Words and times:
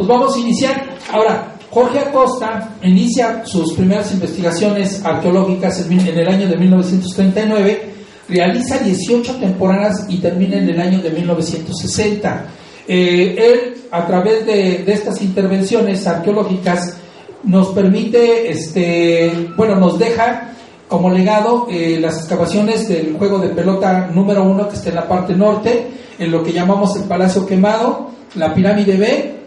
pues 0.00 0.08
vamos 0.08 0.34
a 0.34 0.38
iniciar. 0.38 0.82
Ahora, 1.12 1.56
Jorge 1.68 1.98
Acosta 1.98 2.70
inicia 2.82 3.44
sus 3.44 3.74
primeras 3.74 4.10
investigaciones 4.12 5.04
arqueológicas 5.04 5.78
en, 5.86 6.00
el 6.00 6.26
año 6.26 6.48
de 6.48 6.56
1939, 6.56 7.92
realiza 8.26 8.78
18 8.78 9.34
temporadas 9.34 10.06
y 10.08 10.16
termina 10.16 10.56
en 10.56 10.70
el 10.70 10.80
año 10.80 11.02
de 11.02 11.10
1960. 11.10 12.46
Eh, 12.88 13.36
él, 13.36 13.74
a 13.90 14.06
través 14.06 14.46
de, 14.46 14.90
estas 14.90 15.20
intervenciones 15.20 16.06
arqueológicas, 16.06 16.96
nos 17.42 17.68
permite, 17.68 18.50
este, 18.50 19.50
bueno, 19.54 19.76
nos 19.76 19.98
deja 19.98 20.54
como 20.88 21.10
legado 21.10 21.66
eh, 21.70 21.98
las 22.00 22.20
excavaciones 22.20 22.88
del 22.88 23.18
juego 23.18 23.38
de 23.38 23.50
pelota 23.50 24.08
número 24.14 24.44
uno 24.44 24.66
que 24.66 24.76
está 24.76 24.88
en 24.88 24.94
la 24.94 25.06
parte 25.06 25.34
norte, 25.34 25.88
en 26.18 26.30
lo 26.30 26.42
que 26.42 26.54
llamamos 26.54 26.96
el 26.96 27.02
Palacio 27.02 27.44
Quemado, 27.44 28.12
la 28.34 28.54
pirámide 28.54 28.96
B, 28.96 29.39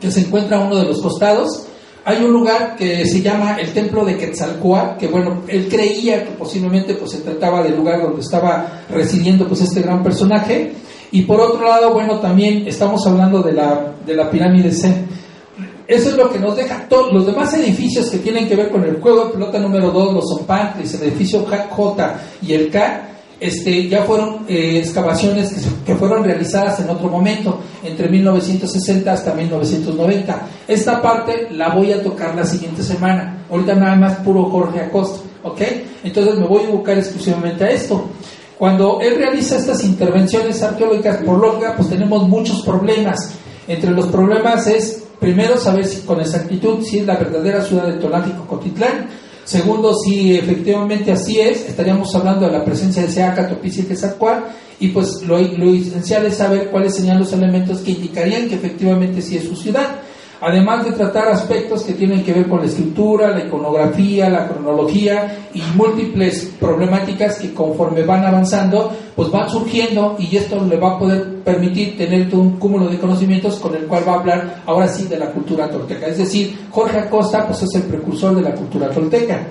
que 0.00 0.10
se 0.10 0.20
encuentra 0.20 0.58
a 0.58 0.60
uno 0.60 0.76
de 0.76 0.84
los 0.84 1.00
costados. 1.00 1.66
Hay 2.04 2.24
un 2.24 2.32
lugar 2.32 2.76
que 2.76 3.04
se 3.04 3.20
llama 3.20 3.56
el 3.56 3.72
Templo 3.72 4.04
de 4.04 4.16
Quetzalcoatl, 4.16 4.98
que 4.98 5.06
bueno, 5.06 5.42
él 5.46 5.68
creía 5.68 6.24
que 6.24 6.30
posiblemente 6.30 6.94
pues, 6.94 7.10
se 7.12 7.18
trataba 7.18 7.62
del 7.62 7.76
lugar 7.76 8.00
donde 8.00 8.22
estaba 8.22 8.84
residiendo 8.88 9.46
pues, 9.46 9.60
este 9.60 9.82
gran 9.82 10.02
personaje. 10.02 10.72
Y 11.12 11.22
por 11.22 11.40
otro 11.40 11.66
lado, 11.66 11.92
bueno, 11.92 12.18
también 12.18 12.66
estamos 12.66 13.06
hablando 13.06 13.42
de 13.42 13.52
la, 13.52 13.94
de 14.06 14.14
la 14.14 14.30
pirámide 14.30 14.72
C. 14.72 14.94
Eso 15.86 16.10
es 16.10 16.16
lo 16.16 16.30
que 16.30 16.38
nos 16.38 16.56
deja 16.56 16.86
todos 16.88 17.12
los 17.12 17.26
demás 17.26 17.52
edificios 17.54 18.08
que 18.10 18.18
tienen 18.18 18.48
que 18.48 18.54
ver 18.54 18.70
con 18.70 18.84
el 18.84 19.00
juego 19.00 19.24
de 19.24 19.32
pelota 19.32 19.58
número 19.58 19.90
2, 19.90 20.14
los 20.14 20.24
Zompantlis, 20.30 20.94
el 20.94 21.08
edificio 21.08 21.44
J 21.44 22.20
y 22.42 22.52
el 22.52 22.70
K, 22.70 23.09
este, 23.40 23.88
ya 23.88 24.04
fueron 24.04 24.44
eh, 24.48 24.78
excavaciones 24.78 25.54
que, 25.86 25.94
fueron 25.96 26.22
realizadas 26.22 26.78
en 26.80 26.90
otro 26.90 27.08
momento, 27.08 27.58
entre 27.82 28.08
1960 28.08 29.10
hasta 29.10 29.34
1990. 29.34 30.46
Esta 30.68 31.00
parte 31.00 31.48
la 31.50 31.74
voy 31.74 31.92
a 31.92 32.02
tocar 32.02 32.34
la 32.34 32.44
siguiente 32.44 32.82
semana. 32.82 33.44
Ahorita 33.50 33.74
nada 33.74 33.96
más 33.96 34.18
puro 34.18 34.44
Jorge 34.50 34.80
Acosta, 34.80 35.20
¿ok? 35.42 35.60
Entonces 36.04 36.36
me 36.36 36.46
voy 36.46 36.64
a 36.64 36.68
buscar 36.68 36.98
exclusivamente 36.98 37.64
a 37.64 37.70
esto. 37.70 38.10
Cuando 38.58 39.00
él 39.00 39.16
realiza 39.16 39.56
estas 39.56 39.82
intervenciones 39.84 40.62
arqueológicas, 40.62 41.16
por 41.24 41.38
lógica, 41.38 41.74
pues 41.76 41.88
tenemos 41.88 42.28
muchos 42.28 42.60
problemas. 42.60 43.32
Entre 43.66 43.90
los 43.90 44.08
problemas 44.08 44.66
es, 44.66 45.04
primero, 45.18 45.56
saber 45.56 45.86
si, 45.86 46.02
con 46.02 46.20
exactitud 46.20 46.84
si 46.84 46.98
es 46.98 47.06
la 47.06 47.16
verdadera 47.16 47.64
ciudad 47.64 47.86
de 47.86 47.94
Tonático 47.94 48.46
Cotitlán, 48.46 49.08
Segundo, 49.44 49.94
si 49.94 50.36
efectivamente 50.36 51.12
así 51.12 51.40
es, 51.40 51.68
estaríamos 51.68 52.14
hablando 52.14 52.46
de 52.46 52.52
la 52.52 52.64
presencia 52.64 53.02
de 53.02 53.10
Seaca, 53.10 53.48
Topici 53.48 53.80
y 53.80 53.84
Quetzalcoatl, 53.84 54.44
y 54.80 54.88
pues 54.88 55.22
lo, 55.22 55.38
lo 55.38 55.74
esencial 55.74 56.26
es 56.26 56.36
saber 56.36 56.70
cuáles 56.70 56.94
serían 56.94 57.18
los 57.18 57.32
elementos 57.32 57.78
que 57.78 57.92
indicarían 57.92 58.48
que 58.48 58.54
efectivamente 58.54 59.20
sí 59.22 59.36
es 59.36 59.44
su 59.44 59.56
ciudad 59.56 60.00
además 60.40 60.84
de 60.84 60.92
tratar 60.92 61.28
aspectos 61.28 61.82
que 61.82 61.92
tienen 61.92 62.24
que 62.24 62.32
ver 62.32 62.48
con 62.48 62.60
la 62.60 62.66
escritura, 62.66 63.30
la 63.30 63.44
iconografía, 63.44 64.28
la 64.30 64.48
cronología 64.48 65.48
y 65.52 65.62
múltiples 65.76 66.52
problemáticas 66.58 67.38
que 67.38 67.52
conforme 67.52 68.02
van 68.04 68.24
avanzando, 68.24 68.90
pues 69.14 69.30
van 69.30 69.50
surgiendo 69.50 70.16
y 70.18 70.36
esto 70.36 70.64
le 70.64 70.76
va 70.76 70.92
a 70.92 70.98
poder 70.98 71.42
permitir 71.44 71.96
tener 71.96 72.34
un 72.34 72.58
cúmulo 72.58 72.88
de 72.88 72.98
conocimientos 72.98 73.56
con 73.56 73.74
el 73.74 73.86
cual 73.86 74.04
va 74.06 74.12
a 74.12 74.18
hablar 74.20 74.62
ahora 74.66 74.88
sí 74.88 75.06
de 75.06 75.18
la 75.18 75.30
cultura 75.30 75.68
tolteca. 75.68 76.06
Es 76.06 76.18
decir, 76.18 76.66
Jorge 76.70 76.98
Acosta 76.98 77.46
pues 77.46 77.62
es 77.62 77.74
el 77.74 77.82
precursor 77.82 78.34
de 78.34 78.42
la 78.42 78.54
cultura 78.54 78.90
tolteca. 78.90 79.46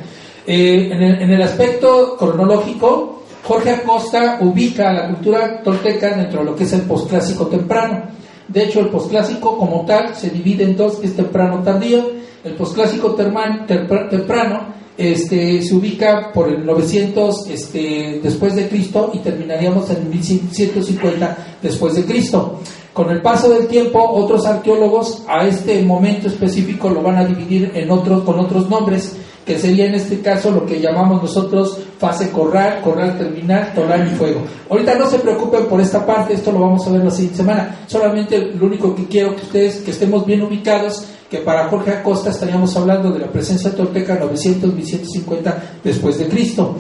Eh, 0.46 0.90
en, 0.92 1.03
el, 1.03 1.22
en 1.22 1.31
el 1.31 1.42
aspecto 1.42 2.16
cronológico, 2.18 3.24
Jorge 3.44 3.72
Acosta 3.72 4.38
ubica 4.42 4.90
a 4.90 4.94
la 4.94 5.08
cultura 5.08 5.62
tolteca 5.62 6.16
dentro 6.16 6.40
de 6.40 6.46
lo 6.46 6.56
que 6.56 6.64
es 6.64 6.74
el 6.74 6.81
posclásico 6.81 7.48
temprano. 7.48 8.19
De 8.50 8.64
hecho, 8.64 8.80
el 8.80 8.89
posclásico 8.89 9.58
como 9.58 9.86
tal 9.86 10.16
se 10.16 10.30
divide 10.30 10.64
en 10.64 10.75
dos, 10.75 10.97
que 10.97 11.08
es 11.08 11.16
temprano 11.16 11.61
tardío. 11.64 12.03
El 12.44 12.53
posclásico 12.53 13.14
temprano 13.14 14.80
este, 14.97 15.61
se 15.61 15.75
ubica 15.75 16.31
por 16.33 16.50
el 16.50 16.66
900 16.66 17.47
este, 17.50 18.19
después 18.24 18.56
de 18.56 18.68
Cristo 18.68 19.12
y 19.13 19.19
terminaríamos 19.19 19.90
en 19.91 20.09
1150 20.09 21.57
después 21.62 21.96
de 21.96 22.06
Cristo. 22.06 22.59
Con 22.91 23.12
el 23.12 23.22
paso 23.22 23.50
del 23.50 23.68
tiempo, 23.68 24.03
otros 24.03 24.46
arqueólogos 24.46 25.24
a 25.28 25.47
este 25.47 25.81
momento 25.84 26.28
específico 26.28 26.90
lo 26.90 27.01
van 27.01 27.18
a 27.18 27.25
dividir 27.25 27.72
en 27.75 27.91
otros, 27.91 28.24
con 28.24 28.40
otros 28.40 28.69
nombres 28.69 29.16
que 29.50 29.58
sería 29.58 29.88
en 29.88 29.96
este 29.96 30.20
caso 30.20 30.52
lo 30.52 30.64
que 30.64 30.80
llamamos 30.80 31.24
nosotros 31.24 31.80
fase 31.98 32.30
corral, 32.30 32.82
corral 32.84 33.18
terminal, 33.18 33.74
tolar 33.74 34.06
y 34.06 34.16
fuego. 34.16 34.42
Ahorita 34.70 34.94
no 34.94 35.10
se 35.10 35.18
preocupen 35.18 35.66
por 35.66 35.82
esta 35.82 36.06
parte, 36.06 36.36
esto 36.36 36.52
lo 36.52 36.60
vamos 36.60 36.86
a 36.86 36.92
ver 36.92 37.04
la 37.04 37.10
siguiente 37.10 37.38
semana. 37.38 37.80
Solamente 37.88 38.40
lo 38.40 38.68
único 38.68 38.94
que 38.94 39.08
quiero 39.08 39.36
que 39.36 39.42
ustedes, 39.42 39.78
que 39.78 39.90
estemos 39.90 40.24
bien 40.24 40.44
ubicados, 40.44 41.04
que 41.32 41.40
para 41.40 41.68
Jorge 41.68 41.94
Acosta 41.94 42.30
estaríamos 42.30 42.78
hablando 42.78 43.10
de 43.10 43.18
la 43.18 43.32
presencia 43.32 43.76
tolteca 43.76 44.22
900-1150 44.22 45.56
después 45.84 46.20
de 46.20 46.28
Cristo. 46.28 46.76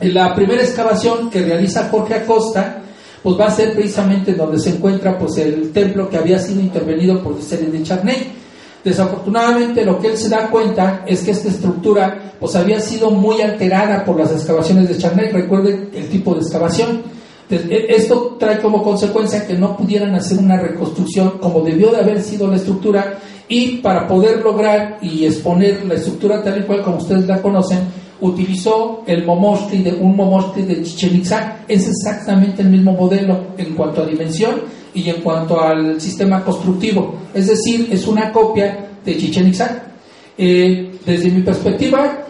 La 0.00 0.34
primera 0.34 0.64
excavación 0.64 1.30
que 1.30 1.42
realiza 1.42 1.90
Jorge 1.92 2.14
Acosta, 2.14 2.82
pues 3.22 3.38
va 3.38 3.44
a 3.44 3.50
ser 3.52 3.72
precisamente 3.72 4.32
donde 4.32 4.58
se 4.58 4.70
encuentra 4.70 5.16
pues 5.16 5.38
el 5.38 5.70
templo 5.70 6.10
que 6.10 6.16
había 6.16 6.40
sido 6.40 6.60
intervenido 6.60 7.22
por 7.22 7.40
serie 7.40 7.68
de 7.68 7.84
Charney 7.84 8.43
Desafortunadamente 8.84 9.82
lo 9.84 9.98
que 9.98 10.08
él 10.08 10.18
se 10.18 10.28
da 10.28 10.50
cuenta 10.50 11.04
es 11.06 11.22
que 11.22 11.30
esta 11.30 11.48
estructura 11.48 12.34
pues 12.38 12.54
había 12.54 12.80
sido 12.80 13.10
muy 13.10 13.40
alterada 13.40 14.04
por 14.04 14.18
las 14.18 14.30
excavaciones 14.30 14.88
de 14.88 14.98
Charney. 14.98 15.30
Recuerden 15.30 15.88
el 15.94 16.08
tipo 16.10 16.34
de 16.34 16.42
excavación. 16.42 17.02
E, 17.48 17.86
esto 17.88 18.36
trae 18.38 18.60
como 18.60 18.82
consecuencia 18.82 19.46
que 19.46 19.54
no 19.54 19.74
pudieran 19.76 20.14
hacer 20.14 20.38
una 20.38 20.58
reconstrucción 20.58 21.38
como 21.40 21.62
debió 21.62 21.90
de 21.90 21.98
haber 21.98 22.22
sido 22.22 22.46
la 22.46 22.56
estructura 22.56 23.18
y 23.48 23.78
para 23.78 24.06
poder 24.06 24.42
lograr 24.42 24.98
y 25.00 25.24
exponer 25.24 25.84
la 25.86 25.94
estructura 25.94 26.42
tal 26.42 26.58
y 26.58 26.62
cual 26.62 26.82
como 26.82 26.98
ustedes 26.98 27.26
la 27.26 27.40
conocen, 27.40 27.80
utilizó 28.20 29.02
el 29.06 29.24
momostri 29.24 29.82
de 29.82 29.92
un 29.92 30.16
de 30.16 30.82
Chichen 30.82 31.16
Itza. 31.16 31.58
Es 31.68 31.88
exactamente 31.88 32.60
el 32.60 32.68
mismo 32.68 32.92
modelo 32.92 33.46
en 33.56 33.74
cuanto 33.74 34.02
a 34.02 34.06
dimensión 34.06 34.83
y 34.94 35.10
en 35.10 35.20
cuanto 35.20 35.60
al 35.60 36.00
sistema 36.00 36.42
constructivo. 36.44 37.16
Es 37.34 37.48
decir, 37.48 37.88
es 37.90 38.06
una 38.06 38.32
copia 38.32 38.88
de 39.04 39.16
Chichen 39.16 39.48
Itza. 39.48 39.82
Eh, 40.38 40.98
desde 41.04 41.30
mi 41.30 41.42
perspectiva, 41.42 42.24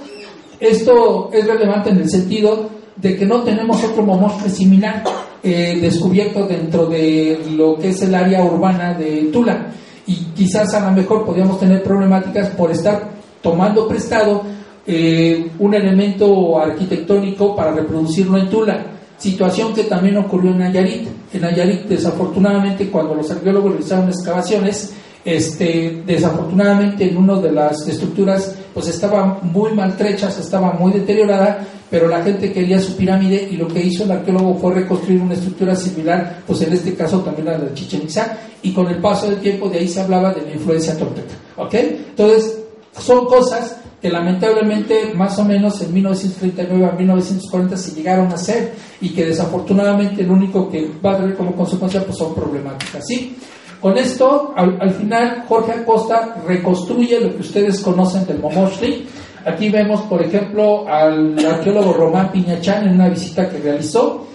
esto 0.59 1.31
es 1.33 1.47
relevante 1.47 1.91
en 1.91 1.99
el 1.99 2.11
sentido 2.11 2.69
de 2.97 3.17
que 3.17 3.27
no 3.27 3.43
tenemos 3.43 3.83
otro 3.85 4.03
momostre 4.03 4.49
similar 4.49 5.03
eh, 5.43 5.79
descubierto 5.81 6.47
dentro 6.47 6.87
de 6.87 7.39
lo 7.57 7.77
que 7.77 7.91
es 7.91 8.03
el 8.03 8.15
área 8.15 8.43
urbana 8.43 8.95
de 8.95 9.29
Tula. 9.33 9.67
Y 10.07 10.15
quizás 10.35 10.73
a 10.75 10.89
lo 10.89 10.93
mejor 10.97 11.25
podríamos 11.25 11.61
tener 11.61 11.83
problemáticas 11.83 12.51
por 12.51 12.71
estar 12.71 13.11
tomando 13.43 13.87
prestado 13.87 14.43
eh, 14.87 15.51
un 15.59 15.75
elemento 15.75 16.59
arquitectónico 16.59 17.55
para 17.55 17.73
reproducirlo 17.73 18.39
en 18.39 18.49
Tula. 18.49 18.87
Situación 19.19 19.73
que 19.75 19.85
también 19.85 20.17
ocurrió 20.17 20.51
en 20.51 20.59
Nayarit. 20.59 21.09
En 21.33 21.41
Nayarit, 21.41 21.83
desafortunadamente, 21.87 22.91
cuando 22.91 23.15
los 23.15 23.31
arqueólogos 23.31 23.73
realizaron 23.73 24.09
excavaciones, 24.09 24.93
este, 25.25 26.03
desafortunadamente 26.05 27.09
en 27.09 27.17
una 27.17 27.41
de 27.41 27.51
las 27.51 27.89
estructuras 27.89 28.57
pues 28.75 28.89
estaba 28.89 29.39
muy 29.43 29.73
maltrecha, 29.73 30.29
estaba 30.29 30.73
muy 30.73 30.93
deteriorada, 30.93 31.67
pero 31.89 32.09
la 32.09 32.23
gente 32.23 32.53
quería 32.53 32.79
su 32.81 32.97
pirámide 32.97 33.49
y 33.51 33.57
lo 33.57 33.69
que 33.69 33.81
hizo 33.81 34.05
el 34.05 34.11
arqueólogo 34.11 34.57
fue 34.57 34.75
reconstruir 34.75 35.23
una 35.23 35.35
estructura 35.35 35.75
similar, 35.77 36.43
pues 36.47 36.61
en 36.63 36.73
este 36.73 36.95
caso 36.95 37.21
también 37.21 37.47
la 37.47 37.59
de 37.59 37.73
Chichen 37.73 38.03
Itza, 38.03 38.37
y 38.63 38.73
con 38.73 38.89
el 38.89 38.99
paso 38.99 39.31
del 39.31 39.41
tiempo 39.41 39.69
de 39.69 39.79
ahí 39.79 39.89
se 39.89 40.01
hablaba 40.01 40.35
de 40.35 40.43
la 40.43 40.53
influencia 40.53 40.99
tolteca. 40.99 41.35
¿Ok? 41.57 41.75
Entonces, 41.75 42.59
son 42.99 43.27
cosas 43.27 43.77
que 44.05 44.11
lamentablemente 44.11 45.15
más 45.15 45.39
o 45.39 45.47
menos 45.47 45.81
en 45.81 45.95
1939 45.95 46.93
a 46.93 46.93
1940 46.93 47.75
se 47.75 47.95
llegaron 47.95 48.31
a 48.31 48.35
hacer 48.35 48.75
y 49.01 49.09
que 49.15 49.25
desafortunadamente 49.25 50.23
lo 50.25 50.35
único 50.35 50.69
que 50.69 50.91
va 51.03 51.13
a 51.13 51.17
tener 51.17 51.35
como 51.35 51.57
consecuencia 51.57 52.05
pues 52.05 52.19
son 52.19 52.35
problemáticas. 52.35 53.03
¿sí? 53.09 53.35
Con 53.81 53.97
esto, 53.97 54.53
al, 54.55 54.91
final, 54.91 55.45
Jorge 55.49 55.73
Acosta 55.73 56.37
reconstruye 56.47 57.19
lo 57.19 57.35
que 57.35 57.41
ustedes 57.41 57.81
conocen 57.81 58.27
del 58.27 58.41
Momoshli. 58.41 59.07
Aquí 59.47 59.71
vemos, 59.71 60.03
por 60.03 60.21
ejemplo, 60.21 60.87
al 60.87 61.39
arqueólogo 61.39 61.95
Román 61.95 62.31
Piñachán 62.31 62.87
en 62.87 62.97
una 62.97 63.09
visita 63.09 63.49
que 63.49 63.57
realizó. 63.57 64.27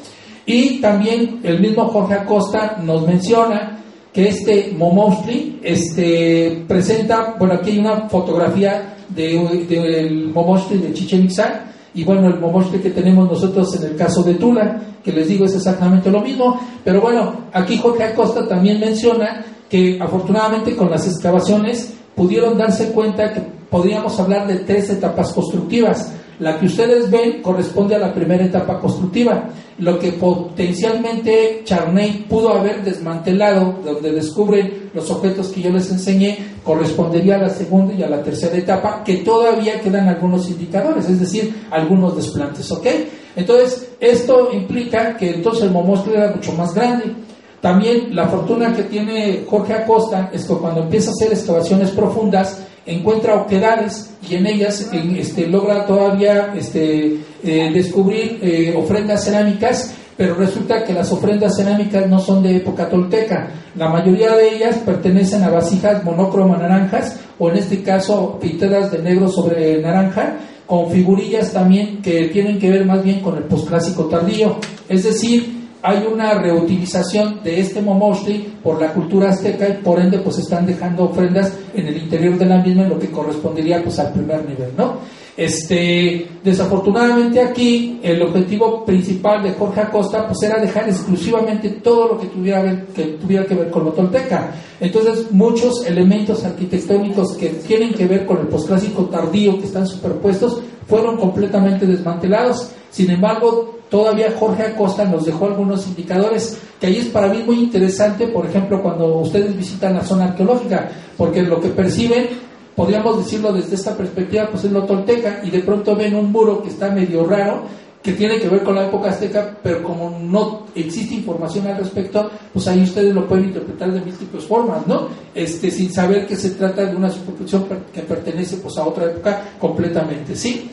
Y 0.48 0.82
también 0.82 1.42
el 1.44 1.60
mismo 1.60 1.86
Jorge 1.90 2.16
Acosta 2.16 2.78
nos 2.82 3.06
menciona 3.06 3.84
que 4.12 4.30
este 4.30 4.74
Momoshli 4.76 5.60
este, 5.62 6.66
presenta, 6.68 7.36
bueno, 7.38 7.54
aquí 7.54 7.70
hay 7.70 7.78
una 7.78 8.10
fotografía 8.10 8.96
del 9.10 9.68
de, 9.68 10.78
de 10.78 10.94
Chichen 10.94 11.24
Itza 11.24 11.66
y 11.94 12.04
bueno, 12.04 12.28
el 12.28 12.40
momoshte 12.40 12.80
que 12.80 12.92
tenemos 12.92 13.28
nosotros 13.28 13.76
en 13.76 13.92
el 13.92 13.96
caso 13.96 14.22
de 14.24 14.36
Tula, 14.36 14.80
que 15.04 15.12
les 15.12 15.28
digo 15.28 15.46
es 15.46 15.56
exactamente 15.56 16.12
lo 16.12 16.22
mismo, 16.22 16.60
pero 16.84 17.02
bueno, 17.02 17.34
aquí 17.52 17.78
Jorge 17.78 18.04
Acosta 18.04 18.48
también 18.48 18.80
menciona 18.80 19.44
que 19.70 19.98
afortunadamente 20.00 20.76
con 20.76 20.90
las 20.90 21.08
excavaciones 21.08 21.94
pudieron 22.16 22.58
darse 22.58 22.92
cuenta 22.92 23.34
que 23.34 23.42
podríamos 23.70 24.20
hablar 24.20 24.48
de 24.48 24.58
tres 24.60 24.90
etapas 24.90 25.32
constructivas. 25.32 26.14
La 26.40 26.58
que 26.58 26.68
ustedes 26.68 27.12
ven 27.12 27.42
corresponde 27.42 27.96
a 27.96 28.00
la 28.00 28.14
primera 28.14 28.46
etapa 28.46 28.80
constructiva. 28.80 29.50
Lo 29.80 30.00
que 30.00 30.14
potencialmente 30.14 31.62
Charney 31.66 32.26
pudo 32.30 32.50
haber 32.50 32.84
desmantelado, 32.84 33.80
donde 33.84 34.12
descubren 34.12 34.90
los 34.94 35.10
objetos 35.12 35.50
que 35.50 35.62
yo 35.62 35.70
les 35.70 35.92
enseñé, 35.92 36.38
correspondería 36.64 37.36
a 37.36 37.40
la 37.40 37.50
segunda 37.50 37.94
y 37.94 38.04
a 38.04 38.10
la 38.10 38.24
tercera 38.24 38.58
etapa, 38.58 39.04
que 39.04 39.18
todavía 39.18 39.82
quedan 39.82 40.08
algunos 40.08 40.50
indicadores, 40.50 41.10
es 41.10 41.20
decir, 41.20 41.54
algunos 41.72 42.16
desplantes, 42.16 42.72
¿ok? 42.72 42.88
Entonces, 43.36 43.90
esto 44.00 44.50
implica 44.54 45.16
que 45.18 45.36
entonces 45.36 45.64
el 45.64 45.72
momostro 45.72 46.14
era 46.14 46.32
mucho 46.34 46.54
más 46.54 46.74
grande. 46.74 47.14
También 47.62 48.16
la 48.16 48.28
fortuna 48.28 48.74
que 48.74 48.84
tiene 48.84 49.44
Jorge 49.48 49.74
Acosta 49.74 50.30
es 50.34 50.46
que 50.46 50.54
cuando 50.54 50.84
empieza 50.84 51.10
a 51.10 51.14
hacer 51.14 51.34
excavaciones 51.34 51.92
profundas, 51.92 52.64
encuentra 52.86 53.36
oquedades 53.36 54.12
y 54.28 54.36
en 54.36 54.48
ellas 54.48 54.90
este, 54.94 55.48
logra 55.48 55.86
todavía 55.86 56.54
este, 56.56 57.20
eh, 57.44 57.72
descubrir 57.74 58.40
eh, 58.42 58.74
ofrendas 58.78 59.26
cerámicas, 59.26 59.94
pero 60.16 60.36
resulta 60.36 60.84
que 60.84 60.94
las 60.94 61.12
ofrendas 61.12 61.56
cerámicas 61.56 62.08
no 62.08 62.20
son 62.20 62.44
de 62.44 62.58
época 62.58 62.90
tolteca. 62.90 63.52
La 63.76 63.90
mayoría 63.90 64.36
de 64.36 64.56
ellas 64.56 64.78
pertenecen 64.86 65.44
a 65.44 65.50
vasijas 65.50 66.04
monocroma 66.04 66.58
naranjas 66.58 67.20
o 67.38 67.50
en 67.50 67.58
este 67.58 67.84
caso 67.84 68.38
pintadas 68.40 68.92
de 68.92 69.00
negro 69.00 69.30
sobre 69.30 69.82
naranja 69.82 70.38
con 70.66 70.92
figurillas 70.92 71.52
también 71.52 72.02
que 72.02 72.28
tienen 72.28 72.60
que 72.60 72.70
ver 72.70 72.86
más 72.86 73.04
bien 73.04 73.22
con 73.22 73.38
el 73.38 73.44
posclásico 73.44 74.06
tardío. 74.06 74.58
Es 74.88 75.04
decir, 75.04 75.59
hay 75.82 76.06
una 76.12 76.34
reutilización 76.34 77.42
de 77.44 77.60
este 77.60 77.82
momoshli 77.82 78.54
por 78.62 78.82
la 78.82 78.94
cultura 78.94 79.30
azteca 79.30 79.68
y 79.70 79.74
por 79.84 80.00
ende 80.00 80.20
pues 80.20 80.40
están 80.40 80.66
dejando 80.66 81.06
ofrendas 81.06 81.54
en 81.74 81.88
el 81.88 81.98
interior 81.98 82.38
de 82.38 82.46
la 82.46 82.58
misma 82.58 82.84
en 82.84 82.90
lo 82.90 83.00
que 83.00 83.10
correspondería 83.10 83.82
pues 83.82 83.98
al 84.00 84.12
primer 84.12 84.48
nivel, 84.48 84.72
¿no? 84.78 84.98
Este, 85.38 86.28
desafortunadamente 86.44 87.40
aquí 87.40 87.98
el 88.04 88.22
objetivo 88.22 88.84
principal 88.84 89.42
de 89.42 89.54
Jorge 89.54 89.80
Acosta 89.80 90.28
pues 90.28 90.44
era 90.44 90.60
dejar 90.60 90.90
exclusivamente 90.90 91.70
todo 91.70 92.10
lo 92.10 92.20
que 92.20 92.28
tuviera 92.28 92.86
que, 92.94 93.04
tuviera 93.04 93.46
que 93.46 93.56
ver 93.56 93.70
con 93.70 93.86
lo 93.86 93.92
tolteca. 93.94 94.52
Entonces 94.82 95.32
muchos 95.32 95.86
elementos 95.86 96.44
arquitectónicos 96.44 97.38
que 97.38 97.48
tienen 97.48 97.94
que 97.94 98.06
ver 98.06 98.26
con 98.26 98.40
el 98.40 98.48
posclásico 98.48 99.04
tardío 99.06 99.58
que 99.60 99.68
están 99.68 99.88
superpuestos 99.88 100.62
fueron 100.88 101.16
completamente 101.16 101.86
desmantelados. 101.86 102.72
Sin 102.92 103.10
embargo, 103.10 103.79
todavía 103.90 104.36
Jorge 104.38 104.64
Acosta 104.64 105.06
nos 105.06 105.26
dejó 105.26 105.48
algunos 105.48 105.88
indicadores 105.88 106.60
que 106.80 106.88
ahí 106.88 106.98
es 106.98 107.08
para 107.08 107.28
mí 107.28 107.44
muy 107.46 107.60
interesante, 107.60 108.28
por 108.28 108.46
ejemplo, 108.46 108.82
cuando 108.82 109.18
ustedes 109.18 109.56
visitan 109.56 109.96
la 109.96 110.04
zona 110.04 110.26
arqueológica, 110.26 110.90
porque 111.18 111.42
lo 111.42 111.60
que 111.60 111.70
perciben, 111.70 112.28
podríamos 112.76 113.18
decirlo 113.18 113.52
desde 113.52 113.76
esta 113.76 113.98
perspectiva, 113.98 114.48
pues 114.50 114.64
es 114.64 114.72
lo 114.72 114.86
tolteca, 114.86 115.42
y 115.44 115.50
de 115.50 115.60
pronto 115.60 115.96
ven 115.96 116.16
un 116.16 116.32
muro 116.32 116.64
que 116.64 116.70
está 116.70 116.90
medio 116.90 117.26
raro, 117.26 117.64
que 118.02 118.14
tiene 118.14 118.40
que 118.40 118.48
ver 118.48 118.64
con 118.64 118.76
la 118.76 118.88
época 118.88 119.10
azteca, 119.10 119.58
pero 119.62 119.84
como 119.84 120.10
no 120.22 120.68
existe 120.74 121.16
información 121.16 121.68
al 121.68 121.78
respecto, 121.78 122.32
pues 122.54 122.66
ahí 122.68 122.82
ustedes 122.84 123.14
lo 123.14 123.28
pueden 123.28 123.46
interpretar 123.46 123.92
de 123.92 124.00
múltiples 124.00 124.46
formas, 124.46 124.88
¿no? 124.88 125.10
Este, 125.36 125.70
sin 125.70 125.92
saber 125.92 126.26
que 126.26 126.38
se 126.38 126.52
trata 126.52 126.86
de 126.86 126.96
una 126.96 127.10
superposición 127.10 127.66
que 127.94 128.02
pertenece 128.02 128.58
pues 128.58 128.78
a 128.78 128.86
otra 128.86 129.06
época 129.06 129.42
completamente, 129.60 130.34
¿sí? 130.34 130.72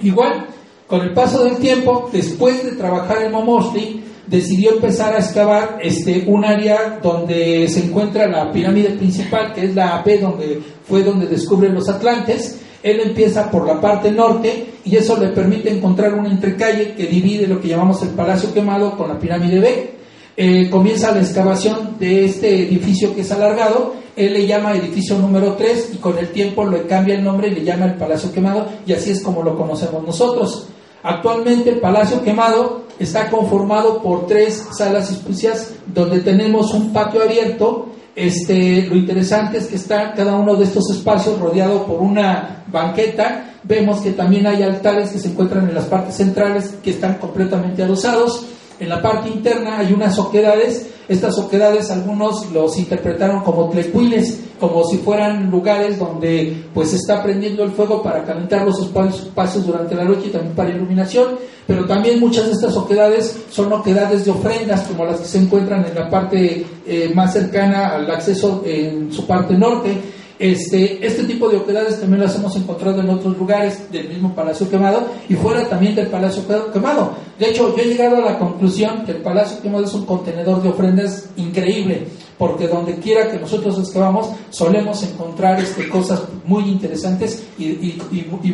Igual, 0.00 0.46
con 0.90 1.02
el 1.02 1.14
paso 1.14 1.44
del 1.44 1.58
tiempo, 1.58 2.10
después 2.12 2.64
de 2.64 2.72
trabajar 2.72 3.22
en 3.22 3.30
Momosli, 3.30 4.02
decidió 4.26 4.72
empezar 4.72 5.14
a 5.14 5.18
excavar 5.18 5.78
este, 5.80 6.24
un 6.26 6.44
área 6.44 6.98
donde 7.00 7.68
se 7.68 7.84
encuentra 7.84 8.26
la 8.26 8.50
pirámide 8.50 8.90
principal, 8.90 9.52
que 9.54 9.66
es 9.66 9.74
la 9.76 9.98
AP, 9.98 10.20
donde 10.20 10.60
fue 10.82 11.04
donde 11.04 11.28
descubren 11.28 11.76
los 11.76 11.88
Atlantes. 11.88 12.58
Él 12.82 12.98
empieza 13.04 13.52
por 13.52 13.68
la 13.68 13.80
parte 13.80 14.10
norte 14.10 14.66
y 14.84 14.96
eso 14.96 15.16
le 15.16 15.28
permite 15.28 15.70
encontrar 15.70 16.12
una 16.14 16.28
entrecalle 16.28 16.94
que 16.94 17.06
divide 17.06 17.46
lo 17.46 17.60
que 17.60 17.68
llamamos 17.68 18.02
el 18.02 18.08
Palacio 18.08 18.52
Quemado 18.52 18.96
con 18.96 19.08
la 19.08 19.18
pirámide 19.18 19.60
B. 19.60 19.94
Eh, 20.36 20.68
comienza 20.70 21.12
la 21.12 21.20
excavación 21.20 21.98
de 22.00 22.24
este 22.24 22.64
edificio 22.64 23.14
que 23.14 23.20
es 23.20 23.30
alargado, 23.30 23.94
él 24.16 24.32
le 24.32 24.44
llama 24.44 24.74
edificio 24.74 25.16
número 25.18 25.54
3 25.54 25.90
y 25.94 25.96
con 25.98 26.18
el 26.18 26.30
tiempo 26.30 26.66
le 26.66 26.82
cambia 26.86 27.14
el 27.14 27.22
nombre 27.22 27.46
y 27.46 27.54
le 27.54 27.62
llama 27.62 27.86
el 27.86 27.94
Palacio 27.94 28.32
Quemado 28.32 28.66
y 28.84 28.92
así 28.92 29.12
es 29.12 29.22
como 29.22 29.44
lo 29.44 29.56
conocemos 29.56 30.02
nosotros. 30.02 30.66
Actualmente 31.02 31.70
el 31.70 31.80
Palacio 31.80 32.22
Quemado 32.22 32.82
está 32.98 33.30
conformado 33.30 34.02
por 34.02 34.26
tres 34.26 34.66
salas 34.76 35.10
especiales 35.10 35.74
donde 35.86 36.20
tenemos 36.20 36.74
un 36.74 36.92
patio 36.92 37.22
abierto. 37.22 37.86
Este, 38.14 38.82
lo 38.82 38.96
interesante 38.96 39.58
es 39.58 39.66
que 39.66 39.76
está 39.76 40.12
cada 40.12 40.36
uno 40.36 40.56
de 40.56 40.64
estos 40.64 40.90
espacios 40.90 41.38
rodeado 41.38 41.86
por 41.86 42.00
una 42.00 42.64
banqueta. 42.70 43.54
Vemos 43.62 44.00
que 44.00 44.12
también 44.12 44.46
hay 44.46 44.62
altares 44.62 45.10
que 45.10 45.18
se 45.18 45.28
encuentran 45.28 45.68
en 45.68 45.74
las 45.74 45.86
partes 45.86 46.16
centrales 46.16 46.74
que 46.82 46.90
están 46.90 47.14
completamente 47.14 47.82
adosados. 47.82 48.44
En 48.80 48.88
la 48.88 49.02
parte 49.02 49.28
interna 49.28 49.78
hay 49.78 49.92
unas 49.92 50.18
oquedades. 50.18 50.86
Estas 51.06 51.38
oquedades 51.38 51.90
algunos 51.90 52.50
los 52.50 52.78
interpretaron 52.78 53.42
como 53.42 53.68
tlecuiles, 53.68 54.40
como 54.58 54.84
si 54.84 54.96
fueran 54.98 55.50
lugares 55.50 55.98
donde 55.98 56.64
pues 56.72 56.94
está 56.94 57.22
prendiendo 57.22 57.62
el 57.62 57.72
fuego 57.72 58.02
para 58.02 58.24
calentar 58.24 58.64
los 58.64 58.80
espacios 58.80 59.66
durante 59.66 59.94
la 59.94 60.04
noche 60.04 60.28
y 60.28 60.30
también 60.30 60.54
para 60.54 60.70
iluminación. 60.70 61.36
Pero 61.66 61.84
también 61.84 62.18
muchas 62.18 62.46
de 62.46 62.52
estas 62.52 62.74
oquedades 62.76 63.44
son 63.50 63.70
oquedades 63.72 64.24
de 64.24 64.30
ofrendas, 64.30 64.82
como 64.84 65.04
las 65.04 65.20
que 65.20 65.26
se 65.26 65.38
encuentran 65.38 65.84
en 65.84 65.94
la 65.94 66.08
parte 66.08 66.64
eh, 66.86 67.12
más 67.14 67.34
cercana 67.34 67.88
al 67.88 68.10
acceso 68.10 68.62
en 68.64 69.12
su 69.12 69.26
parte 69.26 69.54
norte 69.58 70.19
este, 70.40 71.06
este 71.06 71.24
tipo 71.24 71.50
de 71.50 71.58
oquedades 71.58 72.00
también 72.00 72.22
las 72.22 72.34
hemos 72.34 72.56
encontrado 72.56 73.02
en 73.02 73.10
otros 73.10 73.36
lugares 73.36 73.92
del 73.92 74.08
mismo 74.08 74.34
Palacio 74.34 74.70
Quemado 74.70 75.06
y 75.28 75.34
fuera 75.34 75.68
también 75.68 75.94
del 75.94 76.06
Palacio 76.06 76.44
Quemado. 76.72 77.12
De 77.38 77.50
hecho, 77.50 77.76
yo 77.76 77.82
he 77.82 77.88
llegado 77.88 78.16
a 78.16 78.20
la 78.20 78.38
conclusión 78.38 79.04
que 79.04 79.12
el 79.12 79.18
Palacio 79.18 79.60
Quemado 79.60 79.84
es 79.84 79.92
un 79.92 80.06
contenedor 80.06 80.62
de 80.62 80.70
ofrendas 80.70 81.28
increíble, 81.36 82.06
porque 82.38 82.68
donde 82.68 82.94
quiera 82.94 83.30
que 83.30 83.38
nosotros 83.38 83.78
excavamos 83.78 84.30
solemos 84.48 85.02
encontrar 85.02 85.60
este, 85.60 85.90
cosas 85.90 86.22
muy 86.46 86.64
interesantes 86.70 87.44
y, 87.58 88.00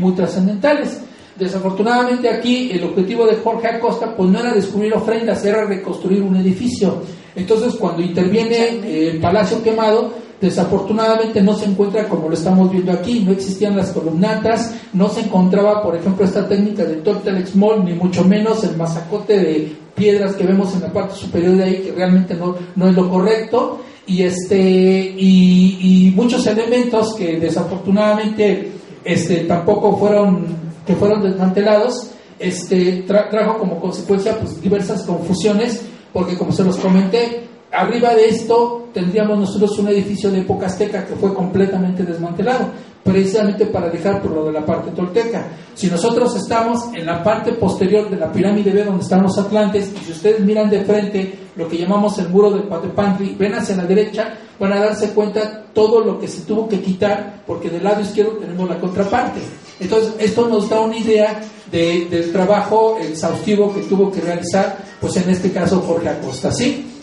muy 0.00 0.12
trascendentales. 0.12 1.00
Desafortunadamente 1.38 2.28
aquí 2.28 2.72
el 2.72 2.82
objetivo 2.82 3.26
de 3.26 3.36
Jorge 3.36 3.68
Acosta 3.68 4.16
pues 4.16 4.28
no 4.28 4.40
era 4.40 4.52
descubrir 4.52 4.92
ofrendas, 4.92 5.44
era 5.44 5.64
reconstruir 5.64 6.20
un 6.20 6.34
edificio. 6.34 7.02
Entonces 7.36 7.74
cuando 7.74 8.02
interviene 8.02 9.10
el 9.10 9.20
Palacio 9.20 9.62
Quemado, 9.62 10.25
Desafortunadamente 10.40 11.40
no 11.40 11.54
se 11.54 11.64
encuentra 11.64 12.08
como 12.08 12.28
lo 12.28 12.34
estamos 12.34 12.70
viendo 12.70 12.92
aquí, 12.92 13.20
no 13.20 13.32
existían 13.32 13.76
las 13.76 13.90
columnatas, 13.90 14.74
no 14.92 15.08
se 15.08 15.20
encontraba, 15.20 15.82
por 15.82 15.96
ejemplo, 15.96 16.24
esta 16.24 16.46
técnica 16.46 16.84
del 16.84 17.02
Tortelex 17.02 17.56
Mall, 17.56 17.84
ni 17.84 17.94
mucho 17.94 18.22
menos 18.24 18.62
el 18.64 18.76
masacote 18.76 19.38
de 19.38 19.76
piedras 19.94 20.34
que 20.34 20.46
vemos 20.46 20.74
en 20.74 20.82
la 20.82 20.92
parte 20.92 21.14
superior 21.14 21.56
de 21.56 21.64
ahí, 21.64 21.76
que 21.78 21.92
realmente 21.92 22.34
no, 22.34 22.54
no 22.74 22.88
es 22.88 22.94
lo 22.94 23.08
correcto, 23.08 23.80
y, 24.06 24.22
este, 24.22 25.14
y, 25.16 26.12
muchos 26.14 26.46
elementos 26.46 27.14
que 27.14 27.40
desafortunadamente 27.40 28.72
este, 29.05 29.38
tampoco 29.38 29.96
fueron, 29.96 30.46
que 30.86 30.94
fueron 30.94 31.22
desmantelados, 31.22 32.10
este, 32.38 33.05
trajo 33.06 33.58
como 33.58 33.81
consecuencia 33.81 34.38
pues, 34.38 34.60
diversas 34.62 35.02
confusiones, 35.02 35.82
porque 36.12 36.36
como 36.36 36.52
se 36.52 36.64
los 36.64 36.76
comenté, 36.76 37.46
Arriba 37.76 38.14
de 38.14 38.30
esto 38.30 38.88
tendríamos 38.94 39.38
nosotros 39.38 39.78
un 39.78 39.88
edificio 39.88 40.30
de 40.30 40.40
época 40.40 40.64
azteca 40.64 41.04
que 41.04 41.14
fue 41.14 41.34
completamente 41.34 42.04
desmantelado, 42.04 42.70
precisamente 43.04 43.66
para 43.66 43.90
dejar 43.90 44.22
por 44.22 44.30
lo 44.30 44.46
de 44.46 44.52
la 44.52 44.64
parte 44.64 44.92
tolteca. 44.92 45.46
Si 45.74 45.88
nosotros 45.88 46.34
estamos 46.36 46.84
en 46.94 47.04
la 47.04 47.22
parte 47.22 47.52
posterior 47.52 48.08
de 48.08 48.16
la 48.16 48.32
pirámide 48.32 48.72
B 48.72 48.82
donde 48.82 49.02
están 49.02 49.22
los 49.22 49.36
atlantes, 49.36 49.92
y 49.94 50.06
si 50.06 50.12
ustedes 50.12 50.40
miran 50.40 50.70
de 50.70 50.86
frente 50.86 51.38
lo 51.54 51.68
que 51.68 51.76
llamamos 51.76 52.18
el 52.18 52.30
muro 52.30 52.50
del 52.50 52.62
Patepantri, 52.62 53.36
ven 53.38 53.56
hacia 53.56 53.76
la 53.76 53.84
derecha, 53.84 54.32
van 54.58 54.72
a 54.72 54.80
darse 54.80 55.10
cuenta 55.10 55.64
todo 55.74 56.00
lo 56.00 56.18
que 56.18 56.28
se 56.28 56.46
tuvo 56.46 56.66
que 56.66 56.80
quitar, 56.80 57.42
porque 57.46 57.68
del 57.68 57.84
lado 57.84 58.00
izquierdo 58.00 58.38
tenemos 58.38 58.70
la 58.70 58.80
contraparte. 58.80 59.40
Entonces, 59.80 60.14
esto 60.18 60.48
nos 60.48 60.70
da 60.70 60.80
una 60.80 60.96
idea 60.96 61.42
del 61.70 62.32
trabajo 62.32 62.96
exhaustivo 63.02 63.74
que 63.74 63.82
tuvo 63.82 64.10
que 64.10 64.22
realizar, 64.22 64.78
pues 64.98 65.14
en 65.18 65.28
este 65.28 65.52
caso 65.52 65.82
Jorge 65.86 66.08
Acosta, 66.08 66.50
¿sí? 66.50 66.94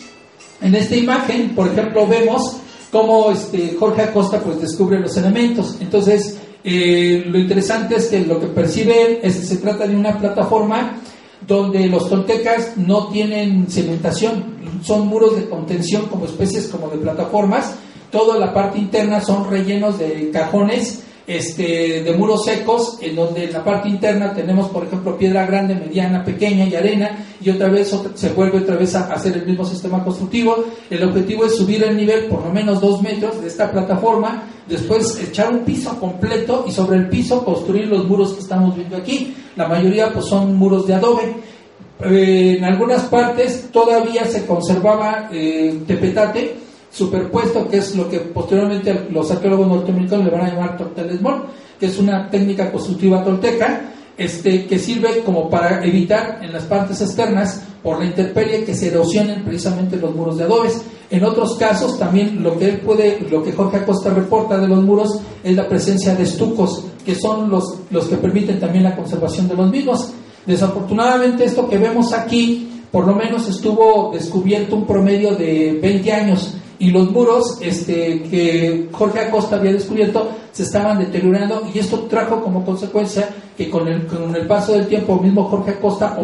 En 0.60 0.74
esta 0.74 0.96
imagen, 0.96 1.54
por 1.54 1.68
ejemplo, 1.68 2.06
vemos 2.06 2.58
cómo 2.90 3.30
este, 3.30 3.76
Jorge 3.78 4.02
Acosta 4.02 4.40
pues, 4.40 4.60
descubre 4.60 5.00
los 5.00 5.16
elementos. 5.16 5.76
Entonces, 5.80 6.38
eh, 6.62 7.24
lo 7.26 7.38
interesante 7.38 7.96
es 7.96 8.06
que 8.06 8.20
lo 8.20 8.40
que 8.40 8.46
percibe 8.46 9.20
es 9.22 9.36
que 9.36 9.46
se 9.46 9.56
trata 9.56 9.86
de 9.86 9.96
una 9.96 10.18
plataforma 10.18 10.98
donde 11.46 11.88
los 11.88 12.08
toltecas 12.08 12.76
no 12.76 13.08
tienen 13.08 13.66
cementación, 13.68 14.54
son 14.82 15.06
muros 15.06 15.36
de 15.36 15.48
contención 15.48 16.06
como 16.06 16.24
especies 16.24 16.68
como 16.68 16.88
de 16.88 16.98
plataformas. 16.98 17.74
Toda 18.10 18.38
la 18.38 18.54
parte 18.54 18.78
interna 18.78 19.20
son 19.20 19.50
rellenos 19.50 19.98
de 19.98 20.30
cajones 20.32 21.02
este, 21.26 22.02
de 22.02 22.12
muros 22.12 22.44
secos, 22.44 22.98
en 23.00 23.16
donde 23.16 23.44
en 23.44 23.52
la 23.52 23.64
parte 23.64 23.88
interna 23.88 24.34
tenemos, 24.34 24.68
por 24.68 24.84
ejemplo, 24.84 25.16
piedra 25.16 25.46
grande, 25.46 25.74
mediana, 25.74 26.24
pequeña 26.24 26.66
y 26.66 26.74
arena, 26.74 27.24
y 27.40 27.50
otra 27.50 27.68
vez 27.68 27.96
se 28.14 28.32
vuelve 28.32 28.58
otra 28.58 28.76
vez 28.76 28.94
a 28.94 29.12
hacer 29.12 29.36
el 29.36 29.46
mismo 29.46 29.64
sistema 29.64 30.04
constructivo. 30.04 30.64
El 30.90 31.02
objetivo 31.04 31.46
es 31.46 31.56
subir 31.56 31.82
el 31.82 31.96
nivel 31.96 32.26
por 32.26 32.44
lo 32.44 32.52
menos 32.52 32.80
dos 32.80 33.02
metros 33.02 33.40
de 33.40 33.48
esta 33.48 33.70
plataforma, 33.70 34.44
después 34.68 35.18
echar 35.22 35.52
un 35.52 35.60
piso 35.60 35.98
completo 35.98 36.64
y 36.68 36.72
sobre 36.72 36.98
el 36.98 37.08
piso 37.08 37.44
construir 37.44 37.86
los 37.88 38.06
muros 38.06 38.34
que 38.34 38.40
estamos 38.40 38.76
viendo 38.76 38.96
aquí. 38.96 39.34
La 39.56 39.68
mayoría 39.68 40.12
pues 40.12 40.26
son 40.26 40.54
muros 40.56 40.86
de 40.86 40.94
adobe. 40.94 41.36
Eh, 42.00 42.56
en 42.58 42.64
algunas 42.64 43.02
partes 43.04 43.68
todavía 43.72 44.24
se 44.24 44.44
conservaba 44.46 45.30
eh, 45.32 45.80
tepetate, 45.86 46.63
superpuesto, 46.94 47.68
que 47.68 47.78
es 47.78 47.96
lo 47.96 48.08
que 48.08 48.20
posteriormente 48.20 49.08
los 49.10 49.30
arqueólogos 49.30 49.66
norteamericanos 49.66 50.24
le 50.26 50.30
van 50.30 50.40
a 50.42 50.50
llamar 50.50 50.76
tortelesmón, 50.76 51.42
que 51.78 51.86
es 51.86 51.98
una 51.98 52.30
técnica 52.30 52.70
constructiva 52.70 53.24
tolteca, 53.24 53.90
este, 54.16 54.66
que 54.66 54.78
sirve 54.78 55.22
como 55.24 55.50
para 55.50 55.84
evitar 55.84 56.38
en 56.40 56.52
las 56.52 56.62
partes 56.64 57.00
externas, 57.00 57.62
por 57.82 57.98
la 57.98 58.06
intemperie, 58.06 58.64
que 58.64 58.74
se 58.74 58.88
erosionen 58.88 59.44
precisamente 59.44 59.96
los 59.96 60.14
muros 60.14 60.38
de 60.38 60.44
adobes. 60.44 60.80
En 61.10 61.22
otros 61.24 61.56
casos, 61.56 61.98
también 61.98 62.42
lo 62.42 62.56
que 62.58 62.66
él 62.66 62.80
puede, 62.80 63.20
lo 63.28 63.42
que 63.42 63.52
Jorge 63.52 63.78
Acosta 63.78 64.08
reporta 64.10 64.56
de 64.56 64.68
los 64.68 64.82
muros 64.82 65.20
es 65.42 65.54
la 65.54 65.68
presencia 65.68 66.14
de 66.14 66.22
estucos, 66.22 66.84
que 67.04 67.14
son 67.14 67.50
los, 67.50 67.80
los 67.90 68.06
que 68.06 68.16
permiten 68.16 68.58
también 68.58 68.84
la 68.84 68.96
conservación 68.96 69.48
de 69.48 69.56
los 69.56 69.70
mismos. 69.70 70.12
Desafortunadamente, 70.46 71.44
esto 71.44 71.68
que 71.68 71.76
vemos 71.76 72.14
aquí, 72.14 72.84
por 72.90 73.06
lo 73.06 73.14
menos 73.14 73.48
estuvo 73.48 74.12
descubierto 74.14 74.76
un 74.76 74.86
promedio 74.86 75.34
de 75.34 75.78
20 75.82 76.12
años 76.12 76.54
y 76.78 76.90
los 76.90 77.10
muros 77.10 77.58
este, 77.60 78.22
que 78.22 78.88
Jorge 78.92 79.20
Acosta 79.20 79.56
había 79.56 79.72
descubierto 79.72 80.30
se 80.52 80.64
estaban 80.64 80.98
deteriorando 80.98 81.68
y 81.72 81.78
esto 81.78 82.00
trajo 82.02 82.42
como 82.42 82.64
consecuencia 82.64 83.28
que 83.56 83.70
con 83.70 83.86
el, 83.88 84.06
con 84.06 84.34
el 84.34 84.46
paso 84.46 84.72
del 84.72 84.86
tiempo 84.86 85.20
mismo 85.20 85.44
Jorge 85.44 85.72
Acosta 85.72 86.18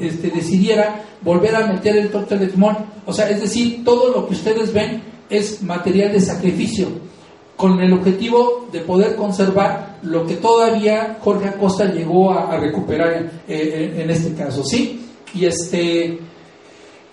este, 0.00 0.30
decidiera 0.30 1.04
volver 1.22 1.56
a 1.56 1.66
meter 1.66 1.96
el 1.96 2.10
torte 2.10 2.36
de 2.38 2.46
timón. 2.46 2.76
O 3.06 3.12
sea, 3.12 3.28
es 3.28 3.40
decir, 3.40 3.84
todo 3.84 4.12
lo 4.12 4.26
que 4.28 4.34
ustedes 4.34 4.72
ven 4.72 5.02
es 5.28 5.62
material 5.62 6.12
de 6.12 6.20
sacrificio 6.20 6.88
con 7.56 7.80
el 7.80 7.92
objetivo 7.92 8.68
de 8.70 8.80
poder 8.80 9.16
conservar 9.16 9.98
lo 10.02 10.24
que 10.24 10.36
todavía 10.36 11.18
Jorge 11.20 11.48
Acosta 11.48 11.86
llegó 11.86 12.32
a, 12.32 12.56
recuperar 12.56 13.30
en, 13.48 14.00
en, 14.00 14.10
este 14.10 14.32
caso, 14.34 14.62
¿sí? 14.62 15.04
Y 15.34 15.44
este 15.44 16.20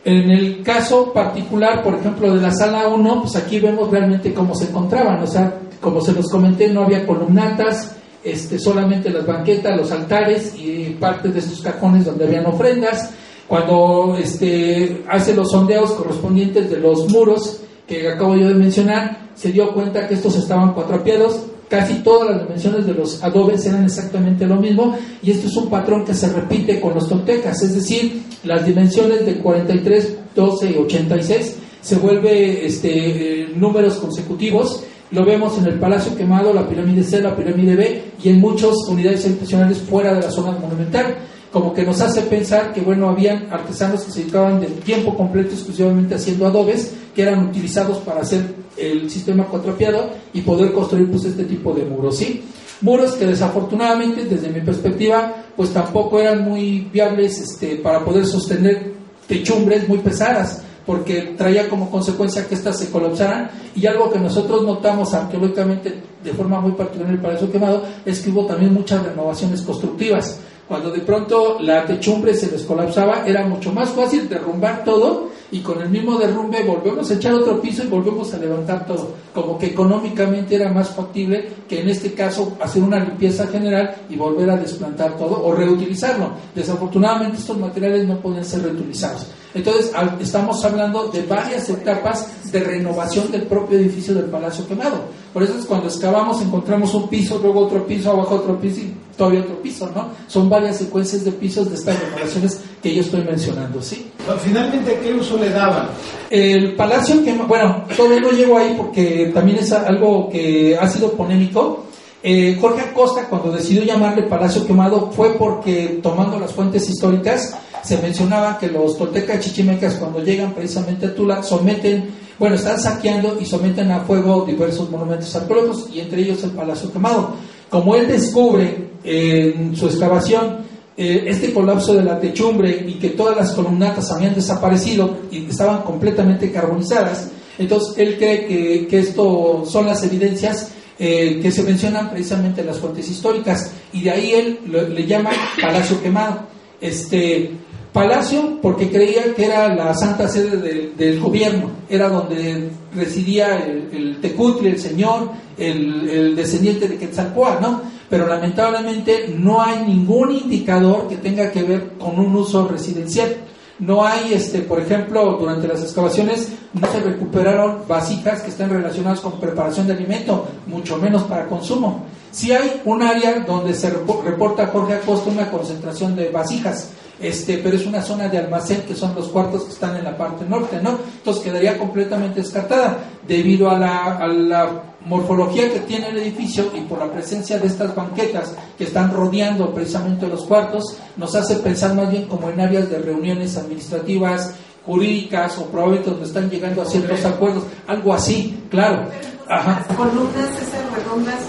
en 0.05 0.29
el 0.29 0.61
caso 0.61 1.11
particular, 1.11 1.83
por 1.83 1.95
ejemplo, 1.95 2.33
de 2.33 2.39
la 2.39 2.51
sala 2.51 2.87
1, 2.87 3.21
pues 3.23 3.35
aquí 3.35 3.59
vemos 3.59 3.89
realmente 3.89 4.35
cómo 4.35 4.53
se 4.53 4.65
encontraban, 4.65 5.21
o 5.21 5.25
sea, 5.25 5.59
como 5.81 5.99
se 5.99 6.13
los 6.13 6.29
comenté, 6.29 6.69
no 6.69 6.83
había 6.83 7.07
columnatas, 7.07 7.95
este, 8.23 8.59
solamente 8.59 9.09
las 9.09 9.25
banquetas, 9.25 9.75
los 9.75 9.91
altares 9.91 10.53
y 10.55 10.95
parte 10.99 11.29
de 11.29 11.39
estos 11.39 11.59
cajones 11.61 12.05
donde 12.05 12.25
habían 12.25 12.45
ofrendas. 12.45 13.11
Cuando 13.47 14.15
este, 14.17 15.03
hace 15.09 15.33
los 15.33 15.51
sondeos 15.51 15.91
correspondientes 15.91 16.69
de 16.69 16.79
los 16.79 17.09
muros 17.11 17.61
que 17.87 18.07
acabo 18.07 18.35
yo 18.35 18.47
de 18.47 18.55
mencionar, 18.55 19.29
se 19.35 19.51
dio 19.51 19.73
cuenta 19.73 20.07
que 20.07 20.15
estos 20.15 20.35
estaban 20.37 20.73
cuatrapiados, 20.73 21.41
Casi 21.69 21.95
todas 21.95 22.29
las 22.29 22.43
dimensiones 22.43 22.85
de 22.85 22.93
los 22.93 23.23
adobes 23.23 23.65
eran 23.65 23.85
exactamente 23.85 24.45
lo 24.45 24.57
mismo 24.57 24.95
y 25.23 25.31
esto 25.31 25.47
es 25.47 25.55
un 25.57 25.69
patrón 25.69 26.05
que 26.05 26.13
se 26.13 26.31
repite 26.31 26.79
con 26.79 26.93
los 26.93 27.09
toltecas, 27.09 27.61
es 27.63 27.73
decir, 27.73 28.21
las 28.43 28.65
dimensiones 28.65 29.25
de 29.25 29.37
43, 29.37 30.17
12 30.35 30.71
y 30.71 30.75
86 30.75 31.55
se 31.81 31.95
vuelve 31.95 32.65
este, 32.65 33.43
eh, 33.43 33.47
números 33.55 33.95
consecutivos. 33.97 34.83
Lo 35.11 35.23
vemos 35.23 35.57
en 35.59 35.65
el 35.65 35.79
Palacio 35.79 36.15
Quemado, 36.15 36.53
la 36.53 36.67
pirámide 36.67 37.03
C, 37.03 37.21
la 37.21 37.35
pirámide 37.35 37.75
B 37.75 38.03
y 38.23 38.29
en 38.29 38.39
muchas 38.39 38.71
unidades 38.87 39.25
habitacionales 39.25 39.79
fuera 39.79 40.13
de 40.13 40.21
la 40.21 40.31
zona 40.31 40.51
monumental 40.51 41.15
como 41.55 41.73
que 41.73 41.83
nos 41.83 42.01
hace 42.01 42.21
pensar 42.23 42.73
que, 42.73 42.81
bueno, 42.81 43.07
habían 43.07 43.47
artesanos 43.49 44.03
que 44.03 44.11
se 44.11 44.19
dedicaban 44.19 44.59
de 44.59 44.67
tiempo 44.67 45.15
completo 45.15 45.51
exclusivamente 45.53 46.15
haciendo 46.15 46.47
adobes, 46.47 46.93
que 47.15 47.21
eran 47.21 47.47
utilizados 47.47 47.99
para 47.99 48.19
hacer 48.19 48.54
el 48.77 49.09
sistema 49.09 49.45
cuatrapiado 49.45 50.09
y 50.33 50.41
poder 50.41 50.71
construir 50.73 51.09
pues 51.09 51.25
este 51.25 51.45
tipo 51.45 51.73
de 51.73 51.85
muros, 51.85 52.17
¿sí? 52.17 52.43
Muros 52.81 53.13
que 53.13 53.25
desafortunadamente, 53.25 54.25
desde 54.25 54.49
mi 54.49 54.61
perspectiva, 54.61 55.33
pues 55.55 55.71
tampoco 55.71 56.19
eran 56.19 56.43
muy 56.43 56.81
viables 56.91 57.39
este, 57.39 57.77
para 57.77 58.03
poder 58.03 58.25
sostener 58.25 58.93
techumbres 59.27 59.87
muy 59.87 59.99
pesadas, 59.99 60.61
porque 60.85 61.33
traía 61.37 61.69
como 61.69 61.89
consecuencia 61.89 62.47
que 62.47 62.55
éstas 62.55 62.77
se 62.77 62.91
colapsaran. 62.91 63.49
Y 63.75 63.85
algo 63.87 64.11
que 64.11 64.19
nosotros 64.19 64.63
notamos 64.63 65.13
arqueológicamente 65.13 65.93
de 66.23 66.33
forma 66.33 66.59
muy 66.59 66.73
particular 66.73 67.07
en 67.07 67.15
el 67.15 67.21
Palacio 67.21 67.51
Quemado 67.51 67.83
es 68.05 68.19
que 68.19 68.29
hubo 68.29 68.45
también 68.45 68.73
muchas 68.73 69.03
renovaciones 69.03 69.61
constructivas. 69.61 70.39
Cuando 70.67 70.91
de 70.91 70.99
pronto 70.99 71.57
la 71.61 71.85
techumbre 71.85 72.33
se 72.33 72.51
les 72.51 72.63
colapsaba, 72.63 73.25
era 73.25 73.47
mucho 73.47 73.71
más 73.71 73.89
fácil 73.89 74.27
derrumbar 74.27 74.83
todo 74.83 75.29
y 75.51 75.59
con 75.59 75.81
el 75.81 75.89
mismo 75.89 76.17
derrumbe 76.17 76.63
volvemos 76.63 77.09
a 77.09 77.13
echar 77.13 77.33
otro 77.33 77.61
piso 77.61 77.83
y 77.83 77.87
volvemos 77.87 78.33
a 78.33 78.37
levantar 78.37 78.85
todo. 78.85 79.13
Como 79.33 79.57
que 79.57 79.67
económicamente 79.67 80.55
era 80.55 80.71
más 80.71 80.89
factible 80.89 81.49
que 81.67 81.81
en 81.81 81.89
este 81.89 82.13
caso 82.13 82.57
hacer 82.59 82.81
una 82.83 82.99
limpieza 82.99 83.47
general 83.47 83.95
y 84.09 84.15
volver 84.15 84.49
a 84.49 84.57
desplantar 84.57 85.17
todo 85.17 85.43
o 85.43 85.53
reutilizarlo. 85.53 86.31
Desafortunadamente 86.53 87.37
estos 87.37 87.57
materiales 87.57 88.07
no 88.07 88.19
pueden 88.19 88.43
ser 88.43 88.63
reutilizados. 88.63 89.27
Entonces 89.53 89.91
estamos 90.19 90.63
hablando 90.65 91.07
de 91.07 91.21
varias 91.23 91.69
etapas 91.69 92.51
de 92.51 92.59
renovación 92.59 93.31
del 93.31 93.43
propio 93.43 93.77
edificio 93.77 94.13
del 94.13 94.25
Palacio 94.25 94.67
Quemado. 94.67 95.03
Por 95.31 95.43
eso 95.43 95.57
es 95.57 95.65
cuando 95.65 95.87
excavamos 95.87 96.41
encontramos 96.41 96.93
un 96.93 97.07
piso, 97.07 97.39
luego 97.41 97.61
otro 97.61 97.85
piso, 97.85 98.11
abajo 98.11 98.35
otro 98.35 98.59
piso 98.59 98.81
y 98.81 98.93
todavía 99.17 99.41
otro 99.41 99.61
piso, 99.61 99.89
¿no? 99.95 100.09
Son 100.27 100.49
varias 100.49 100.77
secuencias 100.77 101.23
de 101.23 101.31
pisos 101.31 101.69
de 101.69 101.75
estas 101.75 101.99
renovaciones 101.99 102.61
que 102.81 102.93
yo 102.93 103.01
estoy 103.01 103.23
mencionando, 103.23 103.81
¿sí? 103.81 104.11
Finalmente, 104.43 104.99
¿qué 105.03 105.13
uso 105.13 105.37
le 105.37 105.49
daban? 105.49 105.87
El 106.29 106.75
Palacio 106.75 107.23
Quemado, 107.23 107.47
bueno, 107.47 107.85
todavía 107.95 108.19
no 108.19 108.31
llego 108.31 108.57
ahí 108.57 108.73
porque 108.77 109.31
también 109.33 109.59
es 109.59 109.71
algo 109.71 110.29
que 110.29 110.77
ha 110.79 110.87
sido 110.89 111.11
polémico. 111.11 111.85
Eh, 112.23 112.57
Jorge 112.59 112.81
Acosta, 112.81 113.27
cuando 113.29 113.51
decidió 113.51 113.83
llamarle 113.83 114.23
Palacio 114.23 114.65
Quemado, 114.65 115.11
fue 115.11 115.33
porque, 115.33 115.99
tomando 116.01 116.39
las 116.39 116.53
fuentes 116.53 116.89
históricas, 116.89 117.55
se 117.83 117.99
mencionaba 117.99 118.57
que 118.57 118.67
los 118.67 118.97
toltecas 118.97 119.39
chichimecas, 119.41 119.93
cuando 119.95 120.23
llegan 120.23 120.53
precisamente 120.53 121.05
a 121.05 121.13
Tula, 121.13 121.43
someten, 121.43 122.09
bueno, 122.39 122.55
están 122.55 122.79
saqueando 122.81 123.37
y 123.39 123.45
someten 123.45 123.91
a 123.91 123.99
fuego 123.99 124.43
diversos 124.43 124.89
monumentos 124.89 125.35
arqueológicos, 125.35 125.89
y 125.93 125.99
entre 125.99 126.21
ellos 126.21 126.43
el 126.43 126.49
Palacio 126.49 126.91
Quemado. 126.91 127.35
Como 127.75 127.93
él 127.93 128.07
descubre 128.07 128.73
en 129.03 129.75
su 129.75 129.87
excavación 129.87 130.59
eh, 130.95 131.25
este 131.27 131.53
colapso 131.53 131.93
de 131.93 132.05
la 132.05 132.17
techumbre 132.17 132.85
y 132.87 132.93
que 132.93 133.09
todas 133.09 133.35
las 133.35 133.51
columnatas 133.51 134.09
habían 134.13 134.33
desaparecido 134.33 135.17
y 135.29 135.45
estaban 135.45 135.81
completamente 135.81 136.53
carbonizadas, 136.53 137.31
entonces 137.57 137.97
él 137.97 138.15
cree 138.15 138.47
que, 138.47 138.87
que 138.87 138.99
esto 138.99 139.65
son 139.65 139.87
las 139.87 140.01
evidencias 140.03 140.71
eh, 140.97 141.41
que 141.41 141.51
se 141.51 141.63
mencionan 141.63 142.11
precisamente 142.11 142.61
en 142.61 142.67
las 142.67 142.77
fuentes 142.77 143.09
históricas, 143.09 143.73
y 143.91 144.03
de 144.03 144.11
ahí 144.11 144.31
él 144.31 144.59
le 144.95 145.05
llama 145.05 145.31
Palacio 145.61 146.01
Quemado. 146.01 146.47
Este, 146.79 147.51
Palacio 147.95 148.59
porque 148.61 148.91
creía 148.91 149.33
que 149.33 149.45
era 149.45 149.73
la 149.73 149.93
santa 149.93 150.27
sede 150.27 150.91
del 150.97 151.17
gobierno, 151.21 151.69
era 151.87 152.09
donde 152.09 152.69
residía 152.93 153.55
el, 153.65 153.89
el 153.93 154.19
Tecutli, 154.19 154.67
el 154.67 154.79
señor, 154.79 155.31
el, 155.57 156.09
el, 156.09 156.35
descendiente 156.35 156.89
de 156.89 156.97
Quetzalcoatl, 156.97 157.61
¿no? 157.61 157.81
Pero 158.09 158.27
lamentablemente 158.27 159.33
no 159.37 159.61
hay 159.61 159.85
ningún 159.85 160.33
indicador 160.33 161.07
que 161.07 161.15
tenga 161.15 161.49
que 161.53 161.63
ver 161.63 161.91
con 161.97 162.19
un 162.19 162.35
uso 162.35 162.67
residencial. 162.67 163.33
No 163.79 164.05
hay, 164.05 164.33
este, 164.33 164.59
por 164.59 164.81
ejemplo, 164.81 165.37
durante 165.39 165.65
las 165.65 165.81
excavaciones 165.81 166.49
no 166.73 166.91
se 166.91 166.99
recuperaron 166.99 167.83
vasijas 167.87 168.41
que 168.41 168.49
estén 168.49 168.71
relacionadas 168.71 169.21
con 169.21 169.39
preparación 169.39 169.87
de 169.87 169.93
alimento, 169.93 170.45
mucho 170.67 170.97
menos 170.97 171.23
para 171.23 171.47
consumo. 171.47 172.03
Sí 172.29 172.51
hay 172.51 172.81
un 172.83 173.01
área 173.01 173.39
donde 173.39 173.73
se 173.73 173.89
reporta 173.89 174.67
Jorge 174.67 174.95
Acosta 174.95 175.29
una 175.29 175.49
concentración 175.49 176.17
de 176.17 176.29
vasijas, 176.29 176.89
este, 177.19 177.59
pero 177.59 177.75
es 177.77 177.85
una 177.85 178.01
zona 178.01 178.27
de 178.27 178.37
almacén 178.37 178.81
que 178.81 178.95
son 178.95 179.15
los 179.15 179.29
cuartos 179.29 179.63
que 179.63 179.71
están 179.71 179.95
en 179.95 180.03
la 180.03 180.17
parte 180.17 180.45
norte, 180.45 180.79
¿no? 180.81 180.99
Entonces 181.17 181.43
quedaría 181.43 181.77
completamente 181.77 182.41
descartada 182.41 182.97
debido 183.27 183.69
a 183.69 183.79
la, 183.79 184.17
a 184.17 184.27
la 184.27 184.83
morfología 185.05 185.71
que 185.71 185.79
tiene 185.81 186.09
el 186.09 186.17
edificio 186.17 186.71
y 186.75 186.81
por 186.81 186.99
la 186.99 187.11
presencia 187.11 187.59
de 187.59 187.67
estas 187.67 187.95
banquetas 187.95 188.53
que 188.77 188.85
están 188.85 189.13
rodeando 189.13 189.73
precisamente 189.73 190.27
los 190.27 190.45
cuartos, 190.45 190.97
nos 191.15 191.35
hace 191.35 191.57
pensar 191.57 191.93
más 191.93 192.11
bien 192.11 192.25
como 192.25 192.49
en 192.49 192.59
áreas 192.59 192.89
de 192.89 192.97
reuniones 192.97 193.55
administrativas, 193.55 194.55
jurídicas 194.85 195.57
o 195.57 195.65
probablemente 195.65 196.09
donde 196.11 196.25
están 196.25 196.49
llegando 196.49 196.81
a 196.81 196.85
ciertos 196.85 197.23
acuerdos, 197.25 197.63
algo 197.87 198.13
así, 198.13 198.63
claro. 198.69 199.07
Ajá. 199.47 199.85
columnas 199.95 200.49
esas 200.59 200.91
redondas 200.91 201.39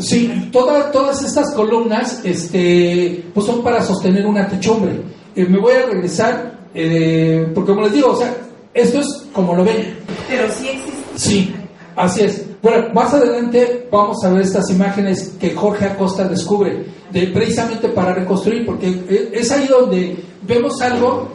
Sí, 0.00 0.50
todas 0.52 1.22
estas 1.22 1.54
columnas 1.54 2.20
este, 2.24 3.24
pues 3.34 3.46
son 3.46 3.62
para 3.62 3.82
sostener 3.82 4.26
una 4.26 4.48
techumbre. 4.48 5.00
Eh, 5.34 5.46
me 5.46 5.58
voy 5.58 5.74
a 5.74 5.86
regresar, 5.86 6.68
eh, 6.74 7.50
porque 7.54 7.72
como 7.72 7.84
les 7.84 7.92
digo, 7.92 8.10
o 8.12 8.16
sea, 8.16 8.34
esto 8.74 9.00
es 9.00 9.06
como 9.32 9.54
lo 9.54 9.64
ven. 9.64 9.98
Pero 10.28 10.50
sí 10.52 10.68
existe. 10.68 10.92
Sí, 11.16 11.54
así 11.96 12.22
es. 12.22 12.46
Bueno, 12.62 12.88
más 12.92 13.12
adelante 13.14 13.88
vamos 13.90 14.22
a 14.24 14.30
ver 14.30 14.42
estas 14.42 14.70
imágenes 14.70 15.34
que 15.40 15.54
Jorge 15.54 15.86
Acosta 15.86 16.28
descubre, 16.28 16.84
de, 17.10 17.26
precisamente 17.28 17.88
para 17.88 18.14
reconstruir, 18.14 18.66
porque 18.66 19.30
es 19.32 19.50
ahí 19.50 19.66
donde 19.66 20.16
vemos 20.42 20.80
algo 20.82 21.28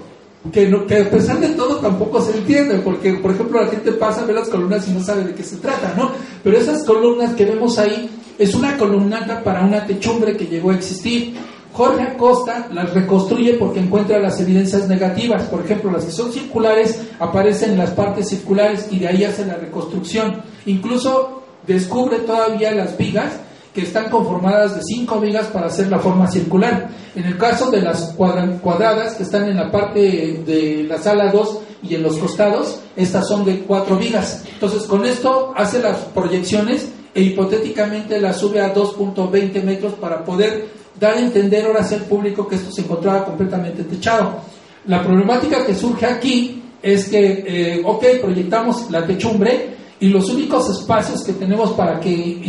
que, 0.52 0.70
que 0.88 1.02
a 1.02 1.10
pesar 1.10 1.40
de 1.40 1.50
todo 1.50 1.78
tampoco 1.78 2.22
se 2.22 2.38
entiende, 2.38 2.76
porque 2.80 3.14
por 3.14 3.32
ejemplo 3.32 3.62
la 3.62 3.70
gente 3.70 3.92
pasa, 3.94 4.26
ve 4.26 4.34
las 4.34 4.50
columnas 4.50 4.88
y 4.88 4.92
no 4.92 5.04
sabe 5.04 5.24
de 5.24 5.34
qué 5.34 5.44
se 5.44 5.58
trata, 5.58 5.94
¿no? 5.98 6.12
Pero 6.44 6.58
esas 6.58 6.84
columnas 6.84 7.34
que 7.34 7.46
vemos 7.46 7.80
ahí 7.80 8.10
es 8.38 8.54
una 8.56 8.78
columnata 8.78 9.44
para 9.44 9.64
una 9.64 9.86
techumbre 9.86 10.36
que 10.36 10.46
llegó 10.46 10.72
a 10.72 10.76
existir. 10.76 11.36
Jorge 11.72 12.04
Acosta 12.04 12.68
las 12.72 12.94
reconstruye 12.94 13.54
porque 13.56 13.80
encuentra 13.80 14.20
las 14.20 14.40
evidencias 14.40 14.88
negativas. 14.88 15.44
Por 15.44 15.66
ejemplo, 15.66 15.92
las 15.92 16.06
que 16.06 16.12
son 16.12 16.32
circulares 16.32 17.02
aparecen 17.20 17.72
en 17.72 17.78
las 17.78 17.92
partes 17.92 18.30
circulares 18.30 18.88
y 18.92 19.00
de 19.00 19.08
ahí 19.10 19.24
hace 19.24 19.46
la 19.46 19.56
reconstrucción. 19.56 20.42
Incluso 20.66 21.44
descubre 21.68 22.20
todavía 22.20 22.72
las 22.72 22.98
vigas 22.98 23.34
que 23.74 23.82
están 23.82 24.10
conformadas 24.10 24.76
de 24.76 24.82
cinco 24.84 25.20
vigas 25.20 25.48
para 25.48 25.68
hacer 25.68 25.90
la 25.90 26.00
forma 26.00 26.32
circular. 26.32 26.88
En 27.14 27.26
el 27.26 27.38
caso 27.38 27.70
de 27.70 27.82
las 27.82 28.14
cuadradas 28.16 29.16
que 29.16 29.24
están 29.24 29.50
en 29.50 29.58
la 29.58 29.70
parte 29.70 30.00
de 30.46 30.86
la 30.88 30.98
sala 30.98 31.30
2 31.30 31.60
y 31.84 31.96
en 31.96 32.04
los 32.04 32.18
costados, 32.18 32.80
estas 32.96 33.28
son 33.28 33.44
de 33.44 33.60
cuatro 33.60 33.98
vigas. 33.98 34.46
Entonces, 34.54 34.84
con 34.84 35.06
esto 35.06 35.54
hace 35.58 35.80
las 35.80 35.98
proyecciones 35.98 36.88
e 37.16 37.22
hipotéticamente 37.22 38.20
las 38.20 38.38
sube 38.38 38.60
a 38.60 38.76
2.20 38.76 39.64
metros 39.64 39.94
para 39.94 40.24
poder 40.24 40.68
dar 41.00 41.16
a 41.16 41.22
entender 41.22 41.66
ahora 41.66 41.88
al 41.90 42.02
público 42.02 42.46
que 42.46 42.56
esto 42.56 42.72
se 42.72 42.82
encontraba 42.82 43.24
completamente 43.24 43.84
techado. 43.86 44.42
La 44.86 45.02
problemática 45.02 45.66
que 45.66 45.74
surge 45.74 46.06
aquí 46.06 46.62
es 46.84 47.08
que, 47.08 47.44
eh, 47.48 47.82
ok, 47.84 48.06
proyectamos 48.22 48.92
la 48.92 49.08
techumbre, 49.08 49.76
y 50.00 50.10
los 50.10 50.30
únicos 50.30 50.70
espacios 50.70 51.24
que 51.24 51.34
tenemos 51.34 51.72
para 51.72 52.00
que 52.00 52.40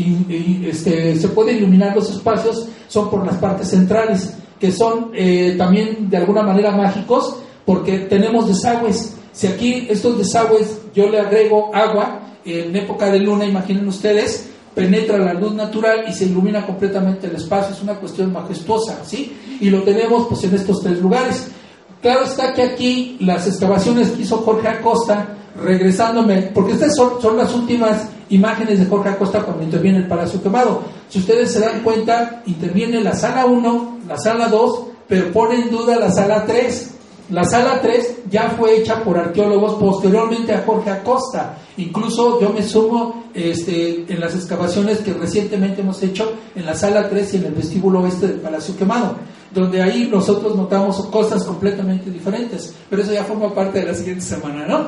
este, 0.69 1.17
se 1.17 1.29
puedan 1.29 1.57
iluminar 1.57 1.95
los 1.95 2.11
espacios 2.11 2.69
son 2.89 3.09
por 3.09 3.25
las 3.25 3.37
partes 3.37 3.69
centrales, 3.71 4.37
que 4.59 4.73
son 4.73 5.13
eh, 5.15 5.55
también 5.57 6.11
de 6.11 6.17
alguna 6.17 6.43
manera 6.43 6.77
mágicos, 6.77 7.37
porque 7.65 8.01
tenemos 8.01 8.49
desagües. 8.49 9.15
Si 9.33 9.47
aquí 9.47 9.87
estos 9.89 10.19
desagües 10.19 10.79
yo 10.95 11.09
le 11.09 11.21
agrego 11.21 11.75
agua, 11.75 12.23
en 12.45 12.75
época 12.75 13.11
de 13.11 13.21
luna, 13.21 13.45
imaginen 13.45 13.87
ustedes, 13.89 14.51
penetra 14.77 15.17
la 15.17 15.33
luz 15.33 15.55
natural 15.55 16.05
y 16.07 16.13
se 16.13 16.27
ilumina 16.27 16.67
completamente 16.67 17.27
el 17.29 17.37
espacio, 17.37 17.75
es 17.75 17.83
una 17.83 17.95
cuestión 17.95 18.31
majestuosa, 18.31 18.99
¿sí? 19.07 19.35
Y 19.59 19.71
lo 19.71 19.83
tenemos 19.83 20.27
pues 20.27 20.45
en 20.45 20.55
estos 20.55 20.83
tres 20.83 21.01
lugares. 21.01 21.49
Claro 22.03 22.27
está 22.27 22.53
que 22.53 22.63
aquí 22.63 23.17
las 23.21 23.47
excavaciones 23.47 24.11
que 24.11 24.21
hizo 24.21 24.37
Jorge 24.37 24.69
Acosta 24.69 25.29
regresándome, 25.59 26.51
porque 26.55 26.75
estas 26.75 26.95
son, 26.95 27.39
las 27.39 27.55
últimas 27.55 28.07
imágenes 28.29 28.79
de 28.79 28.85
Jorge 28.85 29.09
Acosta 29.09 29.41
cuando 29.41 29.63
interviene 29.65 30.01
el 30.01 30.09
Palacio 30.09 30.43
Quemado. 30.43 30.83
Si 31.09 31.21
ustedes 31.21 31.53
se 31.53 31.61
dan 31.61 31.81
cuenta, 31.81 32.43
interviene 32.45 33.01
la 33.01 33.15
sala 33.15 33.47
1, 33.47 34.01
la 34.07 34.19
sala 34.19 34.49
2, 34.49 34.81
pero 35.09 35.33
pone 35.33 35.55
en 35.55 35.71
duda 35.71 35.97
la 35.99 36.13
sala 36.13 36.45
3. 36.45 36.96
La 37.31 37.45
sala 37.45 37.81
3 37.81 38.19
ya 38.31 38.51
fue 38.51 38.79
hecha 38.79 39.03
por 39.03 39.19
arqueólogos 39.19 39.75
posteriormente 39.75 40.55
a 40.55 40.63
Jorge 40.65 40.91
Acosta. 40.91 41.59
Incluso 41.77 42.41
yo 42.41 42.51
me 42.51 42.63
sumo 42.63 43.25
este, 43.35 44.05
en 44.09 44.21
las 44.21 44.37
excavaciones 44.37 44.99
que 44.99 45.13
recientemente 45.13 45.81
hemos 45.81 46.01
hecho 46.05 46.33
en 46.55 46.65
la 46.65 46.75
sala 46.75 47.09
3 47.09 47.35
y 47.35 47.37
en 47.39 47.45
el 47.47 47.55
vestíbulo 47.55 48.03
oeste 48.03 48.29
del 48.29 48.41
Palacio 48.41 48.77
Quemado, 48.77 49.17
donde 49.53 49.83
ahí 49.83 50.09
nosotros 50.11 50.55
notamos 50.55 51.05
cosas 51.07 51.43
completamente 51.43 52.11
diferentes. 52.11 52.73
Pero 52.89 53.03
eso 53.03 53.13
ya 53.13 53.25
forma 53.25 53.53
parte 53.53 53.81
de 53.81 53.87
la 53.87 53.95
siguiente 53.95 54.25
semana, 54.25 54.65
¿no? 54.67 54.87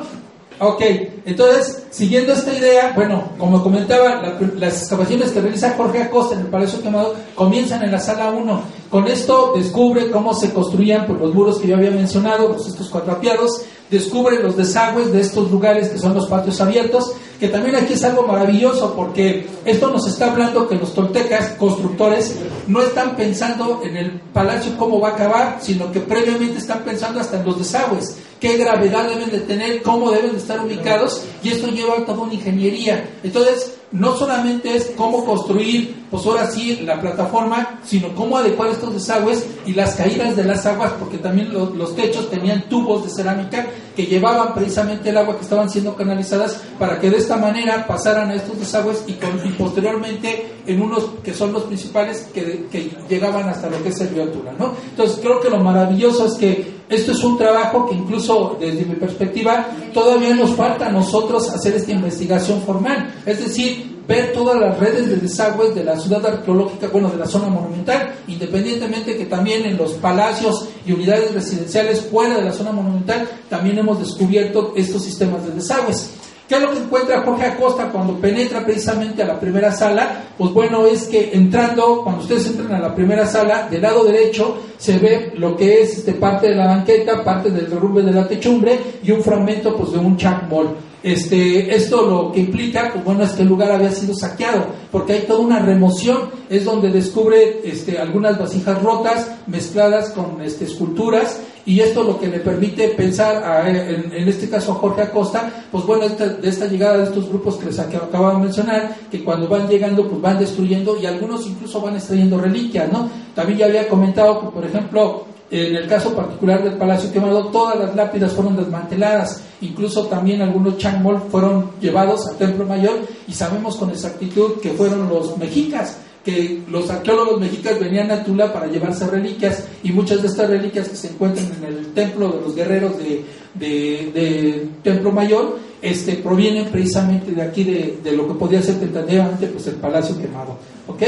Ok, 0.60 0.82
entonces, 1.24 1.84
siguiendo 1.90 2.32
esta 2.32 2.52
idea, 2.52 2.92
bueno, 2.96 3.30
como 3.38 3.62
comentaba, 3.62 4.36
las 4.56 4.80
excavaciones 4.80 5.30
que 5.30 5.40
realiza 5.40 5.74
Jorge 5.76 6.02
Acosta 6.02 6.34
en 6.34 6.40
el 6.40 6.46
Palacio 6.48 6.82
Quemado 6.82 7.14
comienzan 7.36 7.84
en 7.84 7.92
la 7.92 8.00
sala 8.00 8.30
1. 8.30 8.62
Con 8.90 9.06
esto 9.06 9.52
descubre 9.54 10.10
cómo 10.10 10.34
se 10.34 10.52
construían 10.52 11.06
por 11.06 11.20
los 11.20 11.32
muros 11.32 11.58
que 11.58 11.68
yo 11.68 11.76
había 11.76 11.92
mencionado, 11.92 12.52
pues 12.52 12.66
estos 12.66 12.88
cuadrapiados, 12.88 13.62
descubre 13.88 14.42
los 14.42 14.56
desagües 14.56 15.12
de 15.12 15.20
estos 15.20 15.48
lugares 15.50 15.90
que 15.90 15.98
son 15.98 16.14
los 16.14 16.26
patios 16.26 16.60
abiertos, 16.60 17.12
que 17.38 17.48
también 17.48 17.76
aquí 17.76 17.92
es 17.92 18.02
algo 18.02 18.26
maravilloso 18.26 18.94
porque 18.94 19.46
esto 19.64 19.90
nos 19.90 20.08
está 20.08 20.32
hablando 20.32 20.66
que 20.66 20.74
los 20.74 20.92
toltecas, 20.92 21.50
constructores, 21.50 22.34
no 22.66 22.82
están 22.82 23.14
pensando 23.14 23.80
en 23.84 23.96
el 23.96 24.10
palacio 24.32 24.76
cómo 24.76 25.00
va 25.00 25.10
a 25.10 25.12
acabar, 25.12 25.58
sino 25.60 25.92
que 25.92 26.00
previamente 26.00 26.58
están 26.58 26.80
pensando 26.80 27.20
hasta 27.20 27.38
en 27.38 27.46
los 27.46 27.58
desagües 27.58 28.16
qué 28.40 28.56
gravedad 28.56 29.08
deben 29.08 29.30
de 29.30 29.40
tener, 29.40 29.82
cómo 29.82 30.10
deben 30.10 30.32
de 30.32 30.38
estar 30.38 30.64
ubicados, 30.64 31.22
y 31.42 31.50
esto 31.50 31.68
lleva 31.68 31.98
a 31.98 32.04
toda 32.04 32.22
una 32.22 32.34
ingeniería. 32.34 33.10
Entonces, 33.22 33.78
no 33.90 34.14
solamente 34.16 34.76
es 34.76 34.92
cómo 34.96 35.24
construir, 35.24 36.04
pues 36.10 36.26
ahora 36.26 36.50
sí, 36.50 36.80
la 36.84 37.00
plataforma, 37.00 37.80
sino 37.84 38.14
cómo 38.14 38.36
adecuar 38.36 38.70
estos 38.70 38.92
desagües 38.92 39.46
y 39.64 39.72
las 39.72 39.94
caídas 39.94 40.36
de 40.36 40.44
las 40.44 40.66
aguas, 40.66 40.92
porque 40.98 41.18
también 41.18 41.52
los, 41.52 41.96
techos 41.96 42.28
tenían 42.28 42.68
tubos 42.68 43.04
de 43.04 43.10
cerámica 43.10 43.66
que 43.96 44.06
llevaban 44.06 44.54
precisamente 44.54 45.08
el 45.08 45.16
agua 45.16 45.36
que 45.36 45.42
estaban 45.42 45.70
siendo 45.70 45.96
canalizadas 45.96 46.60
para 46.78 47.00
que 47.00 47.10
de 47.10 47.16
esta 47.16 47.36
manera 47.36 47.86
pasaran 47.86 48.30
a 48.30 48.34
estos 48.34 48.58
desagües 48.58 49.04
y, 49.06 49.14
posteriormente 49.52 50.52
en 50.66 50.82
unos 50.82 51.06
que 51.24 51.32
son 51.32 51.52
los 51.52 51.62
principales 51.64 52.28
que, 52.32 52.68
llegaban 53.08 53.48
hasta 53.48 53.70
lo 53.70 53.82
que 53.82 53.88
es 53.88 54.00
el 54.00 54.10
río 54.10 54.26
¿no? 54.58 54.74
Entonces 54.90 55.18
creo 55.20 55.40
que 55.40 55.48
lo 55.48 55.58
maravilloso 55.58 56.26
es 56.26 56.34
que 56.34 56.77
esto 56.88 57.12
es 57.12 57.22
un 57.22 57.36
trabajo 57.36 57.88
que 57.88 57.94
incluso 57.94 58.56
desde 58.58 58.84
mi 58.84 58.94
perspectiva 58.94 59.68
todavía 59.92 60.34
nos 60.34 60.50
falta 60.52 60.86
a 60.86 60.92
nosotros 60.92 61.48
hacer 61.50 61.74
esta 61.74 61.92
investigación 61.92 62.62
formal, 62.62 63.14
es 63.26 63.38
decir, 63.44 63.98
ver 64.08 64.32
todas 64.32 64.58
las 64.58 64.78
redes 64.78 65.10
de 65.10 65.16
desagües 65.16 65.74
de 65.74 65.84
la 65.84 65.98
ciudad 66.00 66.24
arqueológica, 66.24 66.88
bueno, 66.88 67.10
de 67.10 67.18
la 67.18 67.26
zona 67.26 67.48
monumental, 67.48 68.14
independientemente 68.26 69.16
que 69.18 69.26
también 69.26 69.66
en 69.66 69.76
los 69.76 69.92
palacios 69.92 70.66
y 70.86 70.92
unidades 70.92 71.34
residenciales 71.34 72.00
fuera 72.00 72.36
de 72.36 72.44
la 72.44 72.52
zona 72.52 72.72
monumental 72.72 73.28
también 73.50 73.78
hemos 73.78 73.98
descubierto 74.00 74.72
estos 74.74 75.04
sistemas 75.04 75.44
de 75.44 75.50
desagües. 75.50 76.10
¿Qué 76.48 76.54
es 76.54 76.62
lo 76.62 76.72
que 76.72 76.78
encuentra 76.78 77.20
Jorge 77.20 77.44
Acosta 77.44 77.90
cuando 77.92 78.14
penetra 78.14 78.64
precisamente 78.64 79.22
a 79.22 79.26
la 79.26 79.38
primera 79.38 79.70
sala? 79.70 80.28
Pues 80.38 80.50
bueno, 80.54 80.86
es 80.86 81.04
que 81.04 81.30
entrando, 81.34 82.00
cuando 82.02 82.22
ustedes 82.22 82.46
entran 82.46 82.72
a 82.72 82.78
la 82.78 82.94
primera 82.94 83.26
sala, 83.26 83.68
del 83.70 83.82
lado 83.82 84.02
derecho 84.04 84.56
se 84.78 84.98
ve 84.98 85.32
lo 85.36 85.54
que 85.54 85.82
es 85.82 85.98
este, 85.98 86.14
parte 86.14 86.48
de 86.48 86.54
la 86.54 86.66
banqueta, 86.68 87.22
parte 87.22 87.50
del 87.50 87.68
derrumbe 87.68 88.00
de 88.00 88.12
la 88.12 88.26
techumbre 88.26 88.78
y 89.02 89.10
un 89.10 89.22
fragmento 89.22 89.76
pues, 89.76 89.92
de 89.92 89.98
un 89.98 90.16
chacmol. 90.16 90.74
Este, 91.02 91.74
esto 91.76 92.02
lo 92.08 92.32
que 92.32 92.40
implica, 92.40 92.90
pues 92.92 93.04
bueno, 93.04 93.24
es 93.24 93.32
que 93.32 93.42
el 93.42 93.48
lugar 93.48 93.70
había 93.70 93.92
sido 93.92 94.14
saqueado, 94.14 94.66
porque 94.90 95.12
hay 95.12 95.20
toda 95.20 95.40
una 95.40 95.58
remoción, 95.58 96.30
es 96.48 96.64
donde 96.64 96.90
descubre 96.90 97.60
este, 97.62 97.98
algunas 97.98 98.38
vasijas 98.38 98.82
rotas 98.82 99.30
mezcladas 99.46 100.10
con 100.10 100.40
este, 100.42 100.64
esculturas, 100.64 101.40
y 101.68 101.80
esto 101.80 102.02
lo 102.02 102.18
que 102.18 102.28
le 102.28 102.40
permite 102.40 102.88
pensar, 102.88 103.68
en, 103.68 104.26
este 104.26 104.48
caso 104.48 104.72
a 104.72 104.76
Jorge 104.76 105.02
Acosta, 105.02 105.50
pues 105.70 105.84
bueno, 105.84 106.08
de 106.08 106.48
esta 106.48 106.64
llegada 106.64 106.96
de 106.96 107.04
estos 107.04 107.28
grupos 107.28 107.56
que 107.56 107.66
les 107.66 107.78
acabo 107.78 108.30
de 108.30 108.38
mencionar, 108.38 108.96
que 109.10 109.22
cuando 109.22 109.48
van 109.48 109.68
llegando, 109.68 110.08
pues 110.08 110.18
van 110.18 110.38
destruyendo, 110.38 110.96
y 110.98 111.04
algunos 111.04 111.46
incluso 111.46 111.82
van 111.82 111.96
extrayendo 111.96 112.40
reliquias, 112.40 112.90
¿no? 112.90 113.10
También 113.34 113.58
ya 113.58 113.66
había 113.66 113.86
comentado 113.86 114.40
que, 114.40 114.46
por 114.46 114.64
ejemplo, 114.64 115.26
en 115.50 115.76
el 115.76 115.86
caso 115.86 116.14
particular 116.14 116.64
del 116.64 116.78
Palacio 116.78 117.12
Quemado, 117.12 117.48
todas 117.48 117.78
las 117.78 117.94
lápidas 117.94 118.32
fueron 118.32 118.56
desmanteladas, 118.56 119.42
incluso 119.60 120.06
también 120.06 120.40
algunos 120.40 120.78
changmol 120.78 121.20
fueron 121.30 121.72
llevados 121.82 122.28
al 122.28 122.38
Templo 122.38 122.64
Mayor 122.64 123.00
y 123.26 123.34
sabemos 123.34 123.76
con 123.76 123.90
exactitud 123.90 124.58
que 124.62 124.70
fueron 124.70 125.06
los 125.10 125.36
mexicas, 125.36 125.98
que 126.28 126.60
los 126.68 126.90
arqueólogos 126.90 127.40
mexicas 127.40 127.80
venían 127.80 128.10
a 128.10 128.22
Tula 128.22 128.52
para 128.52 128.66
llevarse 128.66 129.06
reliquias 129.06 129.64
y 129.82 129.92
muchas 129.92 130.20
de 130.20 130.28
estas 130.28 130.50
reliquias 130.50 130.86
que 130.86 130.96
se 130.96 131.08
encuentran 131.08 131.46
en 131.58 131.64
el 131.64 131.86
Templo 131.94 132.28
de 132.28 132.40
los 132.42 132.54
Guerreros 132.54 132.92
de, 132.98 134.68
Templo 134.82 135.10
Mayor 135.10 135.58
este, 135.80 136.16
provienen 136.16 136.66
precisamente 136.66 137.32
de 137.32 137.40
aquí, 137.40 137.64
de, 137.64 138.12
lo 138.12 138.28
que 138.28 138.34
podía 138.34 138.60
ser 138.60 138.78
tentativamente 138.78 139.46
pues, 139.46 139.68
el 139.68 139.76
Palacio 139.76 140.20
Quemado. 140.20 140.58
¿ok?, 140.86 141.02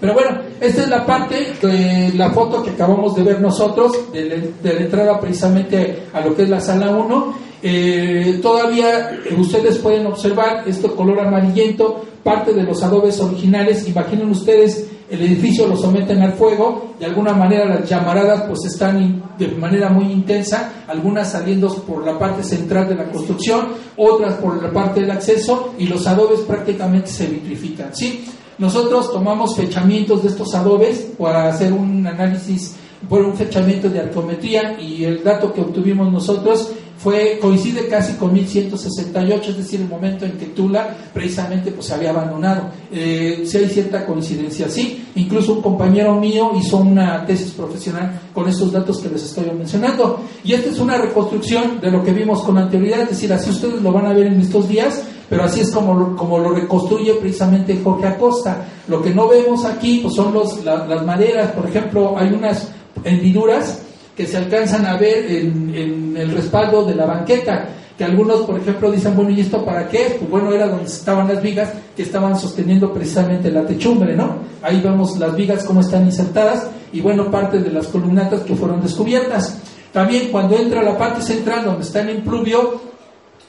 pero 0.00 0.12
bueno, 0.12 0.38
esta 0.60 0.82
es 0.82 0.88
la 0.88 1.06
parte 1.06 1.54
de 1.62 2.12
la 2.14 2.30
foto 2.30 2.62
que 2.62 2.70
acabamos 2.70 3.16
de 3.16 3.22
ver 3.22 3.40
nosotros, 3.40 4.12
de, 4.12 4.52
la 4.62 4.72
entrada 4.72 5.18
precisamente 5.18 6.02
a 6.12 6.20
lo 6.20 6.36
que 6.36 6.42
es 6.42 6.50
la 6.50 6.60
sala 6.60 6.90
1. 6.90 7.48
Eh, 7.60 8.38
todavía 8.40 9.10
eh, 9.10 9.34
ustedes 9.36 9.78
pueden 9.78 10.06
observar 10.06 10.62
este 10.68 10.88
color 10.88 11.18
amarillento, 11.18 12.04
parte 12.28 12.52
de 12.52 12.62
los 12.62 12.82
adobes 12.82 13.18
originales. 13.20 13.88
Imaginen 13.88 14.30
ustedes, 14.30 14.86
el 15.08 15.22
edificio 15.22 15.66
lo 15.66 15.78
someten 15.78 16.20
al 16.20 16.34
fuego, 16.34 16.94
de 17.00 17.06
alguna 17.06 17.32
manera 17.32 17.64
las 17.64 17.88
llamaradas 17.88 18.42
pues 18.42 18.66
están 18.66 19.22
de 19.38 19.48
manera 19.48 19.88
muy 19.88 20.12
intensa, 20.12 20.84
algunas 20.86 21.32
saliendo 21.32 21.74
por 21.74 22.04
la 22.04 22.18
parte 22.18 22.42
central 22.44 22.86
de 22.86 22.96
la 22.96 23.10
construcción, 23.10 23.68
otras 23.96 24.34
por 24.34 24.62
la 24.62 24.70
parte 24.70 25.00
del 25.00 25.10
acceso 25.10 25.72
y 25.78 25.86
los 25.86 26.06
adobes 26.06 26.40
prácticamente 26.40 27.08
se 27.08 27.26
vitrifican. 27.28 27.94
¿sí? 27.94 28.26
Nosotros 28.58 29.10
tomamos 29.10 29.56
fechamientos 29.56 30.22
de 30.22 30.28
estos 30.28 30.54
adobes 30.54 31.08
para 31.18 31.48
hacer 31.48 31.72
un 31.72 32.06
análisis 32.06 32.76
por 33.08 33.22
un 33.22 33.36
fechamiento 33.36 33.88
de 33.88 34.00
arqueometría 34.00 34.78
y 34.78 35.04
el 35.04 35.24
dato 35.24 35.54
que 35.54 35.62
obtuvimos 35.62 36.12
nosotros 36.12 36.72
fue 36.98 37.38
coincide 37.40 37.86
casi 37.86 38.14
con 38.14 38.32
1168, 38.32 39.50
es 39.52 39.56
decir, 39.56 39.80
el 39.80 39.88
momento 39.88 40.24
en 40.24 40.32
que 40.32 40.46
Tula 40.46 40.96
precisamente 41.14 41.70
pues 41.70 41.86
se 41.86 41.94
había 41.94 42.10
abandonado. 42.10 42.70
Eh, 42.90 43.44
si 43.46 43.56
hay 43.56 43.68
cierta 43.68 44.04
coincidencia, 44.04 44.68
sí. 44.68 45.06
Incluso 45.14 45.54
un 45.54 45.62
compañero 45.62 46.14
mío 46.16 46.50
hizo 46.58 46.78
una 46.78 47.24
tesis 47.24 47.52
profesional 47.52 48.20
con 48.34 48.48
estos 48.48 48.72
datos 48.72 48.98
que 49.00 49.08
les 49.10 49.22
estoy 49.22 49.44
mencionando. 49.56 50.20
Y 50.42 50.54
esta 50.54 50.70
es 50.70 50.80
una 50.80 50.98
reconstrucción 50.98 51.80
de 51.80 51.90
lo 51.90 52.02
que 52.02 52.12
vimos 52.12 52.42
con 52.42 52.58
anterioridad, 52.58 53.02
es 53.02 53.10
decir, 53.10 53.32
así 53.32 53.50
ustedes 53.50 53.80
lo 53.80 53.92
van 53.92 54.06
a 54.06 54.12
ver 54.12 54.26
en 54.26 54.40
estos 54.40 54.68
días, 54.68 55.02
pero 55.30 55.44
así 55.44 55.60
es 55.60 55.70
como 55.70 56.16
como 56.16 56.38
lo 56.38 56.50
reconstruye 56.50 57.14
precisamente 57.14 57.80
Jorge 57.82 58.08
Acosta. 58.08 58.66
Lo 58.88 59.00
que 59.00 59.14
no 59.14 59.28
vemos 59.28 59.64
aquí 59.64 60.00
pues 60.02 60.14
son 60.14 60.34
los, 60.34 60.64
las 60.64 61.06
maderas, 61.06 61.52
por 61.52 61.68
ejemplo, 61.68 62.18
hay 62.18 62.32
unas 62.32 62.68
hendiduras 63.04 63.82
que 64.18 64.26
se 64.26 64.36
alcanzan 64.36 64.84
a 64.84 64.96
ver 64.96 65.30
en, 65.30 66.16
el 66.16 66.32
respaldo 66.32 66.84
de 66.84 66.96
la 66.96 67.06
banqueta, 67.06 67.68
que 67.96 68.02
algunos, 68.02 68.40
por 68.40 68.58
ejemplo, 68.58 68.90
dicen, 68.90 69.14
bueno, 69.14 69.30
¿y 69.30 69.42
esto 69.42 69.64
para 69.64 69.88
qué? 69.88 70.16
Pues 70.18 70.28
bueno, 70.28 70.52
era 70.52 70.66
donde 70.66 70.86
estaban 70.86 71.28
las 71.28 71.40
vigas 71.40 71.70
que 71.96 72.02
estaban 72.02 72.36
sosteniendo 72.36 72.92
precisamente 72.92 73.48
la 73.48 73.64
techumbre, 73.64 74.16
¿no? 74.16 74.38
Ahí 74.60 74.80
vemos 74.80 75.16
las 75.18 75.36
vigas 75.36 75.62
cómo 75.62 75.82
están 75.82 76.04
insertadas 76.04 76.66
y 76.92 77.00
bueno, 77.00 77.30
parte 77.30 77.60
de 77.60 77.70
las 77.70 77.86
columnatas 77.86 78.40
que 78.40 78.56
fueron 78.56 78.82
descubiertas. 78.82 79.56
También 79.92 80.32
cuando 80.32 80.56
entra 80.56 80.82
la 80.82 80.98
parte 80.98 81.22
central 81.22 81.64
donde 81.64 81.82
está 81.82 82.00
el 82.00 82.10
impluvio, 82.10 82.80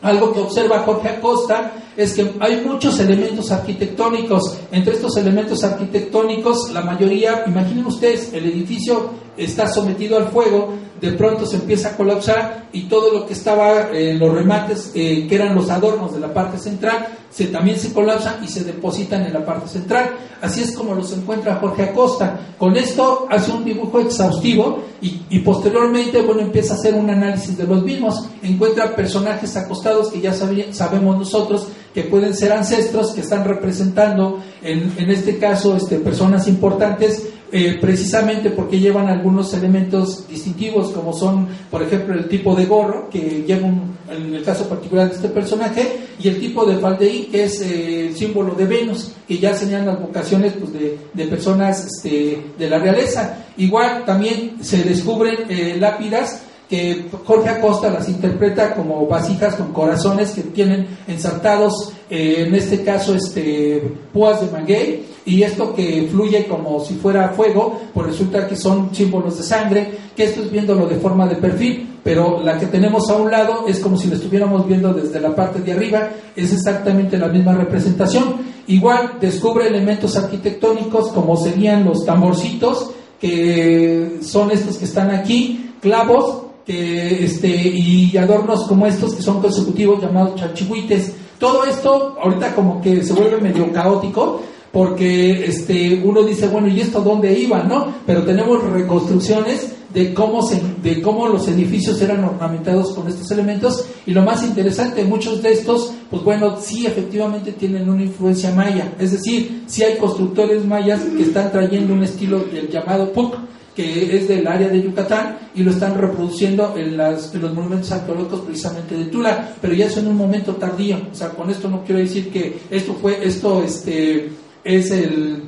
algo 0.01 0.31
que 0.33 0.39
observa 0.39 0.79
Jorge 0.79 1.09
Acosta 1.09 1.73
es 1.97 2.13
que 2.13 2.31
hay 2.39 2.61
muchos 2.65 2.99
elementos 2.99 3.51
arquitectónicos. 3.51 4.57
Entre 4.71 4.93
estos 4.93 5.17
elementos 5.17 5.63
arquitectónicos, 5.63 6.71
la 6.71 6.81
mayoría, 6.81 7.43
imaginen 7.45 7.85
ustedes, 7.85 8.33
el 8.33 8.45
edificio 8.45 9.09
está 9.35 9.67
sometido 9.67 10.17
al 10.17 10.29
fuego, 10.29 10.73
de 11.01 11.11
pronto 11.11 11.45
se 11.45 11.57
empieza 11.57 11.89
a 11.89 11.97
colapsar 11.97 12.67
y 12.71 12.83
todo 12.83 13.13
lo 13.13 13.25
que 13.25 13.33
estaba 13.33 13.89
en 13.91 14.19
los 14.19 14.33
remates, 14.33 14.91
eh, 14.95 15.27
que 15.27 15.35
eran 15.35 15.55
los 15.55 15.69
adornos 15.69 16.13
de 16.13 16.19
la 16.19 16.33
parte 16.33 16.57
central, 16.57 17.07
se, 17.29 17.45
también 17.47 17.77
se 17.77 17.93
colapsan 17.93 18.43
y 18.43 18.47
se 18.47 18.63
depositan 18.63 19.23
en 19.23 19.33
la 19.33 19.45
parte 19.45 19.67
central. 19.67 20.11
Así 20.41 20.61
es 20.61 20.75
como 20.75 20.95
los 20.95 21.11
encuentra 21.13 21.55
Jorge 21.55 21.83
Acosta. 21.83 22.39
Con 22.57 22.75
esto 22.75 23.27
hace 23.29 23.51
un 23.51 23.63
dibujo 23.65 23.99
exhaustivo 23.99 24.83
y, 25.01 25.39
posteriormente, 25.39 26.21
bueno, 26.21 26.41
empieza 26.41 26.73
a 26.73 26.77
hacer 26.77 26.93
un 26.93 27.09
análisis 27.09 27.57
de 27.57 27.65
los 27.65 27.83
mismos. 27.83 28.27
Encuentra 28.41 28.95
personajes 28.95 29.55
acostados 29.55 30.09
que 30.09 30.21
ya 30.21 30.33
sabemos 30.33 31.17
nosotros 31.17 31.67
que 31.93 32.03
pueden 32.03 32.35
ser 32.35 32.51
ancestros, 32.51 33.11
que 33.11 33.21
están 33.21 33.45
representando, 33.45 34.39
en, 34.61 34.93
en 34.97 35.09
este 35.09 35.37
caso, 35.37 35.75
este, 35.75 35.97
personas 35.97 36.47
importantes 36.47 37.27
eh, 37.51 37.79
precisamente 37.81 38.51
porque 38.51 38.79
llevan 38.79 39.07
algunos 39.07 39.51
elementos 39.55 40.27
distintivos, 40.27 40.91
como 40.91 41.13
son, 41.13 41.47
por 41.71 41.81
ejemplo, 41.81 42.13
el 42.13 42.27
tipo 42.27 42.53
de 42.53 42.67
gorro 42.67 43.09
que 43.09 43.43
lleva 43.47 43.67
en 43.67 44.35
el 44.35 44.43
caso 44.43 44.69
particular 44.69 45.09
de 45.09 45.15
este 45.15 45.29
personaje, 45.29 45.97
y 46.19 46.27
el 46.27 46.39
tipo 46.39 46.63
de 46.65 46.77
faldeí, 46.77 47.18
es 47.33 47.61
eh, 47.61 48.07
el 48.07 48.15
símbolo 48.15 48.55
de 48.55 48.65
Venus, 48.65 49.11
que 49.27 49.37
ya 49.37 49.53
señalan 49.53 49.87
las 49.87 50.01
vocaciones 50.01 50.53
pues, 50.53 50.71
de, 50.73 51.25
personas 51.25 51.85
este, 51.85 52.41
de 52.57 52.69
la 52.69 52.79
realeza. 52.79 53.45
Igual 53.57 54.05
también 54.05 54.57
se 54.61 54.83
descubren 54.83 55.35
eh, 55.49 55.77
lápidas 55.79 56.43
que 56.69 57.05
Jorge 57.25 57.49
Acosta 57.49 57.89
las 57.89 58.07
interpreta 58.07 58.75
como 58.75 59.07
vasijas 59.07 59.55
con 59.55 59.73
corazones 59.73 60.31
que 60.31 60.43
tienen 60.43 60.87
ensartados, 61.07 61.93
en 62.11 62.53
este 62.53 62.83
caso, 62.83 63.15
este, 63.15 63.81
púas 64.13 64.39
de 64.39 64.51
maguey, 64.51 65.03
y 65.29 65.43
esto 65.43 65.75
que 65.75 66.07
fluye 66.11 66.47
como 66.47 66.83
si 66.83 66.95
fuera 66.95 67.29
fuego, 67.29 67.79
pues 67.93 68.07
resulta 68.07 68.47
que 68.47 68.55
son 68.55 68.93
símbolos 68.95 69.37
de 69.37 69.43
sangre, 69.43 69.91
que 70.15 70.23
esto 70.23 70.41
es 70.41 70.49
viéndolo 70.49 70.87
de 70.87 70.95
forma 70.95 71.27
de 71.27 71.35
perfil, 71.35 71.87
pero 72.03 72.41
la 72.41 72.57
que 72.57 72.65
tenemos 72.65 73.07
a 73.11 73.15
un 73.15 73.29
lado 73.29 73.65
es 73.67 73.79
como 73.79 73.95
si 73.95 74.07
lo 74.07 74.15
estuviéramos 74.15 74.67
viendo 74.67 74.91
desde 74.91 75.19
la 75.19 75.35
parte 75.35 75.59
de 75.59 75.73
arriba, 75.73 76.09
es 76.35 76.51
exactamente 76.51 77.15
la 77.19 77.27
misma 77.27 77.53
representación. 77.53 78.37
Igual 78.65 79.17
descubre 79.21 79.67
elementos 79.67 80.17
arquitectónicos 80.17 81.09
como 81.09 81.37
serían 81.37 81.85
los 81.85 82.03
tamborcitos, 82.03 82.89
que 83.21 84.17
son 84.23 84.49
estos 84.49 84.77
que 84.77 84.85
están 84.85 85.11
aquí, 85.11 85.73
clavos, 85.79 86.45
este, 86.65 87.49
y 87.49 88.17
adornos 88.17 88.67
como 88.67 88.87
estos 88.87 89.13
que 89.13 89.21
son 89.21 89.41
consecutivos 89.41 90.01
llamados 90.01 90.39
chachihuites. 90.39 91.13
Todo 91.37 91.65
esto 91.65 92.17
ahorita 92.19 92.55
como 92.55 92.81
que 92.81 93.03
se 93.03 93.13
vuelve 93.13 93.39
medio 93.39 93.71
caótico 93.71 94.41
porque 94.71 95.45
este, 95.45 96.01
uno 96.03 96.23
dice, 96.23 96.47
bueno, 96.47 96.67
¿y 96.67 96.81
esto 96.81 97.01
dónde 97.01 97.37
iba? 97.37 97.63
¿no? 97.63 97.93
Pero 98.05 98.23
tenemos 98.23 98.63
reconstrucciones 98.63 99.73
de 99.93 100.13
cómo, 100.13 100.43
se, 100.43 100.61
de 100.83 101.01
cómo 101.01 101.27
los 101.27 101.47
edificios 101.47 101.99
eran 102.01 102.23
ornamentados 102.23 102.93
con 102.93 103.07
estos 103.07 103.31
elementos 103.31 103.85
y 104.05 104.11
lo 104.11 104.21
más 104.21 104.43
interesante, 104.43 105.03
muchos 105.03 105.41
de 105.41 105.53
estos, 105.53 105.93
pues 106.11 106.23
bueno, 106.23 106.57
sí 106.61 106.85
efectivamente 106.85 107.53
tienen 107.53 107.89
una 107.89 108.03
influencia 108.03 108.53
maya, 108.53 108.93
es 108.99 109.13
decir, 109.13 109.63
sí 109.65 109.83
hay 109.83 109.97
constructores 109.97 110.63
mayas 110.65 111.01
que 111.17 111.23
están 111.23 111.51
trayendo 111.51 111.93
un 111.93 112.03
estilo 112.03 112.39
del 112.39 112.69
llamado 112.69 113.11
PUC, 113.11 113.35
que 113.75 114.17
es 114.17 114.27
del 114.27 114.45
área 114.45 114.67
de 114.67 114.81
Yucatán 114.81 115.37
y 115.55 115.63
lo 115.63 115.71
están 115.71 115.97
reproduciendo 115.97 116.75
en, 116.77 116.97
las, 116.97 117.33
los 117.33 117.53
monumentos 117.53 117.91
arqueológicos 117.91 118.41
precisamente 118.41 118.95
de 118.95 119.05
Tula, 119.05 119.55
pero 119.61 119.73
ya 119.73 119.85
es 119.85 119.95
en 119.97 120.07
un 120.07 120.17
momento 120.17 120.53
tardío, 120.55 120.97
o 121.11 121.15
sea, 121.15 121.29
con 121.29 121.49
esto 121.49 121.69
no 121.69 121.83
quiero 121.83 122.01
decir 122.01 122.29
que 122.29 122.59
esto 122.69 122.93
fue, 123.01 123.25
esto 123.25 123.63
este, 123.63 124.29
es 124.63 124.91
el, 124.91 125.43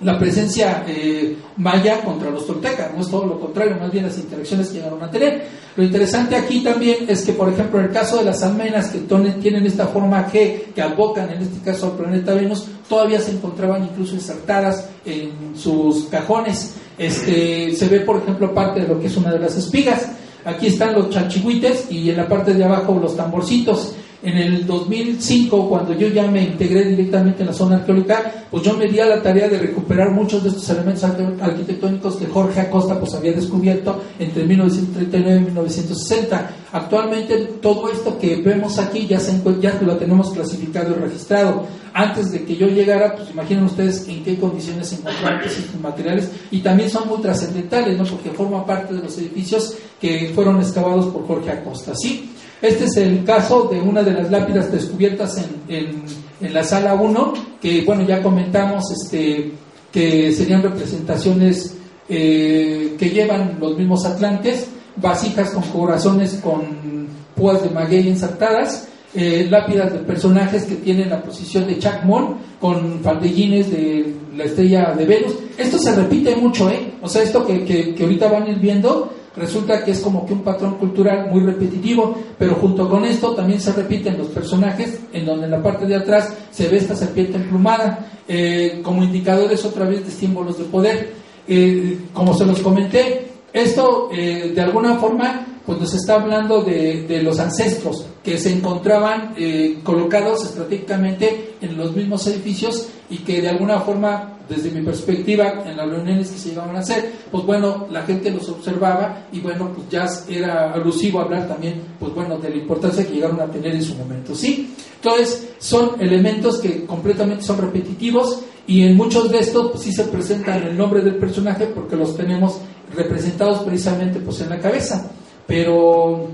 la 0.00 0.18
presencia 0.18 0.84
eh, 0.86 1.36
maya 1.56 2.02
contra 2.02 2.30
los 2.30 2.46
toltecas, 2.46 2.92
no 2.94 3.00
es 3.00 3.10
todo 3.10 3.26
lo 3.26 3.40
contrario, 3.40 3.76
más 3.80 3.90
bien 3.90 4.04
las 4.04 4.18
interacciones 4.18 4.68
que 4.68 4.74
llegaron 4.74 5.02
a 5.02 5.10
tener. 5.10 5.44
Lo 5.74 5.82
interesante 5.82 6.36
aquí 6.36 6.62
también 6.62 7.06
es 7.08 7.22
que, 7.22 7.32
por 7.32 7.50
ejemplo, 7.50 7.78
en 7.78 7.86
el 7.86 7.92
caso 7.92 8.18
de 8.18 8.24
las 8.24 8.42
almenas 8.42 8.90
que 8.90 8.98
tienen 9.40 9.66
esta 9.66 9.86
forma 9.86 10.30
G, 10.30 10.72
que 10.74 10.82
abocan 10.82 11.30
en 11.30 11.42
este 11.42 11.60
caso 11.64 11.86
al 11.86 11.92
planeta 11.92 12.34
Venus, 12.34 12.66
todavía 12.88 13.20
se 13.20 13.32
encontraban 13.32 13.84
incluso 13.84 14.14
insertadas 14.14 14.88
en 15.04 15.56
sus 15.56 16.06
cajones. 16.06 16.74
Este, 16.98 17.72
se 17.74 17.88
ve, 17.88 18.00
por 18.00 18.22
ejemplo, 18.22 18.54
parte 18.54 18.80
de 18.80 18.88
lo 18.88 19.00
que 19.00 19.06
es 19.06 19.16
una 19.16 19.32
de 19.32 19.38
las 19.38 19.56
espigas. 19.56 20.08
Aquí 20.44 20.68
están 20.68 20.94
los 20.94 21.10
chanchigüites 21.10 21.90
y 21.90 22.10
en 22.10 22.16
la 22.16 22.28
parte 22.28 22.54
de 22.54 22.64
abajo 22.64 22.98
los 23.00 23.16
tamborcitos. 23.16 23.94
En 24.26 24.36
el 24.38 24.66
2005, 24.66 25.68
cuando 25.68 25.92
yo 25.92 26.08
ya 26.08 26.26
me 26.26 26.42
integré 26.42 26.84
directamente 26.84 27.42
en 27.42 27.46
la 27.46 27.52
zona 27.52 27.76
arqueológica, 27.76 28.46
pues 28.50 28.64
yo 28.64 28.74
me 28.74 28.88
di 28.88 28.98
a 28.98 29.06
la 29.06 29.22
tarea 29.22 29.48
de 29.48 29.56
recuperar 29.56 30.10
muchos 30.10 30.42
de 30.42 30.48
estos 30.48 30.68
elementos 30.68 31.04
arquitectónicos 31.04 32.16
que 32.16 32.26
Jorge 32.26 32.62
Acosta 32.62 32.98
pues 32.98 33.14
había 33.14 33.30
descubierto 33.34 34.02
entre 34.18 34.42
1939 34.44 35.36
y 35.36 35.44
1960. 35.44 36.50
Actualmente 36.72 37.36
todo 37.62 37.88
esto 37.88 38.18
que 38.18 38.42
vemos 38.42 38.80
aquí 38.80 39.06
ya, 39.06 39.20
se, 39.20 39.40
ya 39.60 39.78
lo 39.80 39.96
tenemos 39.96 40.32
clasificado 40.32 40.96
y 40.96 41.02
registrado. 41.04 41.64
Antes 41.94 42.32
de 42.32 42.44
que 42.44 42.56
yo 42.56 42.66
llegara, 42.66 43.14
pues 43.14 43.30
imaginen 43.30 43.62
ustedes 43.62 44.08
en 44.08 44.24
qué 44.24 44.36
condiciones 44.40 44.88
se 44.88 44.96
encontraban 44.96 45.44
estos 45.44 45.80
materiales 45.80 46.32
y 46.50 46.58
también 46.62 46.90
son 46.90 47.06
muy 47.06 47.18
trascendentales, 47.22 47.96
¿no? 47.96 48.02
porque 48.02 48.30
forman 48.30 48.66
parte 48.66 48.92
de 48.92 49.02
los 49.02 49.16
edificios 49.18 49.76
que 50.00 50.32
fueron 50.34 50.58
excavados 50.60 51.06
por 51.06 51.24
Jorge 51.28 51.52
Acosta. 51.52 51.94
¿sí? 51.94 52.32
Este 52.62 52.84
es 52.84 52.96
el 52.96 53.24
caso 53.24 53.68
de 53.70 53.80
una 53.80 54.02
de 54.02 54.12
las 54.12 54.30
lápidas 54.30 54.72
descubiertas 54.72 55.36
en, 55.68 56.04
en, 56.40 56.54
la 56.54 56.64
sala 56.64 56.94
1, 56.94 57.34
que 57.60 57.82
bueno, 57.82 58.06
ya 58.06 58.22
comentamos 58.22 58.84
este, 58.92 59.52
que 59.92 60.32
serían 60.32 60.62
representaciones 60.62 61.74
eh, 62.08 62.94
que 62.98 63.10
llevan 63.10 63.58
los 63.60 63.76
mismos 63.76 64.04
atlantes, 64.04 64.68
vasijas 64.96 65.50
con 65.50 65.62
corazones 65.64 66.40
con 66.42 67.08
púas 67.34 67.62
de 67.62 67.70
maguey 67.70 68.08
ensartadas, 68.08 68.88
eh, 69.14 69.46
lápidas 69.50 69.92
de 69.92 70.00
personajes 70.00 70.64
que 70.64 70.76
tienen 70.76 71.10
la 71.10 71.22
posición 71.22 71.66
de 71.66 71.78
Chacmón 71.78 72.36
con 72.60 73.00
faldellines 73.00 73.70
de 73.70 74.14
la 74.36 74.44
estrella 74.44 74.94
de 74.94 75.04
Venus. 75.04 75.34
Esto 75.56 75.78
se 75.78 75.94
repite 75.94 76.36
mucho, 76.36 76.70
¿eh? 76.70 76.92
O 77.02 77.08
sea, 77.08 77.22
esto 77.22 77.46
que, 77.46 77.64
que, 77.64 77.94
que 77.94 78.02
ahorita 78.02 78.28
van 78.28 78.48
ir 78.48 78.58
viendo 78.58 79.12
resulta 79.36 79.84
que 79.84 79.92
es 79.92 80.00
como 80.00 80.26
que 80.26 80.32
un 80.32 80.42
patrón 80.42 80.74
cultural 80.78 81.30
muy 81.30 81.40
repetitivo, 81.40 82.16
pero 82.38 82.54
junto 82.54 82.88
con 82.88 83.04
esto 83.04 83.34
también 83.34 83.60
se 83.60 83.72
repiten 83.72 84.18
los 84.18 84.28
personajes, 84.28 85.00
en 85.12 85.26
donde 85.26 85.44
en 85.44 85.50
la 85.50 85.62
parte 85.62 85.86
de 85.86 85.96
atrás 85.96 86.34
se 86.50 86.68
ve 86.68 86.78
esta 86.78 86.96
serpiente 86.96 87.36
emplumada, 87.36 88.10
eh, 88.28 88.80
como 88.82 89.04
indicadores 89.04 89.64
otra 89.64 89.86
vez 89.86 90.04
de 90.04 90.10
símbolos 90.10 90.58
de 90.58 90.64
poder. 90.64 91.12
Eh, 91.46 91.98
como 92.12 92.34
se 92.34 92.44
los 92.44 92.60
comenté, 92.60 93.28
esto 93.52 94.08
eh, 94.12 94.52
de 94.54 94.60
alguna 94.60 94.96
forma 94.96 95.46
pues 95.64 95.80
nos 95.80 95.94
está 95.94 96.14
hablando 96.14 96.62
de, 96.62 97.20
los 97.24 97.40
ancestros 97.40 98.06
que 98.22 98.38
se 98.38 98.52
encontraban 98.52 99.34
colocados 99.82 100.44
estratégicamente 100.44 101.56
en 101.60 101.76
los 101.76 101.92
mismos 101.96 102.24
edificios 102.28 102.86
y 103.10 103.18
que 103.18 103.42
de 103.42 103.48
alguna 103.48 103.80
forma 103.80 104.35
desde 104.48 104.70
mi 104.70 104.84
perspectiva, 104.84 105.64
en 105.66 105.76
las 105.76 105.88
reuniones 105.88 106.30
que 106.30 106.38
se 106.38 106.48
llegaban 106.50 106.76
a 106.76 106.80
hacer, 106.80 107.12
pues 107.30 107.44
bueno, 107.44 107.86
la 107.90 108.02
gente 108.02 108.30
los 108.30 108.48
observaba 108.48 109.26
y 109.32 109.40
bueno, 109.40 109.72
pues 109.74 109.88
ya 109.88 110.06
era 110.28 110.72
alusivo 110.72 111.20
hablar 111.20 111.48
también, 111.48 111.82
pues 111.98 112.14
bueno, 112.14 112.38
de 112.38 112.50
la 112.50 112.56
importancia 112.56 113.04
que 113.04 113.14
llegaron 113.14 113.40
a 113.40 113.46
tener 113.46 113.74
en 113.74 113.82
su 113.82 113.94
momento, 113.96 114.34
¿sí? 114.34 114.74
Entonces, 114.96 115.54
son 115.58 116.00
elementos 116.00 116.58
que 116.58 116.84
completamente 116.84 117.44
son 117.44 117.58
repetitivos 117.58 118.40
y 118.66 118.82
en 118.82 118.96
muchos 118.96 119.30
de 119.30 119.38
estos 119.38 119.70
pues 119.70 119.84
sí 119.84 119.92
se 119.92 120.04
presentan 120.04 120.62
el 120.62 120.76
nombre 120.76 121.00
del 121.02 121.16
personaje 121.16 121.66
porque 121.66 121.96
los 121.96 122.16
tenemos 122.16 122.60
representados 122.94 123.60
precisamente 123.60 124.20
pues 124.20 124.40
en 124.40 124.50
la 124.50 124.58
cabeza, 124.58 125.10
pero 125.46 126.28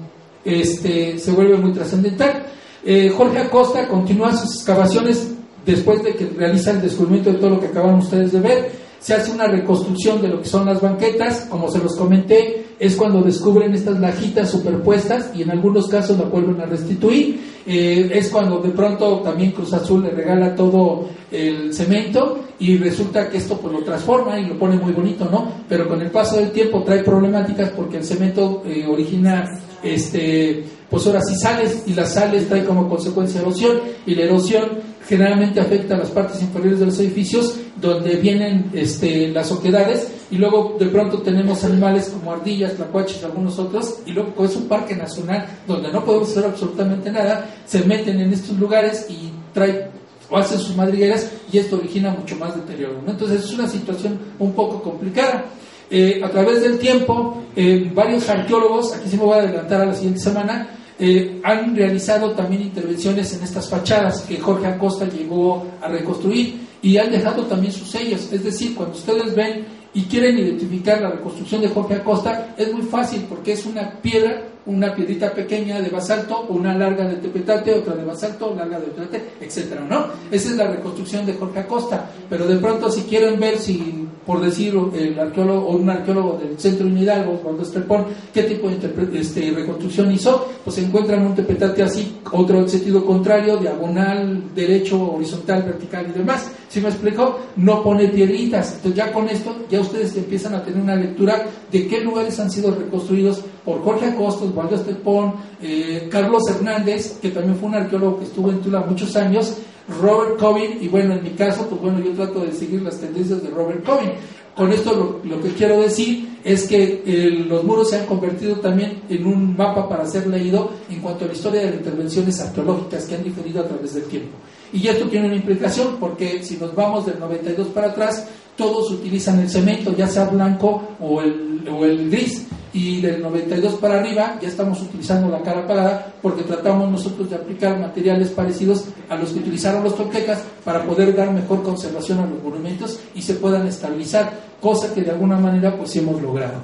este, 0.45 1.19
se 1.19 1.31
vuelve 1.33 1.57
muy 1.57 1.73
trascendental. 1.73 2.47
Eh, 2.85 3.13
Jorge 3.17 3.39
Acosta 3.39 3.87
continúa 3.87 4.35
sus 4.35 4.57
excavaciones 4.57 5.32
después 5.65 6.03
de 6.03 6.15
que 6.15 6.27
realiza 6.27 6.73
el 6.73 6.83
descubrimiento 6.83 7.33
de 7.33 7.39
todo 7.39 7.51
lo 7.51 7.61
que 7.61 7.67
acaban 7.67 7.97
ustedes 7.97 8.33
de 8.33 8.41
ver. 8.41 8.83
Se 9.01 9.15
hace 9.15 9.33
una 9.33 9.49
reconstrucción 9.49 10.23
de 10.23 10.29
lo 10.29 10.41
que 10.41 10.49
son 10.49 10.65
las 10.65 10.81
banquetas, 10.81 11.47
como 11.51 11.69
se 11.69 11.81
los 11.81 11.97
comenté, 11.97 12.67
es 12.79 12.95
cuando 12.95 13.21
descubren 13.21 13.75
estas 13.75 13.99
lajitas 13.99 14.51
superpuestas 14.51 15.31
y 15.35 15.43
en 15.43 15.51
algunos 15.51 15.89
casos 15.89 16.19
la 16.19 16.25
vuelven 16.25 16.61
a 16.61 16.67
restituir. 16.67 17.41
Eh, 17.67 18.11
es 18.13 18.29
cuando 18.29 18.59
de 18.59 18.71
pronto 18.71 19.21
también 19.21 19.53
Cruz 19.53 19.73
Azul 19.73 20.03
le 20.03 20.11
regala 20.11 20.55
todo 20.55 21.09
el 21.31 21.73
cemento 21.73 22.41
y 22.59 22.77
resulta 22.79 23.29
que 23.29 23.39
esto 23.39 23.57
pues 23.59 23.73
lo 23.73 23.85
transforma 23.85 24.39
y 24.39 24.47
lo 24.47 24.59
pone 24.59 24.77
muy 24.77 24.93
bonito, 24.93 25.29
¿no? 25.31 25.53
Pero 25.69 25.89
con 25.89 26.01
el 26.01 26.11
paso 26.11 26.37
del 26.37 26.51
tiempo 26.51 26.83
trae 26.83 27.05
problemáticas 27.05 27.71
porque 27.71 27.99
el 27.99 28.05
cemento 28.05 28.63
eh, 28.67 28.85
origina 28.89 29.45
este 29.83 30.65
pues 30.89 31.07
ahora 31.07 31.21
sí 31.23 31.35
sales 31.37 31.85
y 31.87 31.95
las 31.95 32.15
sales 32.15 32.49
trae 32.49 32.65
como 32.65 32.89
consecuencia 32.89 33.41
erosión 33.41 33.81
y 34.07 34.15
la 34.15 34.25
erosión 34.25 34.92
generalmente 35.09 35.61
afecta 35.61 35.95
a 35.95 35.99
las 35.99 36.11
partes 36.11 36.41
inferiores 36.43 36.81
de 36.81 36.87
los 36.87 36.99
edificios 37.01 37.57
donde 37.81 38.17
vienen 38.17 38.71
este, 38.73 39.29
las 39.29 39.51
oquedades 39.51 40.09
y 40.31 40.37
luego 40.37 40.77
de 40.79 40.87
pronto 40.87 41.19
tenemos 41.23 41.65
animales 41.65 42.09
como 42.09 42.33
ardillas, 42.33 42.75
tlacuaches 42.75 43.21
y 43.21 43.25
algunos 43.25 43.59
otros 43.59 43.99
y 44.07 44.13
luego 44.13 44.45
es 44.45 44.57
un 44.57 44.69
parque 44.69 44.95
nacional 44.95 45.47
donde 45.67 45.91
no 45.91 46.05
podemos 46.05 46.31
hacer 46.31 46.45
absolutamente 46.45 47.11
nada, 47.11 47.51
se 47.67 47.85
meten 47.85 48.21
en 48.21 48.33
estos 48.33 48.59
lugares 48.59 49.07
y 49.09 49.31
trae 49.53 49.91
o 50.31 50.39
hacen 50.39 50.59
sus 50.59 50.75
madrigueras 50.77 51.31
y 51.53 51.59
esto 51.59 51.77
origina 51.77 52.11
mucho 52.11 52.37
más 52.37 52.55
deterioro. 52.55 53.01
Entonces 53.07 53.45
es 53.45 53.53
una 53.53 53.69
situación 53.69 54.19
un 54.39 54.53
poco 54.53 54.83
complicada. 54.83 55.45
Eh, 55.91 56.23
a 56.25 56.31
través 56.31 56.63
del 56.63 56.79
tiempo, 56.79 57.43
eh, 57.55 57.91
varios 57.95 58.27
arqueólogos, 58.31 58.95
aquí 58.95 59.11
se 59.11 59.19
me 59.19 59.25
voy 59.25 59.39
a 59.39 59.43
adelantar 59.43 59.83
a 59.83 59.87
la 59.87 59.95
siguiente 59.95 60.21
semana, 60.21 60.69
eh, 61.05 61.41
han 61.43 61.75
realizado 61.75 62.31
también 62.31 62.63
intervenciones 62.63 63.35
en 63.35 63.43
estas 63.43 63.69
fachadas 63.69 64.21
que 64.21 64.39
Jorge 64.39 64.69
Acosta 64.69 65.05
llegó 65.05 65.67
a 65.81 65.89
reconstruir 65.89 66.61
y 66.81 66.97
han 66.97 67.11
dejado 67.11 67.43
también 67.47 67.73
sus 67.73 67.91
sellos. 67.91 68.33
Es 68.33 68.45
decir, 68.45 68.77
cuando 68.77 68.97
ustedes 68.97 69.35
ven 69.35 69.65
y 69.93 70.03
quieren 70.05 70.39
identificar 70.39 71.03
la 71.03 71.11
reconstrucción 71.11 71.61
de 71.61 71.71
Jorge 71.71 71.97
Acosta, 71.97 72.55
es 72.57 72.73
muy 72.73 72.83
fácil 72.83 73.27
porque 73.29 73.55
es 73.55 73.67
una 73.67 74.01
piedra 74.01 74.45
una 74.67 74.95
piedrita 74.95 75.33
pequeña 75.33 75.81
de 75.81 75.91
basalto, 75.91 76.43
una 76.49 76.75
larga 76.75 77.09
de 77.09 77.17
tepetate, 77.17 77.75
otra 77.75 77.95
de 77.95 78.05
basalto, 78.05 78.55
larga 78.55 78.79
de 78.79 78.87
tepetate, 78.87 79.25
etcétera, 79.41 79.85
¿no? 79.89 80.07
Esa 80.31 80.51
es 80.51 80.57
la 80.57 80.69
reconstrucción 80.69 81.27
de 81.27 81.35
Jorge 81.35 81.61
Acosta. 81.61 82.11
Pero 82.29 82.47
de 82.47 82.57
pronto, 82.59 82.91
si 82.91 83.03
quieren 83.03 83.41
ver 83.41 83.59
si, 83.59 84.02
por 84.27 84.41
decir, 84.41 84.75
el 84.95 85.19
arqueólogo 85.19 85.69
o 85.69 85.77
un 85.77 85.91
arqueólogo 85.91 86.39
del 86.39 86.59
centro 86.59 86.87
de 86.87 87.01
Hidalgo, 87.01 87.41
cuando 87.43 87.63
Estrepón, 87.63 88.07
qué 88.33 88.45
tipo 88.45 88.69
de 88.69 89.21
este, 89.21 89.51
reconstrucción 89.51 90.13
hizo, 90.13 90.49
pues 90.65 90.79
encuentran 90.79 91.27
un 91.27 91.35
tepetate 91.35 91.83
así, 91.83 92.19
otro 92.31 92.59
en 92.59 92.69
sentido 92.69 93.05
contrario, 93.05 93.57
diagonal, 93.57 94.55
derecho, 94.55 95.15
horizontal, 95.15 95.63
vertical 95.65 96.07
y 96.09 96.19
demás. 96.19 96.51
¿Sí 96.69 96.81
me 96.81 96.89
explico? 96.89 97.39
No 97.57 97.83
pone 97.83 98.09
piedritas. 98.09 98.77
Entonces, 98.77 98.95
ya 98.95 99.13
con 99.13 99.29
esto, 99.29 99.55
ya 99.69 99.81
ustedes 99.81 100.17
empiezan 100.17 100.55
a 100.55 100.65
tener 100.65 100.81
una 100.81 100.97
lectura 100.97 101.47
de 101.71 101.87
qué 101.87 102.01
lugares 102.01 102.39
han 102.41 102.51
sido 102.51 102.75
reconstruidos 102.75 103.43
por 103.65 103.83
Jorge 103.83 104.07
Acosta, 104.07 104.45
Osvaldo 104.45 104.77
Estepón, 104.77 105.35
eh, 105.61 106.09
Carlos 106.11 106.43
Hernández, 106.49 107.19
que 107.21 107.31
también 107.31 107.57
fue 107.57 107.69
un 107.69 107.75
arqueólogo 107.75 108.19
que 108.19 108.25
estuvo 108.25 108.51
en 108.51 108.61
Tula 108.61 108.81
muchos 108.81 109.15
años, 109.17 109.57
Robert 110.01 110.39
Covin, 110.39 110.79
y 110.81 110.89
bueno, 110.89 111.15
en 111.15 111.23
mi 111.23 111.31
caso, 111.31 111.67
pues 111.69 111.81
bueno, 111.81 112.01
yo 112.01 112.13
trato 112.13 112.41
de 112.41 112.53
seguir 112.53 112.83
las 112.83 112.99
tendencias 112.99 113.43
de 113.43 113.51
Robert 113.51 113.85
Covin. 113.85 114.13
Con 114.57 114.71
esto 114.71 115.21
lo, 115.25 115.41
que 115.41 115.49
quiero 115.51 115.81
decir 115.81 116.39
es 116.45 116.65
que 116.69 117.03
los 117.49 117.65
muros 117.65 117.89
se 117.89 117.97
han 117.97 118.07
convertido 118.07 118.57
también 118.57 119.01
en 119.09 119.27
un 119.27 119.57
mapa 119.57 119.89
para 119.89 120.07
ser 120.07 120.27
leído 120.27 120.71
en 120.91 121.01
cuanto 121.01 121.25
a 121.25 121.29
la 121.29 121.35
historia 121.35 121.61
de 121.63 121.67
las 121.69 121.77
intervenciones 121.77 122.39
arqueológicas 122.39 123.07
que 123.07 123.15
han 123.15 123.25
diferido 123.25 123.63
a 123.63 123.67
través 123.67 123.95
del 123.95 124.05
tiempo. 124.05 124.37
Y 124.73 124.87
esto 124.89 125.07
tiene 125.09 125.27
una 125.27 125.37
implicación 125.37 125.97
porque 125.99 126.43
si 126.43 126.59
nos 126.59 126.75
vamos 126.75 127.07
del 127.07 127.19
92 127.19 127.69
para 127.69 127.89
atrás, 127.89 128.27
todos 128.57 128.91
utilizan 128.91 129.41
el 129.41 129.51
cemento, 129.51 129.95
ya 129.97 130.07
sea 130.07 130.27
blanco 130.27 130.83
o 131.01 131.21
el, 131.23 131.69
o 131.71 131.85
el 131.85 132.11
gris 132.11 132.47
y 132.73 133.01
del 133.01 133.21
92 133.21 133.75
para 133.75 134.01
arriba 134.01 134.39
ya 134.41 134.49
estamos 134.49 134.81
utilizando 134.81 135.29
la 135.29 135.43
cara 135.43 135.67
parada 135.67 136.15
porque 136.23 136.43
tratamos 136.43 136.91
nosotros 136.91 137.29
de 137.29 137.37
aplicar 137.37 137.79
materiales 137.79 138.31
parecidos 138.31 138.87
a 139.11 139.17
los 139.17 139.31
que 139.31 139.41
utilizaron 139.41 139.85
los 139.85 139.95
toltecas 139.95 140.43
para 140.65 140.85
poder 140.85 141.15
dar 141.15 141.31
mejor 141.33 141.63
conservación 141.63 142.21
a 142.21 142.27
los 142.27 142.43
monumentos 142.43 142.99
y 143.15 143.21
se 143.21 143.35
puedan 143.35 143.67
estabilizar, 143.67 144.33
cosa 144.61 144.93
que 144.95 145.03
de 145.03 145.11
alguna 145.11 145.39
manera 145.39 145.77
pues 145.77 145.95
hemos 145.97 146.21
logrado. 146.23 146.63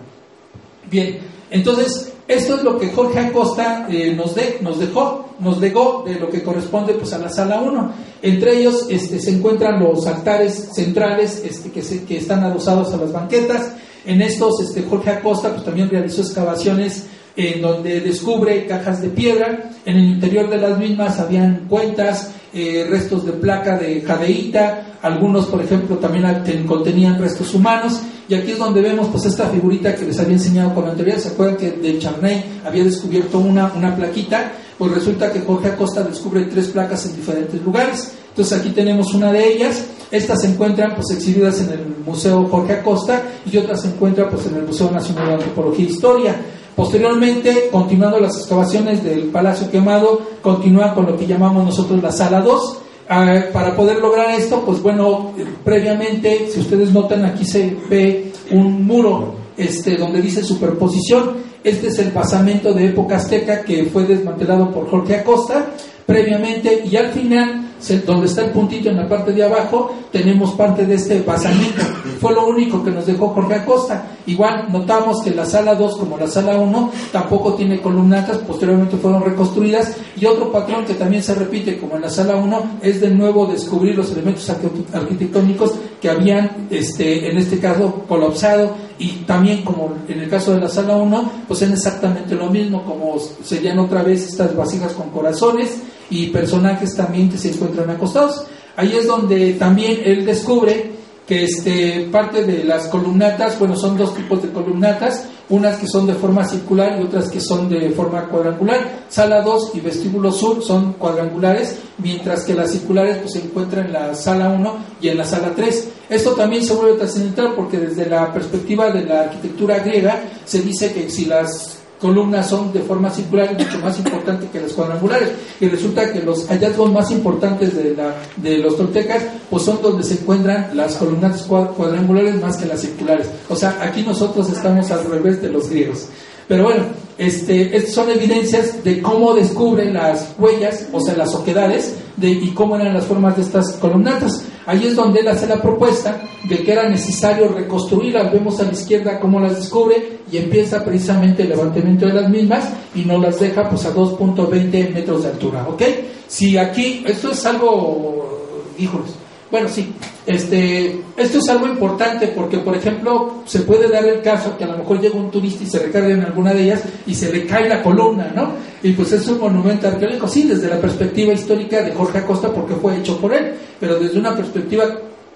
Bien, 0.91 1.19
entonces 1.51 2.15
esto 2.29 2.57
es 2.57 2.63
lo 2.63 2.79
que 2.79 2.91
Jorge 2.91 3.19
Acosta 3.21 3.87
eh, 3.91 4.15
nos, 4.15 4.35
de, 4.35 4.59
nos 4.61 4.79
dejó, 4.79 5.31
nos 5.41 5.59
legó 5.59 6.05
de 6.07 6.17
lo 6.17 6.29
que 6.29 6.43
corresponde 6.43 6.93
pues 6.93 7.15
a 7.15 7.19
la 7.19 7.31
sala 7.31 7.63
1. 7.63 7.93
Entre 8.21 8.59
ellos 8.59 8.87
este, 8.91 9.19
se 9.19 9.31
encuentran 9.31 9.83
los 9.83 10.07
altares 10.07 10.69
centrales 10.75 11.43
este, 11.43 11.71
que, 11.71 11.83
se, 11.83 12.05
que 12.05 12.19
están 12.19 12.45
adosados 12.45 12.93
a 12.93 12.99
las 12.99 13.13
banquetas, 13.13 13.73
en 14.05 14.21
estos, 14.23 14.61
este, 14.61 14.83
Jorge 14.83 15.11
Acosta 15.11 15.51
pues, 15.53 15.65
también 15.65 15.89
realizó 15.89 16.21
excavaciones 16.21 17.07
en 17.39 17.63
donde 17.63 18.01
descubre 18.01 18.67
cajas 18.67 19.01
de 19.01 19.11
piedra. 19.11 19.71
En 19.87 19.97
el 19.97 20.05
interior 20.05 20.51
de 20.51 20.57
las 20.57 20.77
mismas 20.77 21.21
habían 21.21 21.67
cuentas, 21.69 22.33
eh, 22.53 22.85
restos 22.91 23.25
de 23.25 23.33
placa 23.33 23.79
de 23.79 24.01
jadeíta, 24.01 24.99
algunos, 25.03 25.47
por 25.47 25.63
ejemplo, 25.63 25.99
también 25.99 26.27
contenían 26.67 27.17
restos 27.17 27.55
humanos. 27.55 28.01
Y 28.29 28.35
aquí 28.35 28.51
es 28.51 28.59
donde 28.59 28.83
vemos 28.83 29.07
pues 29.07 29.25
esta 29.27 29.49
figurita 29.51 29.95
que 29.95 30.05
les 30.05 30.19
había 30.19 30.35
enseñado 30.35 30.75
con 30.75 30.89
anterioridad. 30.89 31.23
¿Se 31.23 31.29
acuerdan 31.29 31.57
que 31.57 31.71
de 31.71 31.99
Charney 32.01 32.61
había 32.65 32.83
descubierto 32.83 33.39
una, 33.39 33.73
una 33.73 33.95
plaquita? 33.95 34.51
Pues 34.77 34.93
resulta 34.93 35.33
que 35.33 35.41
Jorge 35.41 35.69
Acosta 35.69 36.03
descubre 36.03 36.43
tres 36.47 36.67
placas 36.67 37.07
en 37.07 37.15
diferentes 37.15 37.63
lugares. 37.63 38.15
Entonces 38.31 38.59
aquí 38.59 38.71
tenemos 38.71 39.15
una 39.15 39.33
de 39.33 39.47
ellas. 39.47 39.85
Estas 40.11 40.41
se 40.41 40.49
encuentran 40.49 40.97
pues 40.97 41.17
exhibidas 41.17 41.61
en 41.61 41.71
el 41.71 41.87
Museo 42.05 42.49
Jorge 42.49 42.73
Acosta 42.73 43.23
y 43.51 43.57
otras 43.57 43.83
se 43.83 43.89
encuentran 43.89 44.29
pues 44.29 44.47
en 44.47 44.57
el 44.57 44.65
Museo 44.65 44.91
Nacional 44.91 45.29
de 45.29 45.35
Antropología 45.35 45.87
e 45.87 45.91
Historia. 45.91 46.37
Posteriormente, 46.79 47.71
continuando 47.73 48.21
las 48.21 48.37
excavaciones 48.39 49.03
del 49.03 49.23
Palacio 49.31 49.69
Quemado, 49.69 50.21
continúa 50.41 50.95
con 50.95 51.07
lo 51.07 51.17
que 51.17 51.27
llamamos 51.27 51.65
nosotros 51.65 52.01
la 52.01 52.13
Sala 52.13 52.41
2. 52.41 52.79
Ah, 53.09 53.35
para 53.53 53.75
poder 53.75 53.99
lograr 53.99 54.39
esto, 54.39 54.63
pues 54.65 54.81
bueno, 54.81 55.33
previamente, 55.65 56.49
si 56.49 56.61
ustedes 56.61 56.93
notan, 56.93 57.25
aquí 57.25 57.45
se 57.45 57.77
ve 57.91 58.33
un 58.53 58.87
muro 58.87 59.35
este, 59.57 59.97
donde 59.97 60.23
dice 60.23 60.45
superposición. 60.45 61.39
Este 61.65 61.89
es 61.89 61.99
el 61.99 62.13
basamento 62.13 62.73
de 62.73 62.87
época 62.87 63.17
azteca 63.17 63.63
que 63.63 63.87
fue 63.87 64.05
desmantelado 64.05 64.71
por 64.71 64.89
Jorge 64.89 65.17
Acosta 65.17 65.73
previamente 66.07 66.85
y 66.89 66.95
al 66.95 67.09
final 67.09 67.68
donde 68.05 68.27
está 68.27 68.45
el 68.45 68.51
puntito 68.51 68.91
en 68.91 68.97
la 68.97 69.09
parte 69.09 69.33
de 69.33 69.45
abajo, 69.45 69.93
tenemos 70.11 70.53
parte 70.53 70.85
de 70.85 70.95
este 70.95 71.23
basamento. 71.23 71.83
Fue 72.21 72.33
lo 72.33 72.47
único 72.47 72.83
que 72.83 72.91
nos 72.91 73.07
dejó 73.07 73.29
Jorge 73.29 73.55
Acosta. 73.55 74.05
Igual 74.27 74.67
notamos 74.71 75.23
que 75.23 75.31
la 75.31 75.47
sala 75.47 75.75
2, 75.75 75.97
como 75.97 76.19
la 76.19 76.27
sala 76.27 76.59
1, 76.59 76.91
tampoco 77.13 77.55
tiene 77.55 77.81
columnatas, 77.81 78.39
posteriormente 78.39 78.97
fueron 78.97 79.23
reconstruidas. 79.23 79.97
Y 80.17 80.27
otro 80.27 80.51
patrón 80.51 80.85
que 80.85 80.95
también 80.95 81.23
se 81.23 81.35
repite, 81.35 81.79
como 81.79 81.97
en 81.97 82.03
la 82.03 82.11
sala 82.11 82.37
1, 82.37 82.79
es 82.83 83.01
de 83.01 83.11
nuevo 83.11 83.47
descubrir 83.47 83.97
los 83.97 84.11
elementos 84.13 84.49
arquitectónicos 84.93 85.75
que 86.01 86.11
habían, 86.11 86.69
este, 86.71 87.31
en 87.31 87.39
este 87.39 87.59
caso, 87.59 88.05
colapsado. 88.09 88.73
Y 88.99 89.09
también, 89.27 89.63
como 89.63 89.93
en 90.09 90.21
el 90.21 90.29
caso 90.29 90.53
de 90.53 90.61
la 90.61 90.69
sala 90.69 90.97
1, 90.97 91.33
pues 91.47 91.63
es 91.63 91.71
exactamente 91.71 92.35
lo 92.35 92.51
mismo, 92.51 92.85
como 92.85 93.17
serían 93.45 93.79
otra 93.79 94.03
vez 94.03 94.27
estas 94.27 94.57
vasijas 94.57 94.93
con 94.93 95.11
corazones 95.11 95.79
y 96.11 96.29
personajes 96.29 96.95
también 96.95 97.31
que 97.31 97.39
se 97.39 97.51
encuentran 97.51 97.91
acostados. 97.91 98.45
Ahí 98.77 98.95
es 98.95 99.07
donde 99.07 99.55
también 99.55 100.01
él 100.05 100.25
descubre 100.25 100.99
que 101.29 101.45
este, 101.45 102.09
parte 102.11 102.45
de 102.45 102.65
las 102.65 102.89
columnatas, 102.89 103.59
bueno, 103.59 103.77
son 103.77 103.99
dos 103.99 104.15
tipos 104.15 104.43
de 104.43 104.51
columnatas, 104.51 105.27
unas 105.51 105.77
que 105.77 105.87
son 105.87 106.07
de 106.07 106.15
forma 106.15 106.43
circular 106.45 106.99
y 106.99 107.05
otras 107.05 107.31
que 107.31 107.41
son 107.41 107.69
de 107.69 107.91
forma 107.91 108.25
cuadrangular. 108.29 109.05
Sala 109.09 109.43
2 109.43 109.73
y 109.75 109.81
vestíbulo 109.81 110.33
sur 110.33 110.63
son 110.63 110.95
cuadrangulares, 110.95 111.77
mientras 111.99 112.45
que 112.45 112.55
las 112.55 112.71
circulares 112.71 113.19
pues, 113.19 113.33
se 113.33 113.41
encuentran 113.41 113.87
en 113.87 113.93
la 113.93 114.15
sala 114.15 114.49
1 114.49 114.77
y 115.03 115.09
en 115.09 115.19
la 115.19 115.25
sala 115.25 115.53
3. 115.55 115.89
Esto 116.09 116.33
también 116.33 116.65
se 116.65 116.75
vuelve 116.75 116.97
trascendental 116.97 117.53
porque 117.55 117.79
desde 117.79 118.09
la 118.09 118.33
perspectiva 118.33 118.91
de 118.91 119.05
la 119.05 119.23
arquitectura 119.23 119.81
griega 119.81 120.23
se 120.47 120.63
dice 120.63 120.93
que 120.93 121.11
si 121.11 121.27
las 121.27 121.78
columnas 122.01 122.49
son 122.49 122.73
de 122.73 122.81
forma 122.81 123.11
circular 123.11 123.53
mucho 123.53 123.79
más 123.79 123.99
importante 123.99 124.49
que 124.53 124.61
las 124.61 124.73
cuadrangulares. 124.73 125.31
Y 125.61 125.69
resulta 125.69 126.13
que 126.13 126.21
los 126.21 126.47
hallazgos 126.49 126.93
más 126.93 127.11
importantes 127.11 127.77
de, 127.77 127.95
la, 127.95 128.15
de 128.37 128.59
los 128.59 128.77
toltecas 128.77 129.25
pues 129.51 129.65
son 129.65 129.83
donde 129.83 130.05
se 130.05 130.15
encuentran 130.15 130.71
las 130.75 130.97
columnas 130.97 131.43
cuadrangulares 131.43 132.41
más 132.41 132.57
que 132.57 132.67
las 132.67 132.81
circulares. 132.81 133.29
O 133.49 133.57
sea, 133.57 133.79
aquí 133.83 134.03
nosotros 134.03 134.51
estamos 134.51 134.91
al 134.91 135.05
revés 135.05 135.43
de 135.43 135.49
los 135.51 135.69
griegos. 135.69 136.07
Pero 136.49 136.65
bueno, 136.65 136.85
este, 137.19 137.77
estas 137.77 137.93
son 137.93 138.11
evidencias 138.11 138.83
de 138.83 139.03
cómo 139.03 139.35
descubren 139.35 139.93
las 139.93 140.35
huellas, 140.39 140.89
o 140.93 141.01
sea, 141.01 141.17
las 141.17 141.35
oquedades, 141.35 141.97
de, 142.17 142.31
y 142.31 142.53
cómo 142.55 142.77
eran 142.77 142.95
las 142.95 143.05
formas 143.05 143.37
de 143.37 143.43
estas 143.43 143.75
columnatas. 143.75 144.45
Ahí 144.65 144.87
es 144.87 144.97
donde 144.97 145.21
él 145.21 145.29
hace 145.29 145.47
la 145.47 145.61
propuesta 145.61 146.21
de 146.49 146.59
que 146.59 146.73
era 146.73 146.89
necesario 146.89 147.49
reconstruirlas. 147.49 148.33
Vemos 148.33 148.59
a 148.61 148.65
la 148.65 148.73
izquierda 148.73 149.21
cómo 149.21 149.41
las 149.41 149.57
descubre 149.57 150.21
y 150.31 150.37
empieza 150.39 150.85
precisamente 150.85 151.43
el 151.43 151.51
levantamiento 151.51 152.07
de 152.07 152.15
las 152.15 152.31
mismas 152.31 152.69
y 152.95 153.03
no 153.03 153.19
las 153.19 153.41
deja 153.41 153.69
pues 153.69 153.85
a 153.85 153.95
2.20 153.95 154.95
metros 154.95 155.23
de 155.23 155.29
altura, 155.31 155.67
¿ok? 155.69 155.83
Si 156.29 156.57
aquí, 156.57 157.05
esto 157.07 157.33
es 157.33 157.45
algo, 157.47 158.73
híjoles, 158.79 159.11
bueno, 159.51 159.69
sí, 159.69 159.95
este, 160.27 161.01
esto 161.17 161.39
es 161.39 161.49
algo 161.49 161.67
importante 161.67 162.29
porque, 162.29 162.59
por 162.59 162.77
ejemplo, 162.77 163.43
se 163.47 163.61
puede 163.61 163.89
dar 163.89 164.05
el 164.05 164.21
caso 164.21 164.59
que 164.59 164.65
a 164.65 164.67
lo 164.67 164.79
mejor 164.79 165.01
llega 165.01 165.17
un 165.17 165.31
turista 165.31 165.65
y 165.65 165.67
se 165.67 165.79
recarga 165.79 166.11
en 166.11 166.23
alguna 166.23 166.53
de 166.53 166.65
ellas 166.65 166.83
y 167.07 167.15
se 167.15 167.33
le 167.33 167.47
cae 167.47 167.69
la 167.69 167.83
columna, 167.83 168.31
¿no? 168.35 168.53
Y 168.83 168.93
pues 168.93 169.13
es 169.13 169.27
un 169.29 169.41
monumento 169.41 169.89
arqueológico, 169.89 170.29
sí, 170.29 170.43
desde 170.43 170.69
la 170.69 170.79
perspectiva 170.79 171.33
histórica 171.33 171.83
de 171.83 171.93
Jorge 171.93 172.19
Acosta 172.19 172.53
porque 172.53 172.75
fue 172.75 172.99
hecho 172.99 173.17
por 173.19 173.33
él, 173.33 173.55
pero 173.81 173.99
desde 173.99 174.19
una 174.19 174.37
perspectiva 174.37 174.85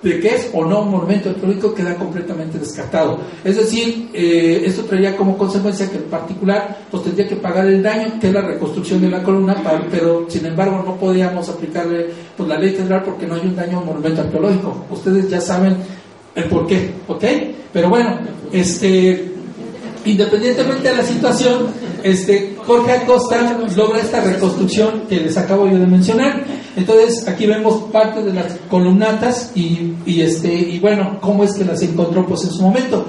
de 0.02 0.20
que 0.20 0.28
es 0.28 0.50
o 0.52 0.64
no 0.64 0.82
un 0.82 0.90
monumento 0.90 1.30
arqueológico 1.30 1.74
queda 1.74 1.94
completamente 1.94 2.58
descartado. 2.58 3.18
Es 3.44 3.56
decir, 3.56 4.10
eh, 4.12 4.62
esto 4.66 4.82
traería 4.82 5.16
como 5.16 5.38
consecuencia 5.38 5.88
que 5.90 5.98
el 5.98 6.04
particular 6.04 6.78
pues 6.90 7.04
tendría 7.04 7.28
que 7.28 7.36
pagar 7.36 7.66
el 7.66 7.82
daño, 7.82 8.18
que 8.20 8.28
es 8.28 8.32
la 8.32 8.42
reconstrucción 8.42 9.00
de 9.00 9.10
la 9.10 9.22
columna, 9.22 9.56
pero 9.90 10.26
sin 10.28 10.46
embargo 10.46 10.82
no 10.84 10.96
podíamos 10.96 11.48
aplicarle 11.48 12.08
pues, 12.36 12.48
la 12.48 12.58
ley 12.58 12.70
federal 12.70 13.02
porque 13.04 13.26
no 13.26 13.36
hay 13.36 13.42
un 13.42 13.54
daño 13.54 13.78
a 13.78 13.80
un 13.80 13.86
monumento 13.86 14.22
arqueológico. 14.22 14.86
Ustedes 14.90 15.30
ya 15.30 15.40
saben 15.40 15.76
el 16.34 16.44
por 16.44 16.66
qué, 16.66 16.90
¿ok? 17.06 17.24
Pero 17.72 17.88
bueno, 17.88 18.18
este, 18.50 19.32
independientemente 20.04 20.88
de 20.88 20.96
la 20.96 21.04
situación, 21.04 21.68
este, 22.02 22.56
Jorge 22.66 22.92
Acosta 22.92 23.56
logra 23.76 24.00
esta 24.00 24.20
reconstrucción 24.20 25.02
que 25.08 25.20
les 25.20 25.36
acabo 25.36 25.68
yo 25.68 25.78
de 25.78 25.86
mencionar. 25.86 26.42
Entonces, 26.76 27.28
aquí 27.28 27.46
vemos 27.46 27.90
parte 27.92 28.22
de 28.22 28.32
las 28.32 28.54
columnatas 28.70 29.52
y, 29.54 29.94
y, 30.06 30.22
este, 30.22 30.52
y 30.52 30.78
bueno, 30.78 31.18
cómo 31.20 31.44
es 31.44 31.54
que 31.54 31.64
las 31.64 31.82
encontró 31.82 32.26
pues 32.26 32.44
en 32.44 32.50
su 32.50 32.62
momento. 32.62 33.04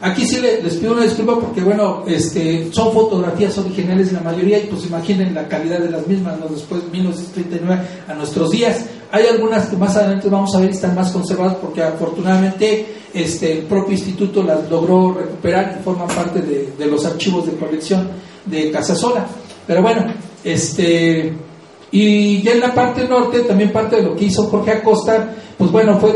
Aquí 0.00 0.24
sí 0.24 0.40
les, 0.40 0.76
pido 0.76 0.92
una 0.92 1.02
disculpa 1.02 1.40
porque, 1.40 1.60
bueno, 1.60 2.04
este, 2.06 2.72
son 2.72 2.92
fotografías 2.92 3.58
originales 3.58 4.12
la 4.12 4.20
mayoría 4.20 4.58
y 4.58 4.66
pues 4.66 4.86
imaginen 4.86 5.34
la 5.34 5.48
calidad 5.48 5.80
de 5.80 5.90
las 5.90 6.06
mismas, 6.06 6.38
¿no? 6.38 6.46
después 6.46 6.84
de 6.84 6.90
1939 6.90 7.82
a 8.06 8.14
nuestros 8.14 8.50
días. 8.50 8.84
Hay 9.10 9.26
algunas 9.26 9.66
que 9.66 9.76
más 9.76 9.96
adelante 9.96 10.28
vamos 10.28 10.54
a 10.54 10.60
ver 10.60 10.70
están 10.70 10.94
más 10.94 11.10
conservadas 11.10 11.56
porque 11.56 11.82
afortunadamente 11.82 12.86
este, 13.12 13.58
el 13.58 13.64
propio 13.64 13.94
instituto 13.94 14.42
las 14.44 14.70
logró 14.70 15.14
recuperar 15.14 15.78
y 15.80 15.82
forman 15.82 16.08
parte 16.08 16.42
de, 16.42 16.74
de 16.78 16.86
los 16.86 17.04
archivos 17.04 17.46
de 17.46 17.52
colección 17.56 18.08
de 18.46 18.70
Casasola. 18.70 19.26
Pero 19.66 19.82
bueno, 19.82 20.06
este, 20.44 21.34
y 21.90 22.42
ya 22.42 22.52
en 22.52 22.60
la 22.60 22.74
parte 22.74 23.08
norte, 23.08 23.40
también 23.40 23.72
parte 23.72 23.96
de 23.96 24.02
lo 24.02 24.14
que 24.14 24.26
hizo 24.26 24.44
Jorge 24.48 24.72
Acosta, 24.72 25.34
pues 25.56 25.70
bueno, 25.70 25.98
fue 25.98 26.12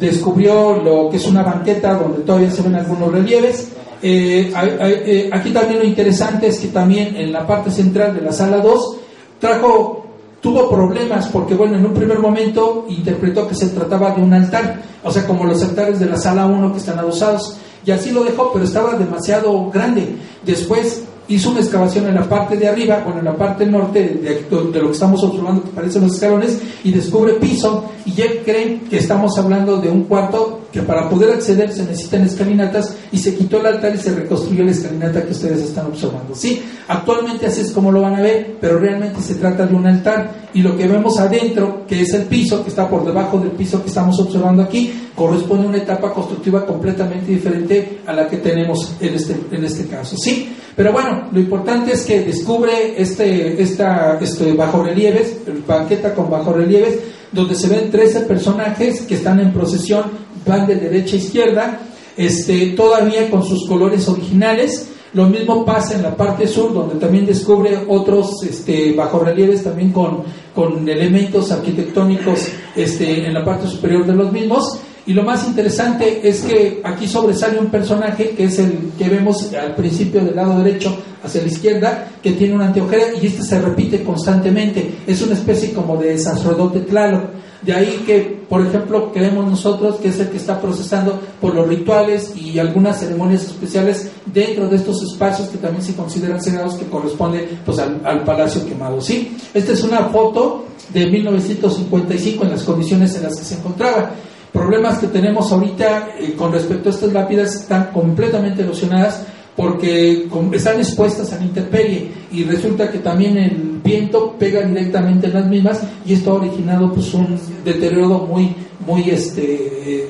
descubrió 0.00 0.76
lo 0.82 1.10
que 1.10 1.18
es 1.18 1.26
una 1.26 1.42
banqueta 1.42 1.94
donde 1.94 2.22
todavía 2.22 2.50
se 2.50 2.62
ven 2.62 2.74
algunos 2.74 3.12
relieves. 3.12 3.72
Eh, 4.02 4.52
eh, 4.54 5.30
aquí 5.32 5.50
también 5.50 5.80
lo 5.80 5.86
interesante 5.86 6.48
es 6.48 6.58
que 6.58 6.68
también 6.68 7.16
en 7.16 7.32
la 7.32 7.46
parte 7.46 7.70
central 7.70 8.14
de 8.14 8.22
la 8.22 8.32
sala 8.32 8.58
2 8.58 8.96
trajo, 9.38 10.06
tuvo 10.40 10.68
problemas 10.68 11.28
porque 11.28 11.54
bueno, 11.54 11.76
en 11.76 11.86
un 11.86 11.94
primer 11.94 12.18
momento 12.18 12.86
interpretó 12.88 13.46
que 13.46 13.54
se 13.54 13.68
trataba 13.68 14.10
de 14.10 14.22
un 14.22 14.32
altar, 14.32 14.82
o 15.02 15.10
sea, 15.10 15.26
como 15.26 15.44
los 15.44 15.62
altares 15.62 16.00
de 16.00 16.06
la 16.06 16.16
sala 16.16 16.46
1 16.46 16.72
que 16.72 16.78
están 16.78 16.98
adosados, 16.98 17.56
y 17.86 17.90
así 17.90 18.10
lo 18.10 18.24
dejó, 18.24 18.50
pero 18.52 18.64
estaba 18.64 18.94
demasiado 18.96 19.70
grande. 19.70 20.16
Después 20.44 21.04
hizo 21.28 21.50
una 21.50 21.60
excavación 21.60 22.06
en 22.06 22.14
la 22.14 22.28
parte 22.28 22.56
de 22.56 22.68
arriba, 22.68 23.02
bueno, 23.04 23.20
en 23.20 23.24
la 23.24 23.36
parte 23.36 23.66
norte 23.66 24.00
de, 24.00 24.46
de, 24.50 24.80
lo 24.80 24.88
que 24.88 24.92
estamos 24.92 25.22
observando 25.22 25.62
que 25.62 25.70
parecen 25.70 26.02
los 26.02 26.14
escalones, 26.14 26.60
y 26.82 26.92
descubre 26.92 27.34
piso, 27.34 27.84
y 28.04 28.20
él 28.20 28.42
cree 28.44 28.80
que 28.88 28.98
estamos 28.98 29.38
hablando 29.38 29.78
de 29.78 29.90
un 29.90 30.04
cuarto 30.04 30.63
que 30.74 30.82
para 30.82 31.08
poder 31.08 31.30
acceder 31.30 31.72
se 31.72 31.84
necesitan 31.84 32.22
escalinatas, 32.22 32.96
y 33.12 33.18
se 33.18 33.36
quitó 33.36 33.60
el 33.60 33.66
altar 33.66 33.94
y 33.94 33.98
se 33.98 34.12
reconstruyó 34.12 34.64
la 34.64 34.72
escalinata 34.72 35.24
que 35.24 35.30
ustedes 35.30 35.60
están 35.60 35.86
observando. 35.86 36.34
Sí, 36.34 36.60
actualmente 36.88 37.46
así 37.46 37.60
es 37.60 37.70
como 37.70 37.92
lo 37.92 38.00
van 38.00 38.16
a 38.16 38.20
ver, 38.20 38.56
pero 38.60 38.80
realmente 38.80 39.22
se 39.22 39.36
trata 39.36 39.66
de 39.66 39.74
un 39.76 39.86
altar, 39.86 40.48
y 40.52 40.62
lo 40.62 40.76
que 40.76 40.88
vemos 40.88 41.20
adentro, 41.20 41.86
que 41.86 42.00
es 42.00 42.12
el 42.14 42.24
piso, 42.24 42.64
que 42.64 42.70
está 42.70 42.90
por 42.90 43.06
debajo 43.06 43.38
del 43.38 43.52
piso 43.52 43.80
que 43.82 43.88
estamos 43.88 44.18
observando 44.18 44.64
aquí, 44.64 44.92
corresponde 45.14 45.66
a 45.66 45.68
una 45.68 45.78
etapa 45.78 46.12
constructiva 46.12 46.66
completamente 46.66 47.30
diferente 47.30 48.00
a 48.04 48.12
la 48.12 48.28
que 48.28 48.38
tenemos 48.38 48.96
en 49.00 49.14
este, 49.14 49.36
en 49.52 49.64
este 49.64 49.86
caso. 49.86 50.16
Sí, 50.16 50.56
pero 50.74 50.92
bueno, 50.92 51.28
lo 51.30 51.38
importante 51.38 51.92
es 51.92 52.02
que 52.02 52.24
descubre 52.24 53.00
este, 53.00 53.62
esta, 53.62 54.18
este 54.20 54.54
bajorrelieves, 54.54 55.36
banqueta 55.68 56.12
con 56.14 56.28
bajorrelieves, 56.28 56.98
donde 57.34 57.54
se 57.56 57.68
ven 57.68 57.90
13 57.90 58.20
personajes 58.22 59.02
que 59.02 59.14
están 59.14 59.40
en 59.40 59.52
procesión, 59.52 60.23
van 60.46 60.66
de 60.66 60.76
derecha 60.76 61.16
a 61.16 61.18
izquierda, 61.18 61.80
este, 62.16 62.68
todavía 62.68 63.30
con 63.30 63.44
sus 63.44 63.66
colores 63.68 64.08
originales. 64.08 64.90
Lo 65.12 65.26
mismo 65.26 65.64
pasa 65.64 65.94
en 65.94 66.02
la 66.02 66.16
parte 66.16 66.46
sur, 66.48 66.72
donde 66.72 66.96
también 66.96 67.24
descubre 67.24 67.84
otros 67.88 68.42
este, 68.42 68.92
bajorrelieves 68.94 69.62
también 69.62 69.92
con, 69.92 70.24
con 70.54 70.88
elementos 70.88 71.52
arquitectónicos 71.52 72.48
este, 72.74 73.24
en 73.24 73.32
la 73.32 73.44
parte 73.44 73.68
superior 73.68 74.04
de 74.06 74.14
los 74.14 74.32
mismos. 74.32 74.80
Y 75.06 75.12
lo 75.12 75.22
más 75.22 75.46
interesante 75.46 76.26
es 76.26 76.42
que 76.42 76.80
aquí 76.82 77.06
sobresale 77.06 77.58
un 77.58 77.66
personaje 77.66 78.30
que 78.30 78.44
es 78.44 78.58
el 78.58 78.92
que 78.98 79.08
vemos 79.08 79.52
al 79.52 79.74
principio 79.74 80.24
del 80.24 80.34
lado 80.34 80.62
derecho 80.62 80.96
hacia 81.22 81.42
la 81.42 81.48
izquierda, 81.48 82.08
que 82.22 82.32
tiene 82.32 82.54
una 82.54 82.66
anteojera 82.66 83.06
y 83.20 83.26
este 83.26 83.42
se 83.42 83.60
repite 83.60 84.02
constantemente. 84.02 84.94
Es 85.06 85.20
una 85.20 85.34
especie 85.34 85.72
como 85.72 85.98
de 85.98 86.18
sacerdote 86.18 86.80
Tlaloc. 86.80 87.22
De 87.60 87.72
ahí 87.72 88.02
que, 88.06 88.44
por 88.48 88.66
ejemplo, 88.66 89.10
creemos 89.12 89.46
nosotros 89.46 89.96
que 89.96 90.08
es 90.08 90.20
el 90.20 90.28
que 90.28 90.36
está 90.36 90.60
procesando 90.60 91.18
por 91.40 91.54
los 91.54 91.66
rituales 91.66 92.34
y 92.36 92.58
algunas 92.58 93.00
ceremonias 93.00 93.44
especiales 93.44 94.10
dentro 94.26 94.68
de 94.68 94.76
estos 94.76 95.02
espacios 95.02 95.48
que 95.48 95.58
también 95.58 95.82
se 95.82 95.94
consideran 95.94 96.42
sagrados 96.42 96.74
que 96.74 96.86
corresponden 96.86 97.60
pues, 97.64 97.78
al, 97.78 98.00
al 98.04 98.22
Palacio 98.22 98.66
Quemado. 98.66 99.00
¿sí? 99.00 99.36
Esta 99.52 99.72
es 99.72 99.82
una 99.82 100.00
foto 100.08 100.66
de 100.92 101.06
1955 101.06 102.44
en 102.44 102.50
las 102.50 102.62
condiciones 102.62 103.16
en 103.16 103.22
las 103.22 103.36
que 103.36 103.44
se 103.44 103.54
encontraba 103.54 104.12
problemas 104.54 104.98
que 104.98 105.08
tenemos 105.08 105.50
ahorita 105.52 106.10
eh, 106.18 106.34
con 106.38 106.52
respecto 106.52 106.88
a 106.88 106.92
estas 106.92 107.12
lápidas 107.12 107.54
están 107.56 107.90
completamente 107.92 108.62
erosionadas 108.62 109.26
porque 109.56 110.28
están 110.52 110.78
expuestas 110.78 111.32
a 111.32 111.36
la 111.36 111.44
intemperie 111.44 112.10
y 112.32 112.44
resulta 112.44 112.90
que 112.90 112.98
también 112.98 113.36
el 113.36 113.80
viento 113.84 114.34
pega 114.38 114.62
directamente 114.62 115.26
en 115.26 115.34
las 115.34 115.46
mismas 115.46 115.82
y 116.06 116.14
esto 116.14 116.30
ha 116.30 116.34
originado 116.34 116.92
pues 116.92 117.12
un 117.14 117.38
deterioro 117.64 118.20
muy 118.20 118.54
muy 118.86 119.10
este 119.10 120.08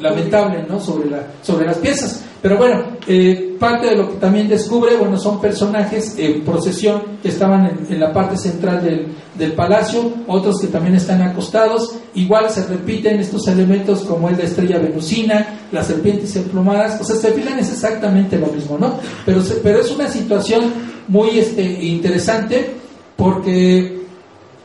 lamentable 0.00 0.64
¿no? 0.68 0.80
sobre, 0.80 1.10
la, 1.10 1.26
sobre 1.42 1.66
las 1.66 1.78
piezas. 1.78 2.24
Pero 2.42 2.56
bueno, 2.56 2.82
eh, 3.06 3.54
parte 3.60 3.86
de 3.86 3.96
lo 3.96 4.10
que 4.10 4.16
también 4.16 4.48
descubre, 4.48 4.96
bueno, 4.96 5.16
son 5.16 5.40
personajes 5.40 6.16
en 6.18 6.42
procesión 6.42 7.00
que 7.22 7.28
estaban 7.28 7.86
en, 7.88 8.00
la 8.00 8.12
parte 8.12 8.36
central 8.36 8.82
del, 8.82 9.52
palacio, 9.52 10.12
otros 10.26 10.60
que 10.60 10.66
también 10.66 10.96
están 10.96 11.22
acostados. 11.22 11.94
Igual 12.14 12.50
se 12.50 12.66
repiten 12.66 13.20
estos 13.20 13.46
elementos 13.46 14.00
como 14.00 14.28
el 14.28 14.36
de 14.36 14.44
estrella 14.44 14.78
venusina, 14.78 15.60
las 15.70 15.86
serpientes 15.86 16.34
emplumadas, 16.34 17.00
o 17.00 17.04
sea, 17.04 17.14
se 17.14 17.32
fijan 17.32 17.60
es 17.60 17.70
exactamente 17.70 18.36
lo 18.36 18.48
mismo, 18.48 18.76
¿no? 18.76 18.94
Pero, 19.24 19.40
pero 19.62 19.80
es 19.80 19.90
una 19.92 20.08
situación 20.08 20.72
muy 21.06 21.38
este, 21.38 21.62
interesante 21.62 22.72
porque 23.16 24.01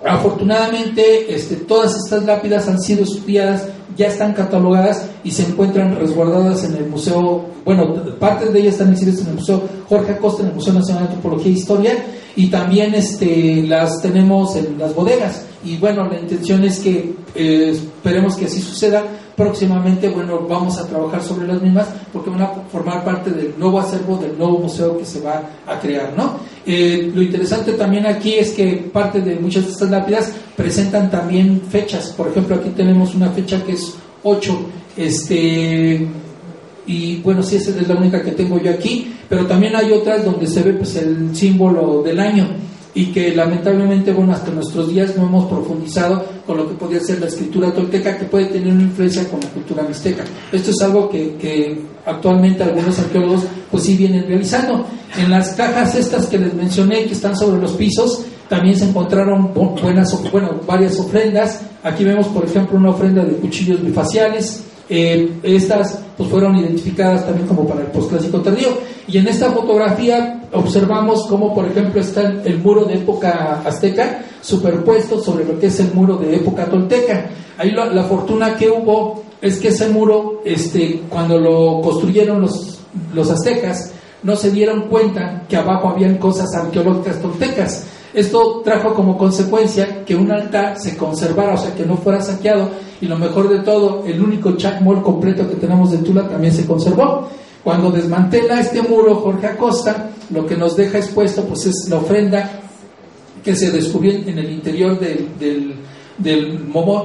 afortunadamente 0.06 1.34
este, 1.34 1.56
todas 1.56 1.96
estas 1.96 2.24
lápidas 2.24 2.68
han 2.68 2.80
sido 2.80 3.04
estudiadas 3.04 3.68
ya 3.98 4.08
están 4.08 4.34
catalogadas 4.34 5.10
y 5.24 5.32
se 5.32 5.44
encuentran 5.44 5.96
resguardadas 5.96 6.64
en 6.64 6.76
el 6.76 6.88
Museo, 6.88 7.46
bueno, 7.66 7.96
partes 8.20 8.54
de 8.54 8.60
ellas 8.60 8.74
están 8.74 8.94
exhibidas 8.94 9.22
en 9.22 9.28
el 9.30 9.34
Museo 9.34 9.64
Jorge 9.90 10.14
Acosta, 10.14 10.44
en 10.44 10.50
el 10.50 10.56
Museo 10.56 10.74
Nacional 10.74 11.04
de 11.04 11.10
Antropología 11.16 11.52
e 11.52 11.56
Historia, 11.56 12.06
y 12.36 12.48
también 12.48 12.94
este, 12.94 13.64
las 13.64 14.00
tenemos 14.02 14.56
en 14.56 14.78
las 14.78 14.94
bodegas. 14.94 15.47
Y 15.68 15.76
bueno, 15.76 16.08
la 16.08 16.18
intención 16.18 16.64
es 16.64 16.80
que 16.80 17.14
eh, 17.36 17.72
esperemos 17.72 18.38
que 18.38 18.46
así 18.46 18.62
suceda. 18.62 19.04
Próximamente, 19.36 20.08
bueno, 20.08 20.48
vamos 20.48 20.78
a 20.78 20.88
trabajar 20.88 21.22
sobre 21.22 21.46
las 21.46 21.62
mismas 21.62 21.88
porque 22.14 22.30
van 22.30 22.42
a 22.42 22.48
formar 22.72 23.04
parte 23.04 23.32
del 23.32 23.54
nuevo 23.58 23.78
acervo, 23.78 24.18
del 24.18 24.38
nuevo 24.38 24.60
museo 24.60 24.98
que 24.98 25.04
se 25.04 25.20
va 25.20 25.44
a 25.68 25.78
crear, 25.78 26.14
¿no? 26.16 26.38
Eh, 26.66 27.12
lo 27.14 27.22
interesante 27.22 27.74
también 27.74 28.06
aquí 28.06 28.36
es 28.36 28.52
que 28.52 28.90
parte 28.94 29.20
de 29.20 29.36
muchas 29.36 29.66
de 29.66 29.72
estas 29.72 29.90
lápidas 29.90 30.32
presentan 30.56 31.12
también 31.12 31.62
fechas. 31.70 32.14
Por 32.16 32.30
ejemplo, 32.30 32.56
aquí 32.56 32.70
tenemos 32.70 33.14
una 33.14 33.30
fecha 33.32 33.62
que 33.64 33.74
es 33.74 33.94
8, 34.24 34.60
este, 34.96 36.08
y 36.88 37.18
bueno, 37.18 37.44
sí, 37.44 37.58
esa 37.58 37.72
es 37.72 37.88
la 37.88 37.96
única 37.96 38.24
que 38.24 38.32
tengo 38.32 38.58
yo 38.58 38.72
aquí, 38.72 39.14
pero 39.28 39.46
también 39.46 39.76
hay 39.76 39.92
otras 39.92 40.24
donde 40.24 40.48
se 40.48 40.64
ve 40.64 40.74
pues 40.74 40.96
el 40.96 41.36
símbolo 41.36 42.02
del 42.04 42.22
año. 42.22 42.48
Y 42.98 43.12
que 43.12 43.36
lamentablemente, 43.36 44.12
bueno, 44.12 44.34
hasta 44.34 44.50
nuestros 44.50 44.90
días 44.90 45.16
no 45.16 45.28
hemos 45.28 45.46
profundizado 45.46 46.26
con 46.48 46.58
lo 46.58 46.68
que 46.68 46.74
podría 46.74 47.00
ser 47.00 47.20
la 47.20 47.28
escritura 47.28 47.72
tolteca, 47.72 48.18
que 48.18 48.26
puede 48.26 48.46
tener 48.46 48.74
una 48.74 48.82
influencia 48.82 49.30
con 49.30 49.40
la 49.40 49.48
cultura 49.50 49.84
mixteca. 49.84 50.24
Esto 50.52 50.72
es 50.72 50.82
algo 50.82 51.08
que, 51.08 51.36
que 51.36 51.80
actualmente 52.04 52.64
algunos 52.64 52.98
arqueólogos 52.98 53.44
pues 53.70 53.84
sí 53.84 53.96
vienen 53.96 54.26
realizando. 54.28 54.84
En 55.16 55.30
las 55.30 55.50
cajas 55.50 55.94
estas 55.94 56.26
que 56.26 56.40
les 56.40 56.56
mencioné, 56.56 57.06
que 57.06 57.14
están 57.14 57.38
sobre 57.38 57.62
los 57.62 57.74
pisos, 57.74 58.26
también 58.50 58.76
se 58.76 58.86
encontraron 58.86 59.54
buenas, 59.54 60.18
bueno, 60.32 60.60
varias 60.66 60.98
ofrendas. 61.00 61.62
Aquí 61.84 62.04
vemos, 62.04 62.26
por 62.30 62.46
ejemplo, 62.46 62.80
una 62.80 62.90
ofrenda 62.90 63.24
de 63.24 63.34
cuchillos 63.34 63.80
bifaciales, 63.84 64.64
eh, 64.90 65.40
estas 65.44 66.00
pues 66.18 66.30
fueron 66.30 66.56
identificadas 66.56 67.26
también 67.26 67.48
como 67.48 67.68
para 67.68 67.82
el 67.82 67.88
postclásico 67.88 68.42
tardío. 68.42 68.70
Y 69.08 69.18
en 69.18 69.28
esta 69.28 69.52
fotografía 69.52 70.44
observamos 70.54 71.28
cómo, 71.28 71.54
por 71.54 71.68
ejemplo, 71.68 72.02
está 72.02 72.22
el, 72.22 72.60
muro 72.60 72.86
de 72.86 72.96
época 72.96 73.62
azteca 73.66 74.24
superpuesto 74.42 75.22
sobre 75.22 75.46
lo 75.46 75.60
que 75.60 75.68
es 75.68 75.80
el 75.80 75.94
muro 75.94 76.18
de 76.18 76.36
época 76.36 76.66
tolteca. 76.66 77.30
Ahí 77.58 77.72
la, 77.72 78.04
fortuna 78.04 78.56
que 78.56 78.70
hubo 78.70 79.24
es 79.42 79.60
que 79.60 79.70
ese 79.70 79.90
muro, 79.90 80.42
este, 80.46 81.04
cuando 81.10 81.38
lo 81.38 81.82
construyeron 81.82 82.42
los, 82.42 82.80
los 83.14 83.30
aztecas, 83.30 83.94
no 84.24 84.36
se 84.36 84.52
dieron 84.52 84.88
cuenta 84.90 85.44
que 85.48 85.58
abajo 85.58 85.90
habían 85.90 86.18
cosas 86.18 86.54
arqueológicas 86.56 87.22
toltecas. 87.22 87.86
Esto 88.18 88.62
trajo 88.66 88.96
como 88.96 89.16
consecuencia 89.16 90.04
que 90.04 90.16
un 90.16 90.32
altar 90.32 90.80
se 90.80 90.98
conservara, 90.98 91.54
o 91.54 91.58
sea, 91.60 91.76
que 91.76 91.86
no 91.86 91.98
fuera 91.98 92.20
saqueado, 92.20 92.72
y 93.00 93.06
lo 93.06 93.16
mejor 93.16 93.48
de 93.48 93.60
todo, 93.60 94.04
el 94.08 94.20
único 94.20 94.54
chacmol 94.58 95.04
completo 95.04 95.48
que 95.48 95.58
tenemos 95.58 95.92
de 95.92 96.00
Tula 96.00 96.28
también 96.28 96.52
se 96.52 96.66
conservó. 96.66 97.28
Cuando 97.64 97.92
desmantela 97.92 98.60
este 98.60 98.82
muro 98.82 99.18
Jorge 99.18 99.46
Acosta, 99.46 100.10
lo 100.32 100.48
que 100.48 100.58
nos 100.58 100.76
deja 100.76 100.98
expuesto 100.98 101.44
pues 101.44 101.68
es 101.68 101.88
la 101.92 101.98
ofrenda 101.98 102.60
que 103.44 103.56
se 103.56 103.70
descubrió 103.70 104.14
en 104.14 104.40
el 104.40 104.52
interior 104.52 105.00
del, 105.00 105.38
del, 105.38 105.76
del, 106.18 106.60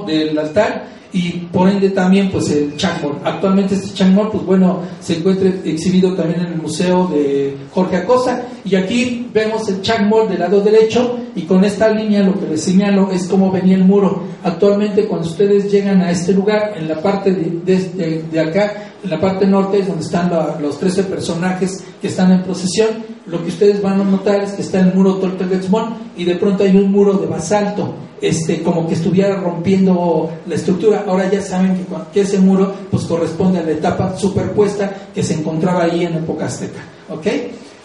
del 0.07 0.37
altar 0.37 0.93
y 1.13 1.29
por 1.51 1.69
ende 1.69 1.91
también 1.91 2.31
pues 2.31 2.49
el 2.49 2.75
Changmol. 2.75 3.19
Actualmente 3.23 3.75
este 3.75 3.93
Changmol 3.93 4.31
pues 4.31 4.43
bueno 4.45 4.79
se 4.99 5.17
encuentra 5.17 5.47
exhibido 5.63 6.15
también 6.15 6.41
en 6.41 6.53
el 6.53 6.61
museo 6.61 7.07
de 7.07 7.55
Jorge 7.71 7.97
Acosta 7.97 8.47
y 8.65 8.75
aquí 8.75 9.29
vemos 9.31 9.69
el 9.69 9.81
Changmol 9.81 10.27
del 10.27 10.39
lado 10.39 10.61
derecho 10.61 11.19
y 11.35 11.43
con 11.43 11.63
esta 11.63 11.89
línea 11.89 12.23
lo 12.23 12.39
que 12.39 12.47
les 12.47 12.63
señalo 12.63 13.11
es 13.11 13.27
cómo 13.27 13.51
venía 13.51 13.75
el 13.75 13.85
muro. 13.85 14.23
Actualmente 14.43 15.05
cuando 15.05 15.27
ustedes 15.27 15.71
llegan 15.71 16.01
a 16.01 16.09
este 16.09 16.33
lugar 16.33 16.73
en 16.75 16.87
la 16.87 16.99
parte 16.99 17.31
de, 17.31 18.23
de, 18.31 18.39
acá 18.39 18.92
en 19.03 19.09
la 19.09 19.19
parte 19.19 19.45
norte 19.45 19.79
es 19.79 19.87
donde 19.87 20.03
están 20.03 20.31
los 20.61 20.79
13 20.79 21.03
personajes 21.03 21.83
que 22.01 22.07
están 22.07 22.31
en 22.31 22.43
procesión 22.43 23.13
lo 23.25 23.41
que 23.41 23.49
ustedes 23.49 23.81
van 23.81 24.01
a 24.01 24.03
notar 24.03 24.43
es 24.43 24.51
que 24.51 24.61
está 24.61 24.81
el 24.81 24.93
muro 24.93 25.15
Toltepetzmón 25.15 25.95
y 26.17 26.25
de 26.25 26.35
pronto 26.35 26.63
hay 26.63 26.75
un 26.75 26.91
muro 26.91 27.13
de 27.13 27.25
basalto 27.25 27.93
este, 28.19 28.61
como 28.61 28.87
que 28.87 28.95
estuviera 28.95 29.35
rompiendo 29.37 30.29
la 30.45 30.55
estructura. 30.55 31.05
Ahora 31.07 31.31
ya 31.31 31.41
saben 31.41 31.85
que, 32.13 32.21
ese 32.21 32.39
muro 32.39 32.73
pues 32.91 33.03
corresponde 33.03 33.59
a 33.59 33.63
la 33.63 33.71
etapa 33.71 34.17
superpuesta 34.17 34.93
que 35.13 35.23
se 35.23 35.35
encontraba 35.35 35.83
ahí 35.83 36.03
en 36.03 36.15
época 36.15 36.45
azteca. 36.45 36.81
¿Ok? 37.09 37.27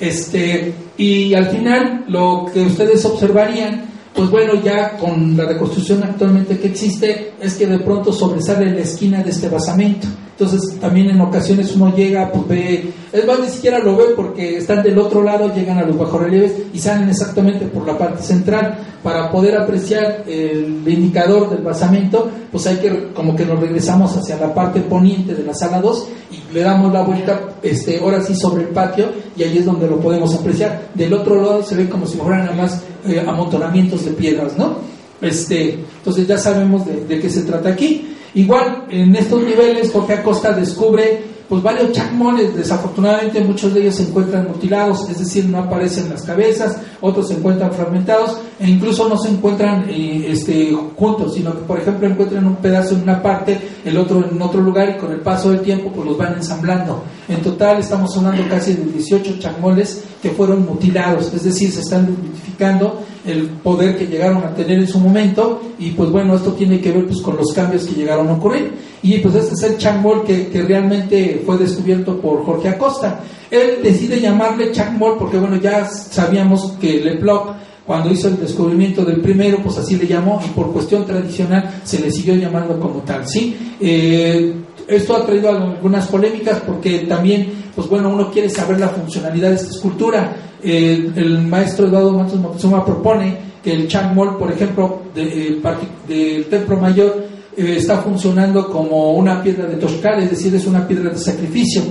Este, 0.00 0.74
y 0.96 1.34
al 1.34 1.46
final 1.46 2.04
lo 2.08 2.46
que 2.52 2.60
ustedes 2.60 3.04
observarían, 3.04 3.84
pues 4.18 4.30
bueno, 4.30 4.54
ya 4.60 4.96
con 4.96 5.36
la 5.36 5.44
reconstrucción 5.44 6.02
actualmente 6.02 6.58
que 6.58 6.66
existe, 6.66 7.34
es 7.40 7.54
que 7.54 7.68
de 7.68 7.78
pronto 7.78 8.12
sobresale 8.12 8.68
la 8.72 8.80
esquina 8.80 9.22
de 9.22 9.30
este 9.30 9.48
basamento. 9.48 10.08
Entonces 10.32 10.80
también 10.80 11.10
en 11.10 11.20
ocasiones 11.20 11.74
uno 11.76 11.94
llega, 11.94 12.32
pues 12.32 12.48
ve, 12.48 12.92
es 13.12 13.26
más, 13.26 13.38
ni 13.38 13.48
siquiera 13.48 13.78
lo 13.78 13.96
ve 13.96 14.06
porque 14.16 14.58
están 14.58 14.82
del 14.82 14.98
otro 14.98 15.22
lado, 15.22 15.54
llegan 15.54 15.78
a 15.78 15.84
los 15.84 15.96
bajorrelieves 15.96 16.52
y 16.72 16.80
salen 16.80 17.08
exactamente 17.08 17.66
por 17.66 17.86
la 17.86 17.96
parte 17.96 18.24
central. 18.24 18.78
Para 19.04 19.30
poder 19.30 19.56
apreciar 19.56 20.24
el 20.26 20.82
indicador 20.84 21.50
del 21.50 21.62
basamento, 21.62 22.28
pues 22.50 22.66
hay 22.66 22.78
que, 22.78 23.12
como 23.14 23.36
que 23.36 23.46
nos 23.46 23.60
regresamos 23.60 24.16
hacia 24.16 24.36
la 24.36 24.52
parte 24.52 24.80
poniente 24.80 25.32
de 25.32 25.44
la 25.44 25.54
sala 25.54 25.80
2 25.80 26.08
y 26.32 26.52
le 26.52 26.62
damos 26.62 26.92
la 26.92 27.02
vuelta, 27.02 27.40
este, 27.62 28.00
ahora 28.00 28.20
sí 28.20 28.34
sobre 28.34 28.64
el 28.64 28.70
patio 28.70 29.06
y 29.36 29.44
ahí 29.44 29.58
es 29.58 29.64
donde 29.64 29.86
lo 29.86 30.00
podemos 30.00 30.34
apreciar. 30.34 30.88
Del 30.94 31.14
otro 31.14 31.40
lado 31.40 31.62
se 31.62 31.76
ve 31.76 31.88
como 31.88 32.06
si 32.06 32.18
fueran 32.18 32.46
nada 32.46 32.56
más 32.56 32.82
eh, 33.06 33.24
amontonamientos 33.26 34.04
de 34.04 34.12
piedras, 34.12 34.56
¿no? 34.56 34.78
Este, 35.20 35.74
entonces 35.98 36.26
ya 36.26 36.38
sabemos 36.38 36.86
de, 36.86 37.04
de 37.04 37.20
qué 37.20 37.28
se 37.28 37.42
trata 37.42 37.70
aquí. 37.70 38.14
Igual, 38.34 38.84
en 38.90 39.16
estos 39.16 39.42
niveles, 39.42 39.90
Jorge 39.90 40.14
Acosta 40.14 40.52
descubre 40.52 41.22
pues 41.48 41.62
varios 41.62 41.92
chacmones, 41.92 42.54
desafortunadamente 42.54 43.40
muchos 43.40 43.72
de 43.72 43.80
ellos 43.80 43.94
se 43.94 44.02
encuentran 44.02 44.48
mutilados, 44.48 45.08
es 45.08 45.18
decir, 45.18 45.46
no 45.46 45.58
aparecen 45.58 46.10
las 46.10 46.22
cabezas, 46.22 46.76
otros 47.00 47.28
se 47.28 47.34
encuentran 47.34 47.72
fragmentados 47.72 48.36
e 48.60 48.68
incluso 48.68 49.08
no 49.08 49.16
se 49.16 49.30
encuentran 49.30 49.86
eh, 49.88 50.26
este, 50.28 50.76
juntos, 50.96 51.34
sino 51.34 51.52
que 51.52 51.60
por 51.60 51.78
ejemplo 51.78 52.06
encuentran 52.06 52.46
un 52.46 52.56
pedazo 52.56 52.96
en 52.96 53.02
una 53.02 53.22
parte, 53.22 53.58
el 53.84 53.96
otro 53.96 54.28
en 54.30 54.40
otro 54.42 54.60
lugar 54.60 54.90
y 54.90 55.00
con 55.00 55.10
el 55.10 55.20
paso 55.20 55.50
del 55.50 55.60
tiempo 55.60 55.90
pues 55.90 56.06
los 56.06 56.18
van 56.18 56.34
ensamblando. 56.34 57.02
En 57.28 57.40
total 57.40 57.78
estamos 57.78 58.14
hablando 58.16 58.42
casi 58.50 58.74
de 58.74 58.84
18 58.84 59.38
chacmoles 59.38 60.04
que 60.20 60.30
fueron 60.30 60.66
mutilados, 60.66 61.32
es 61.32 61.44
decir, 61.44 61.72
se 61.72 61.80
están 61.80 62.04
identificando 62.04 63.00
el 63.24 63.46
poder 63.46 63.96
que 63.96 64.06
llegaron 64.06 64.44
a 64.44 64.54
tener 64.54 64.78
en 64.78 64.88
su 64.88 64.98
momento 64.98 65.62
y 65.78 65.90
pues 65.92 66.10
bueno, 66.10 66.34
esto 66.36 66.52
tiene 66.52 66.80
que 66.80 66.92
ver 66.92 67.06
pues 67.06 67.20
con 67.22 67.36
los 67.36 67.52
cambios 67.54 67.84
que 67.84 67.94
llegaron 67.94 68.28
a 68.28 68.32
ocurrir 68.32 68.87
y 69.02 69.18
pues 69.18 69.34
este 69.34 69.54
es 69.54 69.62
el 69.62 69.78
chacmol 69.78 70.24
que, 70.24 70.48
que 70.48 70.62
realmente 70.62 71.42
fue 71.44 71.56
descubierto 71.58 72.20
por 72.20 72.44
Jorge 72.44 72.68
Acosta. 72.68 73.20
Él 73.50 73.78
decide 73.82 74.20
llamarle 74.20 74.72
chacmol 74.72 75.16
porque 75.18 75.38
bueno, 75.38 75.56
ya 75.56 75.86
sabíamos 75.86 76.72
que 76.80 77.00
Leploc 77.00 77.54
cuando 77.86 78.10
hizo 78.10 78.28
el 78.28 78.38
descubrimiento 78.38 79.02
del 79.02 79.22
primero, 79.22 79.62
pues 79.62 79.78
así 79.78 79.96
le 79.96 80.06
llamó 80.06 80.42
y 80.44 80.48
por 80.50 80.70
cuestión 80.74 81.06
tradicional 81.06 81.80
se 81.84 81.98
le 81.98 82.10
siguió 82.10 82.34
llamando 82.34 82.78
como 82.78 83.00
tal, 83.00 83.26
¿sí? 83.26 83.56
Eh, 83.80 84.54
esto 84.86 85.16
ha 85.16 85.24
traído 85.24 85.48
algunas 85.48 86.06
polémicas 86.08 86.60
porque 86.66 87.00
también, 87.00 87.50
pues 87.74 87.88
bueno, 87.88 88.10
uno 88.10 88.30
quiere 88.30 88.50
saber 88.50 88.78
la 88.78 88.90
funcionalidad 88.90 89.48
de 89.48 89.54
esta 89.54 89.70
escultura. 89.70 90.36
el 90.62 91.46
maestro 91.46 91.86
Eduardo 91.86 92.12
Matos 92.12 92.38
Moctezuma 92.38 92.84
propone 92.84 93.38
que 93.62 93.72
el 93.72 93.88
Changmol, 93.88 94.36
por 94.36 94.52
ejemplo, 94.52 95.00
eh, 95.16 95.58
del 96.06 96.44
Templo 96.46 96.76
Mayor, 96.76 97.26
eh, 97.56 97.76
está 97.78 97.98
funcionando 98.02 98.70
como 98.70 99.12
una 99.14 99.42
piedra 99.42 99.66
de 99.66 99.76
Toscar, 99.76 100.20
es 100.20 100.30
decir, 100.30 100.54
es 100.54 100.66
una 100.66 100.86
piedra 100.86 101.10
de 101.10 101.18
sacrificio. 101.18 101.82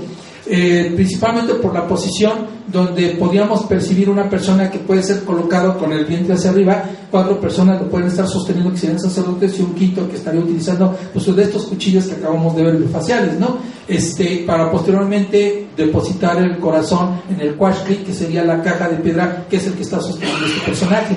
Eh, 0.50 0.94
principalmente 0.96 1.56
por 1.56 1.74
la 1.74 1.86
posición 1.86 2.58
donde 2.68 3.10
podíamos 3.20 3.64
percibir 3.64 4.10
una 4.10 4.30
persona 4.30 4.72
que 4.72 4.80
puede 4.80 5.04
ser 5.04 5.26
colocado 5.26 5.78
con 5.78 5.92
el 5.92 6.06
vientre 6.06 6.36
hacia 6.36 6.52
arriba, 6.52 6.86
cuatro 7.12 7.40
personas 7.42 7.82
lo 7.82 7.90
pueden 7.90 8.08
estar 8.08 8.26
sosteniendo 8.28 8.72
que 8.72 8.78
serían 8.78 9.00
sacerdotes 9.00 9.60
y 9.60 9.64
un 9.64 9.74
quinto 9.74 10.08
que 10.10 10.16
estaría 10.16 10.40
utilizando 10.40 10.96
pues, 11.12 11.36
de 11.36 11.44
estos 11.44 11.66
cuchillos 11.66 12.06
que 12.06 12.16
acabamos 12.16 12.56
de 12.56 12.64
ver 12.64 12.82
faciales, 12.88 13.38
¿no? 13.38 13.58
Este, 13.90 14.44
para 14.48 14.72
posteriormente 14.72 15.68
depositar 15.76 16.38
el 16.42 16.58
corazón 16.60 17.22
en 17.30 17.42
el 17.42 17.56
quashli, 17.56 17.98
que 17.98 18.14
sería 18.14 18.46
la 18.46 18.62
caja 18.62 18.88
de 18.88 18.98
piedra, 18.98 19.46
que 19.50 19.58
es 19.58 19.68
el 19.68 19.74
que 19.74 19.84
está 19.84 20.00
sosteniendo 20.00 20.46
este 20.46 20.66
personaje. 20.66 21.16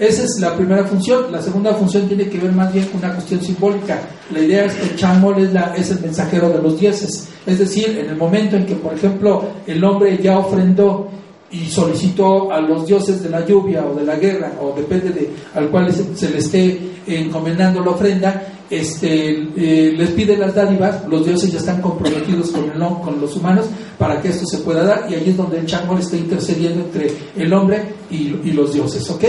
Esa 0.00 0.24
es 0.24 0.40
la 0.40 0.56
primera 0.56 0.82
función. 0.84 1.30
La 1.30 1.42
segunda 1.42 1.74
función 1.74 2.08
tiene 2.08 2.26
que 2.26 2.38
ver 2.38 2.52
más 2.52 2.72
bien 2.72 2.86
con 2.86 3.04
una 3.04 3.12
cuestión 3.12 3.42
simbólica. 3.42 4.00
La 4.32 4.40
idea 4.40 4.64
es 4.64 4.72
que 4.72 4.96
chamol 4.96 5.38
es, 5.42 5.52
la, 5.52 5.74
es 5.76 5.90
el 5.90 6.00
mensajero 6.00 6.48
de 6.48 6.62
los 6.62 6.80
dioses. 6.80 7.28
Es 7.44 7.58
decir, 7.58 7.98
en 7.98 8.08
el 8.08 8.16
momento 8.16 8.56
en 8.56 8.64
que, 8.64 8.76
por 8.76 8.94
ejemplo, 8.94 9.44
el 9.66 9.84
hombre 9.84 10.18
ya 10.22 10.38
ofrendó 10.38 11.10
y 11.50 11.66
solicitó 11.66 12.50
a 12.50 12.62
los 12.62 12.86
dioses 12.86 13.22
de 13.22 13.28
la 13.28 13.44
lluvia 13.44 13.84
o 13.84 13.94
de 13.94 14.06
la 14.06 14.16
guerra, 14.16 14.52
o 14.62 14.72
depende 14.74 15.10
de 15.10 15.30
al 15.54 15.68
cual 15.68 15.92
se, 15.92 16.30
le 16.30 16.38
esté 16.38 16.80
encomendando 17.06 17.84
la 17.84 17.90
ofrenda, 17.90 18.42
este, 18.70 19.32
eh, 19.56 19.92
les 19.94 20.10
pide 20.10 20.34
las 20.36 20.54
dádivas, 20.54 21.06
los 21.08 21.26
dioses 21.26 21.52
ya 21.52 21.58
están 21.58 21.82
comprometidos 21.82 22.52
con, 22.52 22.64
el, 22.70 22.78
con 22.78 23.20
los 23.20 23.36
humanos 23.36 23.66
para 23.98 24.22
que 24.22 24.28
esto 24.28 24.46
se 24.46 24.58
pueda 24.58 24.84
dar, 24.84 25.06
y 25.10 25.14
ahí 25.14 25.28
es 25.28 25.36
donde 25.36 25.58
el 25.58 25.66
chamol 25.66 25.98
está 25.98 26.16
intercediendo 26.16 26.84
entre 26.84 27.10
el 27.36 27.52
hombre 27.52 27.82
y, 28.10 28.32
y 28.44 28.52
los 28.52 28.72
dioses, 28.72 29.10
¿ok? 29.10 29.24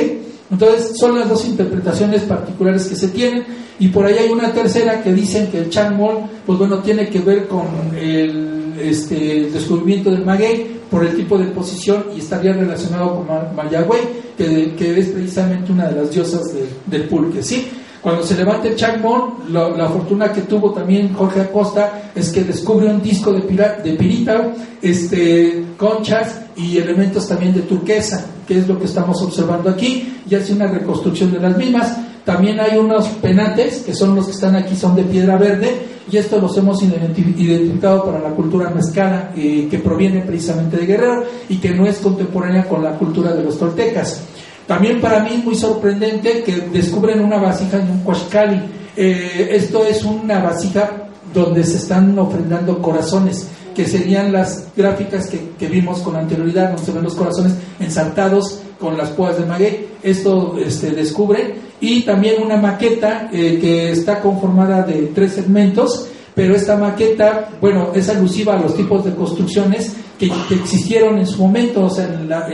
Entonces, 0.52 0.98
son 0.98 1.18
las 1.18 1.30
dos 1.30 1.46
interpretaciones 1.46 2.24
particulares 2.24 2.86
que 2.86 2.96
se 2.96 3.08
tienen. 3.08 3.46
Y 3.80 3.88
por 3.88 4.06
ahí 4.06 4.16
hay 4.18 4.30
una 4.30 4.52
tercera 4.52 5.02
que 5.02 5.14
dicen 5.14 5.48
que 5.48 5.60
el 5.60 5.70
Changmol, 5.70 6.20
pues 6.46 6.60
bueno, 6.60 6.80
tiene 6.80 7.10
que 7.10 7.20
ver 7.20 7.48
con 7.48 7.66
el, 7.98 8.74
este, 8.80 9.50
descubrimiento 9.52 10.12
del 10.12 10.26
maguey 10.26 10.80
por 10.90 11.06
el 11.06 11.16
tipo 11.16 11.38
de 11.38 11.46
posición 11.46 12.06
y 12.16 12.20
estaría 12.20 12.54
relacionado 12.54 13.16
con 13.16 13.56
Mayagüey, 13.56 14.02
que, 14.38 14.76
que, 14.76 15.00
es 15.00 15.08
precisamente 15.08 15.72
una 15.72 15.88
de 15.88 16.02
las 16.02 16.12
diosas 16.12 16.42
del 16.86 17.04
pulque, 17.04 17.42
¿sí? 17.42 17.68
Cuando 18.02 18.24
se 18.24 18.36
levanta 18.36 18.68
el 18.68 18.76
Changmol, 18.76 19.34
la, 19.50 19.88
fortuna 19.88 20.32
que 20.34 20.42
tuvo 20.42 20.72
también 20.72 21.14
Jorge 21.14 21.42
Acosta 21.42 22.12
es 22.16 22.32
que 22.32 22.44
descubre 22.44 22.88
un 22.88 23.00
disco 23.00 23.32
de, 23.32 23.42
de 23.42 23.94
pirita, 23.94 24.54
este, 24.82 25.66
conchas 25.78 26.42
y 26.56 26.80
elementos 26.80 27.28
también 27.28 27.54
de 27.54 27.62
turquesa, 27.62 28.26
que 28.48 28.58
es 28.58 28.68
lo 28.68 28.80
que 28.80 28.86
estamos 28.86 29.22
observando 29.22 29.70
aquí, 29.70 30.22
y 30.28 30.34
hace 30.34 30.54
una 30.54 30.66
reconstrucción 30.66 31.32
de 31.32 31.40
las 31.40 31.56
mismas. 31.56 31.96
También 32.26 32.60
hay 32.60 32.78
unos 32.78 33.08
penates, 33.08 33.84
que 33.84 33.94
son 33.94 34.16
los 34.16 34.26
que 34.26 34.32
están 34.32 34.56
aquí, 34.56 34.76
son 34.76 34.96
de 34.96 35.04
piedra 35.04 35.38
verde, 35.38 35.86
y 36.12 36.18
esto 36.18 36.40
los 36.40 36.58
hemos 36.58 36.82
identificado 36.82 38.06
para 38.06 38.20
la 38.20 38.30
cultura 38.30 38.72
mezcala, 38.72 39.32
eh, 39.36 39.68
que 39.70 39.78
proviene 39.78 40.22
precisamente 40.22 40.78
de 40.78 40.88
Guerrero 40.88 41.24
y 41.50 41.58
que 41.58 41.70
no 41.70 41.86
es 41.86 42.00
contemporánea 42.00 42.68
con 42.68 42.84
la 42.84 42.98
cultura 42.98 43.32
de 43.34 43.44
los 43.44 43.60
toltecas. 43.60 44.24
También 44.68 45.02
para 45.02 45.24
mí 45.24 45.32
es 45.38 45.44
muy 45.44 45.56
sorprendente 45.56 46.44
que 46.44 46.56
descubren 46.72 47.22
una 47.22 47.38
vasija 47.38 47.78
de 47.78 47.92
un 47.92 48.02
Huachcali. 48.06 48.62
Eh, 48.96 49.50
esto 49.52 49.86
es 49.86 50.04
una 50.04 50.40
vasija 50.40 51.08
donde 51.34 51.64
se 51.64 51.78
están 51.78 52.18
ofrendando 52.20 52.82
corazones, 52.82 53.48
que 53.76 53.86
serían 53.86 54.32
las 54.32 54.68
gráficas 54.76 55.28
que, 55.28 55.68
vimos 55.68 56.00
con 56.00 56.16
anterioridad, 56.16 56.70
donde 56.70 56.86
se 56.86 56.92
ven 56.92 57.04
los 57.04 57.16
corazones 57.16 57.54
ensaltados 57.80 58.62
con 58.80 58.98
las 58.98 59.10
púas 59.10 59.38
de 59.38 59.46
maguey. 59.46 59.88
Esto 60.04 60.58
este, 60.58 60.92
descubre. 60.92 61.56
Y 61.80 62.02
también 62.02 62.42
una 62.44 62.58
maqueta 62.58 63.30
eh, 63.32 63.58
que 63.60 63.92
está 63.92 64.20
conformada 64.20 64.84
de 64.84 65.12
tres 65.16 65.34
segmentos, 65.34 66.08
pero 66.36 66.56
esta 66.56 66.78
maqueta, 66.78 67.50
bueno, 67.60 67.92
es 67.94 68.08
alusiva 68.10 68.56
a 68.56 68.62
los 68.62 68.76
tipos 68.76 69.04
de 69.04 69.16
construcciones 69.16 69.94
que, 70.18 70.32
existieron 70.54 71.18
en 71.18 71.28
su 71.28 71.42
momento, 71.42 71.86
o 71.86 71.90
sea, 71.90 72.06
en, 72.06 72.30
la, 72.30 72.48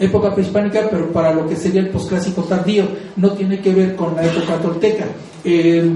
época 0.00 0.34
prehispánica, 0.34 0.88
pero 0.90 1.12
para 1.12 1.32
lo 1.32 1.46
que 1.48 1.54
sería 1.54 1.82
el 1.82 1.90
posclásico 1.90 2.42
tardío, 2.42 2.84
no 3.16 3.30
tiene 3.32 3.60
que 3.60 3.72
ver 3.72 3.94
con 3.94 4.16
la 4.16 4.24
época 4.24 4.56
tolteca. 4.56 5.04
Eh, 5.44 5.88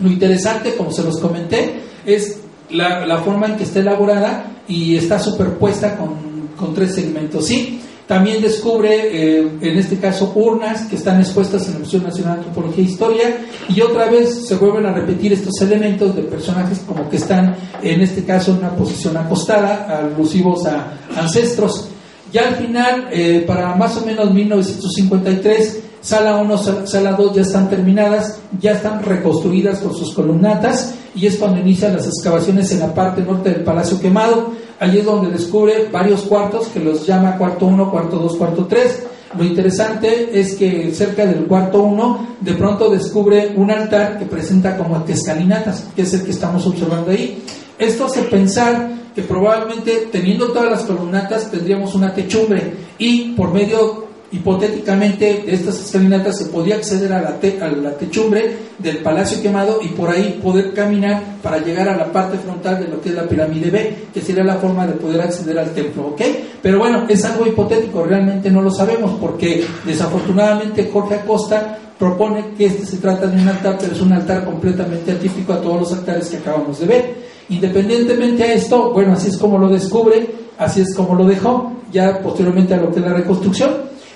lo 0.00 0.08
interesante, 0.08 0.74
como 0.76 0.92
se 0.92 1.02
los 1.02 1.18
comenté, 1.18 1.80
es 2.06 2.40
la, 2.70 3.18
forma 3.18 3.46
en 3.46 3.56
que 3.56 3.64
está 3.64 3.80
elaborada 3.80 4.62
y 4.68 4.96
está 4.96 5.18
superpuesta 5.18 5.96
con, 5.96 6.48
con 6.56 6.72
tres 6.74 6.94
segmentos. 6.94 7.46
¿sí? 7.46 7.80
También 8.08 8.40
descubre, 8.40 8.88
eh, 9.12 9.48
en 9.60 9.78
este 9.78 9.98
caso, 9.98 10.32
urnas 10.34 10.86
que 10.86 10.96
están 10.96 11.20
expuestas 11.20 11.68
en 11.68 11.74
el 11.74 11.80
Museo 11.80 12.00
Nacional 12.00 12.36
de 12.36 12.38
Antropología 12.46 12.82
e 12.82 12.86
Historia 12.86 13.36
y 13.68 13.82
otra 13.82 14.08
vez 14.08 14.46
se 14.46 14.54
vuelven 14.56 14.86
a 14.86 14.94
repetir 14.94 15.34
estos 15.34 15.60
elementos 15.60 16.16
de 16.16 16.22
personajes 16.22 16.78
como 16.86 17.10
que 17.10 17.16
están, 17.16 17.54
en 17.82 18.00
este 18.00 18.24
caso, 18.24 18.52
en 18.52 18.58
una 18.58 18.74
posición 18.74 19.14
acostada, 19.18 19.98
alusivos 19.98 20.64
a 20.64 20.94
ancestros. 21.16 21.90
Ya 22.32 22.48
al 22.48 22.56
final, 22.56 23.08
eh, 23.10 23.44
para 23.46 23.74
más 23.74 23.96
o 23.96 24.04
menos 24.04 24.32
1953, 24.32 25.82
sala 26.00 26.36
1, 26.36 26.86
sala 26.86 27.12
2 27.12 27.34
ya 27.34 27.42
están 27.42 27.70
terminadas, 27.70 28.40
ya 28.60 28.72
están 28.72 29.02
reconstruidas 29.02 29.80
con 29.80 29.94
sus 29.94 30.14
columnatas 30.14 30.94
y 31.14 31.26
es 31.26 31.36
cuando 31.36 31.60
inician 31.60 31.94
las 31.94 32.06
excavaciones 32.06 32.70
en 32.72 32.80
la 32.80 32.94
parte 32.94 33.22
norte 33.22 33.50
del 33.50 33.64
Palacio 33.64 34.00
Quemado. 34.00 34.52
Allí 34.78 34.98
es 34.98 35.04
donde 35.04 35.30
descubre 35.30 35.88
varios 35.90 36.22
cuartos 36.22 36.68
que 36.68 36.80
los 36.80 37.06
llama 37.06 37.36
cuarto 37.36 37.66
1, 37.66 37.90
cuarto 37.90 38.18
2, 38.18 38.36
cuarto 38.36 38.66
3. 38.66 39.02
Lo 39.36 39.44
interesante 39.44 40.38
es 40.38 40.54
que 40.54 40.92
cerca 40.94 41.26
del 41.26 41.46
cuarto 41.46 41.82
1 41.82 42.36
de 42.40 42.54
pronto 42.54 42.88
descubre 42.90 43.52
un 43.56 43.70
altar 43.70 44.18
que 44.18 44.26
presenta 44.26 44.76
como 44.76 45.04
escalinatas, 45.06 45.86
que 45.94 46.02
es 46.02 46.14
el 46.14 46.22
que 46.22 46.30
estamos 46.30 46.66
observando 46.66 47.10
ahí. 47.10 47.42
Esto 47.78 48.06
hace 48.06 48.22
pensar 48.22 48.97
que 49.18 49.24
probablemente 49.24 50.08
teniendo 50.12 50.52
todas 50.52 50.70
las 50.70 50.82
columnatas 50.84 51.50
tendríamos 51.50 51.92
una 51.96 52.14
techumbre 52.14 52.72
y 52.98 53.32
por 53.32 53.52
medio 53.52 54.06
hipotéticamente 54.30 55.42
de 55.44 55.54
estas 55.54 55.80
escalinatas 55.80 56.38
se 56.38 56.44
podía 56.44 56.76
acceder 56.76 57.12
a 57.12 57.20
la, 57.20 57.30
a 57.30 57.68
la 57.68 57.90
techumbre 57.98 58.56
del 58.78 58.98
palacio 58.98 59.42
quemado 59.42 59.80
y 59.82 59.88
por 59.88 60.08
ahí 60.08 60.38
poder 60.40 60.72
caminar 60.72 61.20
para 61.42 61.58
llegar 61.58 61.88
a 61.88 61.96
la 61.96 62.12
parte 62.12 62.38
frontal 62.38 62.78
de 62.78 62.86
lo 62.86 63.00
que 63.00 63.08
es 63.08 63.16
la 63.16 63.24
pirámide 63.24 63.72
B, 63.72 63.96
que 64.14 64.20
sería 64.20 64.44
la 64.44 64.54
forma 64.54 64.86
de 64.86 64.92
poder 64.92 65.20
acceder 65.20 65.58
al 65.58 65.72
templo, 65.72 66.10
¿ok? 66.10 66.22
Pero 66.62 66.78
bueno, 66.78 67.04
es 67.08 67.24
algo 67.24 67.44
hipotético, 67.44 68.04
realmente 68.04 68.52
no 68.52 68.62
lo 68.62 68.70
sabemos 68.70 69.18
porque 69.20 69.64
desafortunadamente 69.84 70.88
Jorge 70.92 71.16
Acosta 71.16 71.76
propone 71.98 72.54
que 72.56 72.66
este 72.66 72.86
se 72.86 72.98
trata 72.98 73.26
de 73.26 73.42
un 73.42 73.48
altar, 73.48 73.78
pero 73.80 73.92
es 73.92 74.00
un 74.00 74.12
altar 74.12 74.44
completamente 74.44 75.10
atípico 75.10 75.54
a 75.54 75.60
todos 75.60 75.80
los 75.80 75.92
altares 75.92 76.28
que 76.28 76.36
acabamos 76.36 76.78
de 76.78 76.86
ver. 76.86 77.27
Independientemente 77.50 78.44
a 78.44 78.52
esto, 78.52 78.92
bueno, 78.92 79.12
así 79.12 79.28
es 79.28 79.38
como 79.38 79.58
lo 79.58 79.68
descubre, 79.68 80.28
así 80.58 80.82
es 80.82 80.94
como 80.94 81.14
lo 81.14 81.24
dejó, 81.24 81.72
ya 81.92 82.20
posteriormente 82.20 82.74
a 82.74 82.78
lo 82.78 82.90
que 82.90 83.00
es 83.00 83.06
la 83.06 83.14
reconstrucción, 83.14 83.70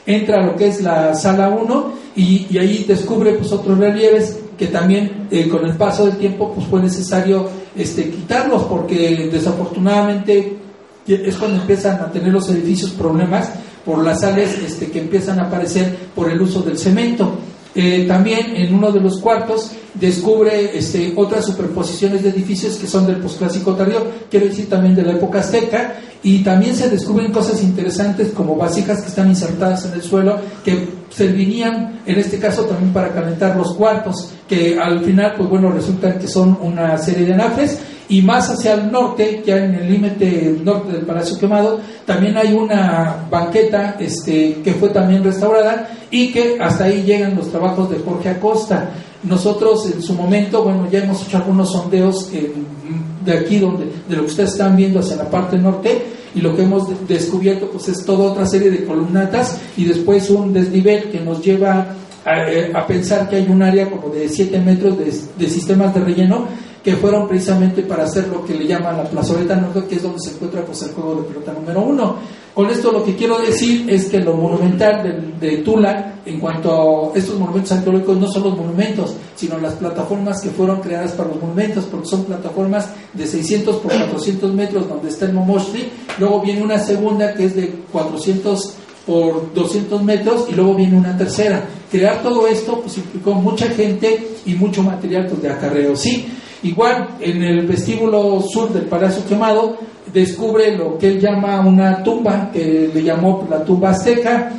entra 0.05 0.43
a 0.43 0.47
lo 0.47 0.57
que 0.57 0.69
es 0.69 0.83
la 0.83 1.15
sala 1.15 1.49
1 1.49 1.93
y, 2.17 2.59
ahí 2.59 2.85
descubre 2.87 3.33
pues 3.35 3.53
otros 3.53 3.79
relieves 3.79 4.39
que 4.59 4.67
también 4.67 5.29
eh, 5.31 5.49
con 5.49 5.65
el 5.65 5.77
paso 5.77 6.07
del 6.07 6.17
tiempo 6.17 6.53
pues 6.53 6.67
fue 6.67 6.81
necesario 6.81 7.49
este, 7.75 8.11
quitarlos 8.11 8.65
porque 8.65 9.29
desafortunadamente 9.33 10.59
es 11.07 11.37
cuando 11.37 11.61
empiezan 11.61 12.01
a 12.01 12.13
tener 12.13 12.33
los 12.33 12.49
edificios 12.51 12.91
problemas 12.91 13.51
por 13.85 14.05
las 14.05 14.21
sales 14.21 14.59
este, 14.59 14.91
que 14.91 15.01
empiezan 15.01 15.41
a 15.41 15.45
aparecer 15.45 15.97
por 16.15 16.31
el 16.31 16.41
uso 16.41 16.63
del 16.63 16.79
cemento. 16.79 17.33
Eh, 17.75 18.05
también 18.07 18.55
en 18.55 18.75
uno 18.75 18.93
de 18.93 19.01
los 19.01 19.19
cuartos 19.19 19.71
descubre 19.95 20.77
este, 20.77 21.15
otras 21.17 21.47
superposiciones 21.47 22.23
de 22.23 22.29
edificios 22.29 22.77
que 22.77 22.87
son 22.87 23.07
del 23.07 23.17
posclásico 23.17 23.75
tardío, 23.75 24.07
quiero 24.31 24.47
decir 24.47 24.69
también 24.69 24.95
de 24.95 25.03
la 25.03 25.13
época 25.13 25.41
azteca, 25.41 25.95
y 26.23 26.43
también 26.45 26.77
se 26.77 26.89
descubren 26.89 27.33
cosas 27.33 27.63
interesantes 27.63 28.31
como 28.33 28.57
vasijas 28.57 29.01
que 29.01 29.09
están 29.09 29.29
insertadas 29.29 29.87
en 29.87 29.95
el 29.95 30.03
suelo 30.03 30.39
que 30.65 31.03
servirían 31.11 32.01
en 32.07 32.19
este 32.19 32.39
caso 32.39 32.65
también 32.65 32.93
para 32.93 33.09
calentar 33.13 33.57
los 33.57 33.75
cuartos, 33.75 34.31
que 34.49 34.79
al 34.79 35.03
final 35.05 35.35
pues 35.37 35.49
bueno 35.49 35.71
resulta 35.71 36.19
que 36.19 36.29
son 36.29 36.59
una 36.61 36.97
serie 36.99 37.27
de 37.27 37.35
anafres 37.35 37.79
y 38.13 38.21
más 38.21 38.51
hacia 38.51 38.75
el 38.75 38.93
norte, 38.93 39.43
ya 39.43 39.57
en 39.57 39.75
el 39.75 39.91
límite 39.91 40.55
norte 40.63 40.93
del 40.93 41.07
Palacio 41.07 41.39
Quemado, 41.39 41.81
también 42.05 42.37
hay 42.37 42.53
una 42.53 43.25
banqueta 43.31 43.97
este, 43.99 44.61
que 44.63 44.75
fue 44.75 44.91
también 44.91 45.25
restaurada 45.25 45.89
y 46.11 46.31
que 46.31 46.59
hasta 46.61 46.85
ahí 46.85 47.05
llegan 47.05 47.35
los 47.35 47.51
trabajos 47.51 47.89
de 47.89 48.01
Jorge 48.01 48.29
Acosta. 48.29 48.91
Nosotros 49.23 49.91
en 49.91 50.03
su 50.03 50.13
momento, 50.13 50.63
bueno, 50.63 50.91
ya 50.91 50.99
hemos 50.99 51.27
hecho 51.27 51.39
algunos 51.39 51.73
sondeos 51.73 52.31
de 52.31 53.33
aquí, 53.33 53.59
donde, 53.59 53.87
de 54.07 54.17
lo 54.17 54.25
que 54.25 54.29
ustedes 54.29 54.51
están 54.51 54.77
viendo 54.77 55.01
hacia 55.01 55.17
la 55.17 55.31
parte 55.31 55.57
norte, 55.57 56.03
y 56.35 56.43
lo 56.43 56.55
que 56.55 56.65
hemos 56.65 57.09
descubierto 57.09 57.71
pues 57.71 57.89
es 57.89 58.05
toda 58.05 58.31
otra 58.31 58.45
serie 58.45 58.71
de 58.71 58.85
columnatas 58.85 59.59
y 59.75 59.87
después 59.87 60.29
un 60.29 60.53
desnivel 60.53 61.05
que 61.05 61.21
nos 61.21 61.43
lleva 61.43 61.95
a, 62.27 62.51
eh, 62.51 62.73
pensar 62.87 63.29
que 63.31 63.37
hay 63.37 63.47
un 63.49 63.63
área 63.63 63.91
como 63.91 64.09
de 64.11 64.29
7 64.29 64.59
metros 64.61 64.97
de 64.99 65.49
sistemas 65.49 65.95
de 65.95 66.01
relleno 66.01 66.47
que 66.83 66.97
fueron 66.97 67.29
precisamente 67.29 67.83
para 67.83 68.05
hacer 68.05 68.29
lo 68.29 68.45
que 68.45 68.55
le 68.55 68.67
llaman 68.67 68.97
la 68.97 69.05
plazoleta 69.05 69.57
norte, 69.57 69.85
que 69.89 69.97
es 69.97 70.03
donde 70.03 70.19
se 70.21 70.31
encuentra 70.31 70.65
pues, 70.65 70.83
el 70.83 70.93
juego 70.93 71.17
de 71.17 71.29
pelota 71.29 71.53
número 71.53 71.81
uno. 71.81 72.17
Con 72.55 72.69
esto 72.69 72.93
lo 72.93 73.03
que 73.03 73.17
quiero 73.17 73.39
decir 73.39 73.89
es 73.89 74.07
que 74.07 74.19
lo 74.19 74.37
monumental 74.37 75.33
de, 75.41 75.57
Tula, 75.59 76.17
en 76.27 76.39
cuanto 76.39 77.13
a 77.15 77.19
estos 77.19 77.39
monumentos 77.39 77.73
arqueológicos, 77.73 78.19
no 78.19 78.27
son 78.27 78.43
los 78.43 78.57
monumentos, 78.59 79.15
sino 79.37 79.57
las 79.59 79.75
plataformas 79.75 80.43
que 80.43 80.51
fueron 80.51 80.81
creadas 80.81 81.13
para 81.13 81.31
los 81.31 81.41
monumentos, 81.41 81.85
porque 81.85 82.09
son 82.09 82.25
plataformas 82.25 82.91
de 83.15 83.27
600 83.27 83.77
por 83.77 83.91
400 83.91 84.53
metros 84.53 84.87
donde 84.87 85.09
está 85.09 85.25
el 85.25 85.33
Momoshri, 85.33 85.89
luego 86.19 86.43
viene 86.43 86.63
una 86.63 86.79
segunda 86.79 87.33
que 87.33 87.47
es 87.47 87.57
de 87.57 87.71
400 87.91 88.75
por 89.07 89.53
200 89.55 90.03
metros 90.03 90.47
y 90.51 90.55
luego 90.55 90.75
viene 90.75 90.99
una 90.99 91.17
tercera. 91.17 91.65
Crear 91.91 92.23
todo 92.23 92.47
esto 92.47 92.81
pues 92.81 92.99
implicó 92.99 93.33
mucha 93.35 93.67
gente 93.69 94.29
y 94.45 94.55
mucho 94.55 94.83
material 94.83 95.27
pues, 95.27 95.41
de 95.43 95.51
acarreo. 95.51 95.97
Sí, 95.97 96.27
Igual, 96.63 97.17
en 97.21 97.43
el 97.43 97.67
vestíbulo 97.67 98.41
sur 98.41 98.73
del 98.73 98.85
Palacio 98.85 99.25
Quemado, 99.27 99.77
descubre 100.13 100.77
lo 100.77 100.97
que 100.97 101.09
él 101.09 101.21
llama 101.21 101.61
una 101.61 102.03
tumba, 102.03 102.51
que 102.53 102.91
le 102.93 103.03
llamó 103.03 103.47
la 103.51 103.65
tumba 103.65 103.91
azteca, 103.91 104.53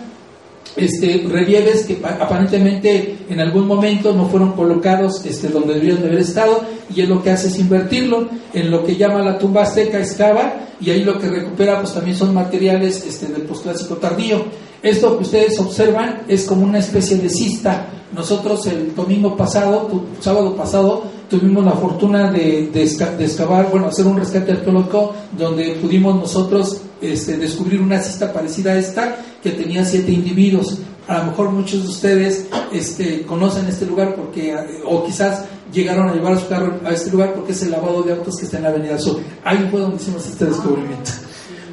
este, 0.75 1.25
relieves 1.29 1.85
que 1.85 2.01
aparentemente 2.03 3.17
en 3.29 3.39
algún 3.39 3.67
momento 3.67 4.11
no 4.13 4.27
fueron 4.27 4.53
colocados 4.53 5.23
este, 5.23 5.49
donde 5.49 5.75
deberían 5.75 6.01
de 6.01 6.07
haber 6.07 6.19
estado, 6.19 6.61
y 6.93 7.01
él 7.01 7.09
lo 7.09 7.21
que 7.21 7.31
hace 7.31 7.47
es 7.47 7.59
invertirlo 7.59 8.27
en 8.53 8.71
lo 8.71 8.83
que 8.83 8.95
llama 8.95 9.21
la 9.21 9.37
tumba 9.37 9.61
azteca, 9.61 9.99
excava, 9.99 10.55
y 10.81 10.89
ahí 10.89 11.03
lo 11.03 11.17
que 11.19 11.29
recupera 11.29 11.79
pues 11.79 11.93
también 11.93 12.17
son 12.17 12.33
materiales 12.33 13.05
este, 13.07 13.27
del 13.27 13.43
postclásico 13.43 13.95
tardío. 13.95 14.43
Esto 14.81 15.17
que 15.17 15.23
ustedes 15.23 15.57
observan 15.59 16.23
es 16.27 16.43
como 16.43 16.63
una 16.63 16.79
especie 16.79 17.17
de 17.17 17.29
cista. 17.29 17.87
Nosotros 18.13 18.67
el 18.67 18.93
domingo 18.93 19.37
pasado, 19.37 19.89
sábado 20.19 20.55
pasado, 20.55 21.03
tuvimos 21.29 21.65
la 21.65 21.71
fortuna 21.71 22.31
de, 22.31 22.69
de, 22.71 22.83
excavar, 22.83 23.69
bueno, 23.71 23.87
hacer 23.87 24.05
un 24.05 24.17
rescate 24.17 24.51
arqueológico 24.51 25.13
donde 25.37 25.75
pudimos 25.81 26.15
nosotros 26.15 26.81
este, 27.01 27.37
descubrir 27.37 27.81
una 27.81 27.99
cista 27.99 28.31
parecida 28.31 28.71
a 28.71 28.77
esta 28.77 29.17
que 29.41 29.51
tenía 29.51 29.83
siete 29.85 30.11
individuos. 30.11 30.79
A 31.07 31.17
lo 31.19 31.25
mejor 31.25 31.51
muchos 31.51 31.83
de 31.83 31.89
ustedes 31.89 32.47
este, 32.71 33.23
conocen 33.23 33.67
este 33.67 33.85
lugar 33.85 34.15
porque, 34.15 34.55
o 34.85 35.03
quizás 35.03 35.45
llegaron 35.73 36.09
a 36.09 36.13
llevar 36.13 36.33
a 36.33 36.39
su 36.39 36.47
carro 36.47 36.79
a 36.85 36.91
este 36.91 37.11
lugar 37.11 37.33
porque 37.33 37.51
es 37.51 37.61
el 37.63 37.71
lavado 37.71 38.03
de 38.03 38.13
autos 38.13 38.37
que 38.37 38.45
está 38.45 38.57
en 38.57 38.63
la 38.63 38.69
Avenida 38.69 38.97
Sur. 38.97 39.19
Ahí 39.43 39.67
fue 39.69 39.81
donde 39.81 39.97
hicimos 39.97 40.25
este 40.25 40.45
descubrimiento. 40.45 41.11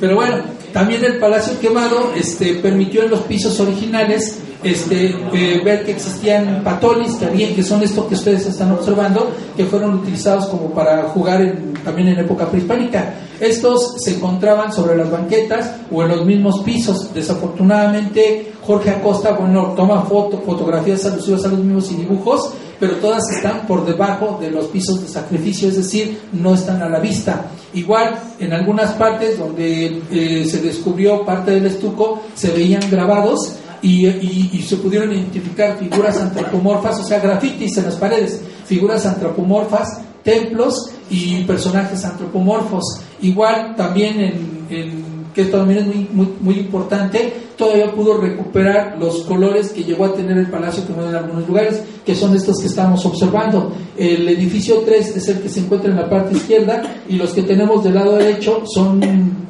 Pero 0.01 0.17
bueno, 0.17 0.39
también 0.73 1.05
el 1.05 1.19
Palacio 1.19 1.61
Quemado 1.61 2.13
este, 2.17 2.55
permitió 2.55 3.05
en 3.05 3.11
los 3.11 3.21
pisos 3.21 3.61
originales 3.61 4.39
este, 4.63 5.17
eh, 5.33 5.61
ver 5.65 5.85
que 5.85 5.93
existían 5.93 6.63
patolis, 6.63 7.15
que, 7.17 7.55
que 7.55 7.63
son 7.63 7.83
estos 7.83 8.07
que 8.07 8.15
ustedes 8.15 8.47
están 8.47 8.73
observando, 8.73 9.31
que 9.57 9.65
fueron 9.65 9.95
utilizados 9.95 10.47
como 10.47 10.71
para 10.71 11.05
jugar 11.05 11.55
también 11.85 12.09
en 12.09 12.19
época 12.19 12.47
prehispánica. 12.49 13.15
Estos 13.41 13.95
se 13.99 14.17
encontraban 14.17 14.73
sobre 14.73 14.97
las 14.97 15.11
banquetas 15.11 15.77
o 15.91 16.03
en 16.03 16.09
los 16.11 16.27
mismos 16.27 16.61
pisos. 16.61 17.13
Desafortunadamente, 17.15 18.53
Jorge 18.61 18.91
Acosta, 18.91 19.33
bueno, 19.33 19.73
toma 19.75 20.03
foto, 20.03 20.43
fotografías 20.45 21.07
alusivas 21.07 21.45
a 21.47 21.49
los 21.49 21.61
mismos 21.61 21.91
y 21.93 21.97
dibujos, 21.97 22.53
pero 22.79 22.97
todas 22.97 23.23
están 23.31 23.67
por 23.67 23.87
debajo 23.87 24.39
de 24.41 24.51
los 24.51 24.67
pisos 24.67 25.01
de 25.01 25.09
sacrificio, 25.09 25.69
es 25.69 25.77
decir, 25.77 26.21
no 26.33 26.55
están 26.55 26.83
a 26.83 26.89
la 26.89 26.99
vista. 26.99 27.47
Igual, 27.73 28.15
en 28.39 28.53
algunas 28.53 28.93
partes 28.93 29.39
donde 29.39 30.03
eh, 30.11 30.45
se 30.45 30.61
descubrió 30.61 31.25
parte 31.25 31.53
del 31.53 31.67
estuco, 31.67 32.23
se 32.35 32.51
veían 32.51 32.83
grabados 32.91 33.57
y, 33.83 34.07
y, 34.07 34.63
se 34.63 34.77
pudieron 34.77 35.13
identificar 35.13 35.79
figuras 35.79 36.19
antropomorfas, 36.19 37.01
o 37.01 37.05
sea, 37.05 37.19
grafitis 37.19 37.79
en 37.79 37.85
las 37.85 37.97
paredes, 37.97 38.41
figuras 38.67 39.07
antropomorfas, 39.07 40.01
templos 40.23 40.91
y 41.11 41.45
personajes 41.45 42.05
antropomorfos. 42.05 43.01
Igual 43.23 43.75
también 43.77 44.21
en, 44.21 44.67
en 44.71 45.11
que 45.35 45.45
también 45.45 45.81
es 45.81 45.87
muy, 45.87 46.09
muy, 46.13 46.29
muy, 46.41 46.55
importante, 46.59 47.33
todavía 47.57 47.93
pudo 47.93 48.19
recuperar 48.19 48.97
los 48.99 49.23
colores 49.23 49.71
que 49.71 49.85
llegó 49.85 50.07
a 50.07 50.15
tener 50.15 50.37
el 50.37 50.51
Palacio 50.51 50.87
que 50.87 50.93
en 50.93 51.15
algunos 51.15 51.47
lugares, 51.47 51.83
que 52.05 52.15
son 52.15 52.35
estos 52.35 52.59
que 52.61 52.67
estamos 52.67 53.05
observando. 53.07 53.73
El 53.97 54.29
edificio 54.29 54.83
3 54.85 55.17
es 55.17 55.29
el 55.29 55.41
que 55.41 55.49
se 55.49 55.61
encuentra 55.61 55.91
en 55.91 55.97
la 55.97 56.09
parte 56.09 56.37
izquierda 56.37 56.83
y 57.09 57.17
los 57.17 57.33
que 57.33 57.43
tenemos 57.43 57.85
del 57.85 57.95
lado 57.95 58.17
derecho 58.17 58.65
son 58.67 59.01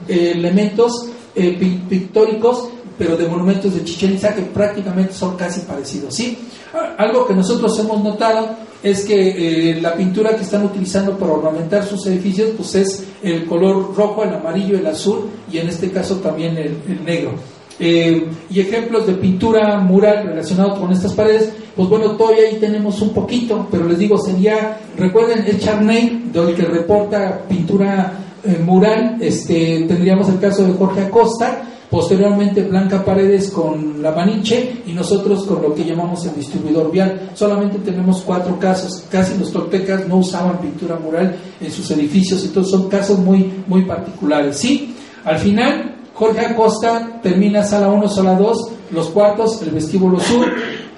eh, 0.09 0.33
elementos 0.35 1.09
eh, 1.35 1.79
pictóricos, 1.89 2.69
pero 2.99 3.17
de 3.17 3.27
monumentos 3.27 3.75
de 3.75 3.85
Chichen 3.85 4.13
Itza 4.13 4.35
que 4.35 4.43
prácticamente 4.43 5.15
son 5.15 5.37
casi 5.37 5.61
parecidos. 5.61 6.15
¿sí? 6.15 6.37
Algo 6.99 7.27
que 7.27 7.35
nosotros 7.35 7.79
hemos 7.79 8.03
notado 8.03 8.51
es 8.83 9.05
que 9.05 9.71
eh, 9.71 9.81
la 9.81 9.95
pintura 9.95 10.37
que 10.37 10.43
están 10.43 10.65
utilizando 10.65 11.17
para 11.17 11.33
ornamentar 11.33 11.85
sus 11.85 12.07
edificios 12.07 12.51
pues 12.57 12.75
es 12.75 13.05
el 13.23 13.47
color 13.47 13.95
rojo, 13.95 14.25
el 14.25 14.35
amarillo, 14.35 14.79
el 14.79 14.87
azul 14.87 15.31
y 15.53 15.59
en 15.59 15.69
este 15.69 15.91
caso 15.91 16.17
también 16.17 16.57
el, 16.57 17.05
negro. 17.05 17.33
Eh, 17.79 18.29
y 18.51 18.61
ejemplos 18.61 19.07
de 19.07 19.15
pintura 19.15 19.79
mural 19.79 20.27
relacionado 20.27 20.79
con 20.79 20.93
estas 20.93 21.15
paredes, 21.15 21.51
pues 21.75 21.89
bueno, 21.89 22.11
todavía 22.13 22.49
ahí 22.49 22.57
tenemos 22.61 23.01
un 23.01 23.15
poquito, 23.15 23.67
pero 23.71 23.89
les 23.89 23.99
digo, 23.99 24.19
sería, 24.19 24.79
recuerden 24.99 25.45
el 25.47 25.59
Charney, 25.59 26.31
donde 26.33 26.55
que 26.55 26.63
reporta 26.63 27.43
pintura 27.49 28.13
mural, 28.65 29.17
este, 29.21 29.85
tendríamos 29.87 30.29
el 30.29 30.39
caso 30.39 30.65
de 30.65 30.73
Jorge 30.75 31.03
Acosta, 31.03 31.63
Posteriormente 31.91 32.63
Blanca 32.63 33.05
Paredes 33.05 33.51
con 33.51 34.01
la 34.01 34.13
Maniche 34.13 34.83
y 34.87 34.93
nosotros 34.93 35.45
con 35.45 35.61
lo 35.61 35.75
que 35.75 35.85
llamamos 35.85 36.25
el 36.25 36.37
distribuidor 36.37 36.93
vial. 36.93 37.33
Solamente 37.35 37.79
tenemos 37.79 38.23
cuatro 38.25 38.61
casos. 38.61 39.07
Casi 39.11 39.37
los 39.37 39.53
toltecas 39.53 40.07
no 40.07 40.19
usaban 40.19 40.61
pintura 40.61 40.97
mural 41.01 41.37
en 41.61 41.73
sus 41.73 41.91
edificios, 41.91 42.45
entonces 42.45 42.71
son 42.71 42.89
casos 42.89 43.19
muy, 43.19 43.65
muy 43.67 43.83
particulares. 43.87 44.59
Sí, 44.59 44.95
al 45.25 45.39
final 45.39 45.97
Jorge 46.15 46.47
Acosta 46.47 47.19
termina 47.25 47.65
sala 47.65 47.89
1, 47.89 48.09
sala 48.09 48.37
2, 48.37 48.71
los 48.93 49.09
cuartos, 49.09 49.61
el 49.63 49.71
vestíbulo 49.71 50.21
sur 50.21 50.47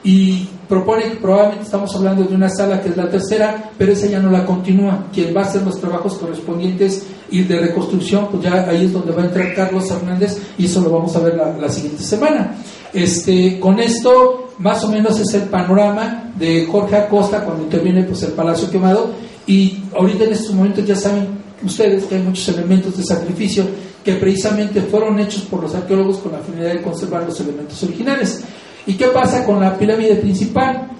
y 0.04 0.46
propone 0.72 1.02
que 1.02 1.16
probablemente 1.16 1.64
estamos 1.64 1.94
hablando 1.94 2.24
de 2.24 2.34
una 2.34 2.48
sala 2.48 2.80
que 2.80 2.88
es 2.88 2.96
la 2.96 3.10
tercera, 3.10 3.72
pero 3.76 3.92
esa 3.92 4.06
ya 4.06 4.20
no 4.20 4.30
la 4.30 4.46
continúa. 4.46 5.04
Quien 5.12 5.36
va 5.36 5.42
a 5.42 5.44
hacer 5.44 5.60
los 5.64 5.78
trabajos 5.78 6.14
correspondientes 6.14 7.06
y 7.30 7.42
de 7.42 7.58
reconstrucción, 7.58 8.28
pues 8.30 8.42
ya 8.42 8.66
ahí 8.66 8.86
es 8.86 8.92
donde 8.94 9.12
va 9.12 9.20
a 9.20 9.26
entrar 9.26 9.54
Carlos 9.54 9.90
Hernández 9.90 10.40
y 10.56 10.64
eso 10.64 10.80
lo 10.80 10.88
vamos 10.88 11.14
a 11.14 11.18
ver 11.18 11.36
la, 11.36 11.68
siguiente 11.68 12.02
semana. 12.02 12.56
Este, 12.90 13.60
con 13.60 13.80
esto, 13.80 14.54
más 14.60 14.82
o 14.84 14.88
menos 14.88 15.20
es 15.20 15.34
el 15.34 15.42
panorama 15.42 16.32
de 16.38 16.66
Jorge 16.72 16.96
Acosta 16.96 17.44
cuando 17.44 17.64
interviene 17.64 18.04
pues, 18.04 18.22
el 18.22 18.32
Palacio 18.32 18.70
Quemado. 18.70 19.10
Y 19.46 19.78
ahorita 19.94 20.24
en 20.24 20.32
estos 20.32 20.54
momentos 20.54 20.86
ya 20.86 20.96
saben 20.96 21.26
ustedes 21.62 22.04
que 22.04 22.14
hay 22.14 22.22
muchos 22.22 22.48
elementos 22.48 22.96
de 22.96 23.04
sacrificio 23.04 23.66
que 24.02 24.14
precisamente 24.14 24.80
fueron 24.80 25.20
hechos 25.20 25.42
por 25.42 25.60
los 25.60 25.74
arqueólogos 25.74 26.16
con 26.16 26.32
la 26.32 26.38
finalidad 26.38 26.72
de 26.72 26.82
conservar 26.82 27.24
los 27.24 27.38
elementos 27.40 27.82
originales. 27.82 28.42
¿Y 28.86 28.94
qué 28.94 29.06
pasa 29.08 29.44
con 29.44 29.60
la 29.60 29.76
pirámide 29.78 30.16
principal? 30.16 30.90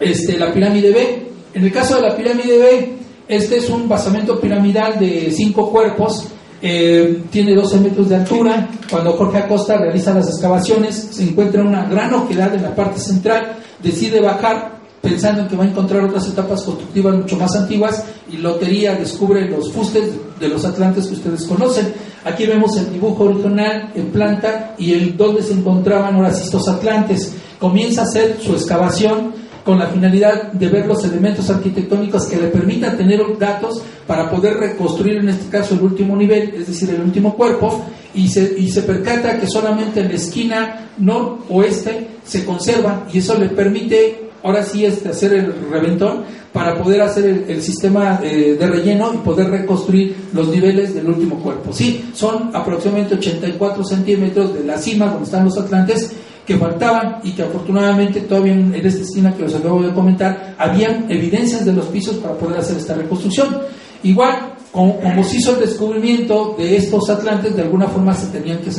Este, 0.00 0.38
la 0.38 0.52
pirámide 0.52 0.90
B. 0.90 1.26
En 1.54 1.64
el 1.64 1.72
caso 1.72 1.96
de 1.96 2.02
la 2.02 2.16
pirámide 2.16 2.58
B, 2.58 2.92
este 3.28 3.58
es 3.58 3.70
un 3.70 3.88
basamento 3.88 4.40
piramidal 4.40 4.98
de 4.98 5.30
cinco 5.30 5.70
cuerpos, 5.70 6.26
eh, 6.60 7.22
tiene 7.30 7.54
12 7.54 7.78
metros 7.78 8.08
de 8.08 8.16
altura. 8.16 8.68
Cuando 8.90 9.12
Jorge 9.12 9.38
Acosta 9.38 9.76
realiza 9.76 10.14
las 10.14 10.28
excavaciones, 10.28 11.08
se 11.12 11.22
encuentra 11.22 11.62
una 11.62 11.86
gran 11.88 12.12
oquedad 12.14 12.54
en 12.54 12.62
la 12.62 12.74
parte 12.74 12.98
central, 12.98 13.56
decide 13.82 14.20
bajar 14.20 14.74
pensando 15.00 15.42
en 15.42 15.48
que 15.48 15.56
va 15.56 15.64
a 15.64 15.68
encontrar 15.68 16.02
otras 16.04 16.26
etapas 16.28 16.62
constructivas 16.62 17.14
mucho 17.14 17.36
más 17.36 17.54
antiguas 17.54 18.04
y 18.30 18.38
Lotería 18.38 18.94
descubre 18.94 19.46
los 19.48 19.70
fustes 19.70 20.10
de 20.44 20.50
los 20.50 20.64
atlantes 20.64 21.06
que 21.06 21.14
ustedes 21.14 21.44
conocen. 21.44 21.92
Aquí 22.24 22.46
vemos 22.46 22.76
el 22.76 22.92
dibujo 22.92 23.24
original 23.24 23.90
en 23.94 24.06
planta 24.06 24.74
y 24.78 24.92
el 24.92 25.16
donde 25.16 25.42
se 25.42 25.54
encontraban 25.54 26.14
ahora 26.14 26.30
estos 26.30 26.68
atlantes. 26.68 27.34
Comienza 27.58 28.02
a 28.02 28.04
hacer 28.04 28.38
su 28.40 28.52
excavación 28.52 29.32
con 29.64 29.78
la 29.78 29.86
finalidad 29.86 30.52
de 30.52 30.68
ver 30.68 30.86
los 30.86 31.02
elementos 31.04 31.48
arquitectónicos 31.48 32.26
que 32.26 32.36
le 32.36 32.48
permitan 32.48 32.98
tener 32.98 33.20
datos 33.38 33.82
para 34.06 34.30
poder 34.30 34.58
reconstruir 34.58 35.16
en 35.16 35.30
este 35.30 35.48
caso 35.48 35.74
el 35.74 35.80
último 35.80 36.14
nivel, 36.16 36.54
es 36.54 36.66
decir, 36.66 36.90
el 36.90 37.00
último 37.00 37.34
cuerpo, 37.34 37.82
y 38.14 38.28
se, 38.28 38.54
y 38.58 38.70
se 38.70 38.82
percata 38.82 39.38
que 39.40 39.46
solamente 39.46 40.00
en 40.00 40.08
la 40.08 40.14
esquina 40.14 40.90
noroeste 40.98 42.08
se 42.24 42.44
conserva 42.44 43.06
y 43.12 43.18
eso 43.18 43.38
le 43.38 43.48
permite 43.48 44.23
ahora 44.44 44.62
sí 44.62 44.84
es 44.84 45.04
hacer 45.04 45.32
el 45.32 45.54
reventón 45.70 46.22
para 46.52 46.80
poder 46.80 47.00
hacer 47.00 47.44
el, 47.48 47.62
sistema 47.62 48.20
eh, 48.22 48.56
de 48.58 48.66
relleno 48.66 49.12
y 49.12 49.16
poder 49.18 49.50
reconstruir 49.50 50.14
los 50.32 50.48
niveles 50.48 50.94
del 50.94 51.08
último 51.08 51.36
cuerpo. 51.40 51.72
Sí, 51.72 52.10
son 52.14 52.50
aproximadamente 52.54 53.16
84 53.16 53.82
centímetros 53.84 54.54
de 54.54 54.64
la 54.64 54.78
cima 54.78 55.06
donde 55.06 55.24
están 55.24 55.46
los 55.46 55.58
atlantes 55.58 56.12
que 56.46 56.58
faltaban 56.58 57.20
y 57.24 57.32
que 57.32 57.42
afortunadamente 57.42 58.20
todavía 58.20 58.52
en, 58.52 58.74
esta 58.74 59.02
esquina 59.02 59.34
que 59.34 59.44
os 59.44 59.54
acabo 59.54 59.82
de 59.82 59.92
comentar 59.94 60.54
habían 60.58 61.10
evidencias 61.10 61.64
de 61.64 61.72
los 61.72 61.86
pisos 61.86 62.16
para 62.16 62.34
poder 62.34 62.58
hacer 62.58 62.76
esta 62.76 62.94
reconstrucción. 62.94 63.58
Igual, 64.02 64.54
como, 64.70 65.24
se 65.24 65.38
hizo 65.38 65.54
el 65.54 65.60
descubrimiento 65.60 66.54
de 66.58 66.76
estos 66.76 67.08
atlantes, 67.08 67.56
de 67.56 67.62
alguna 67.62 67.86
forma 67.88 68.12
se 68.14 68.26
tenían 68.26 68.58
que 68.58 68.70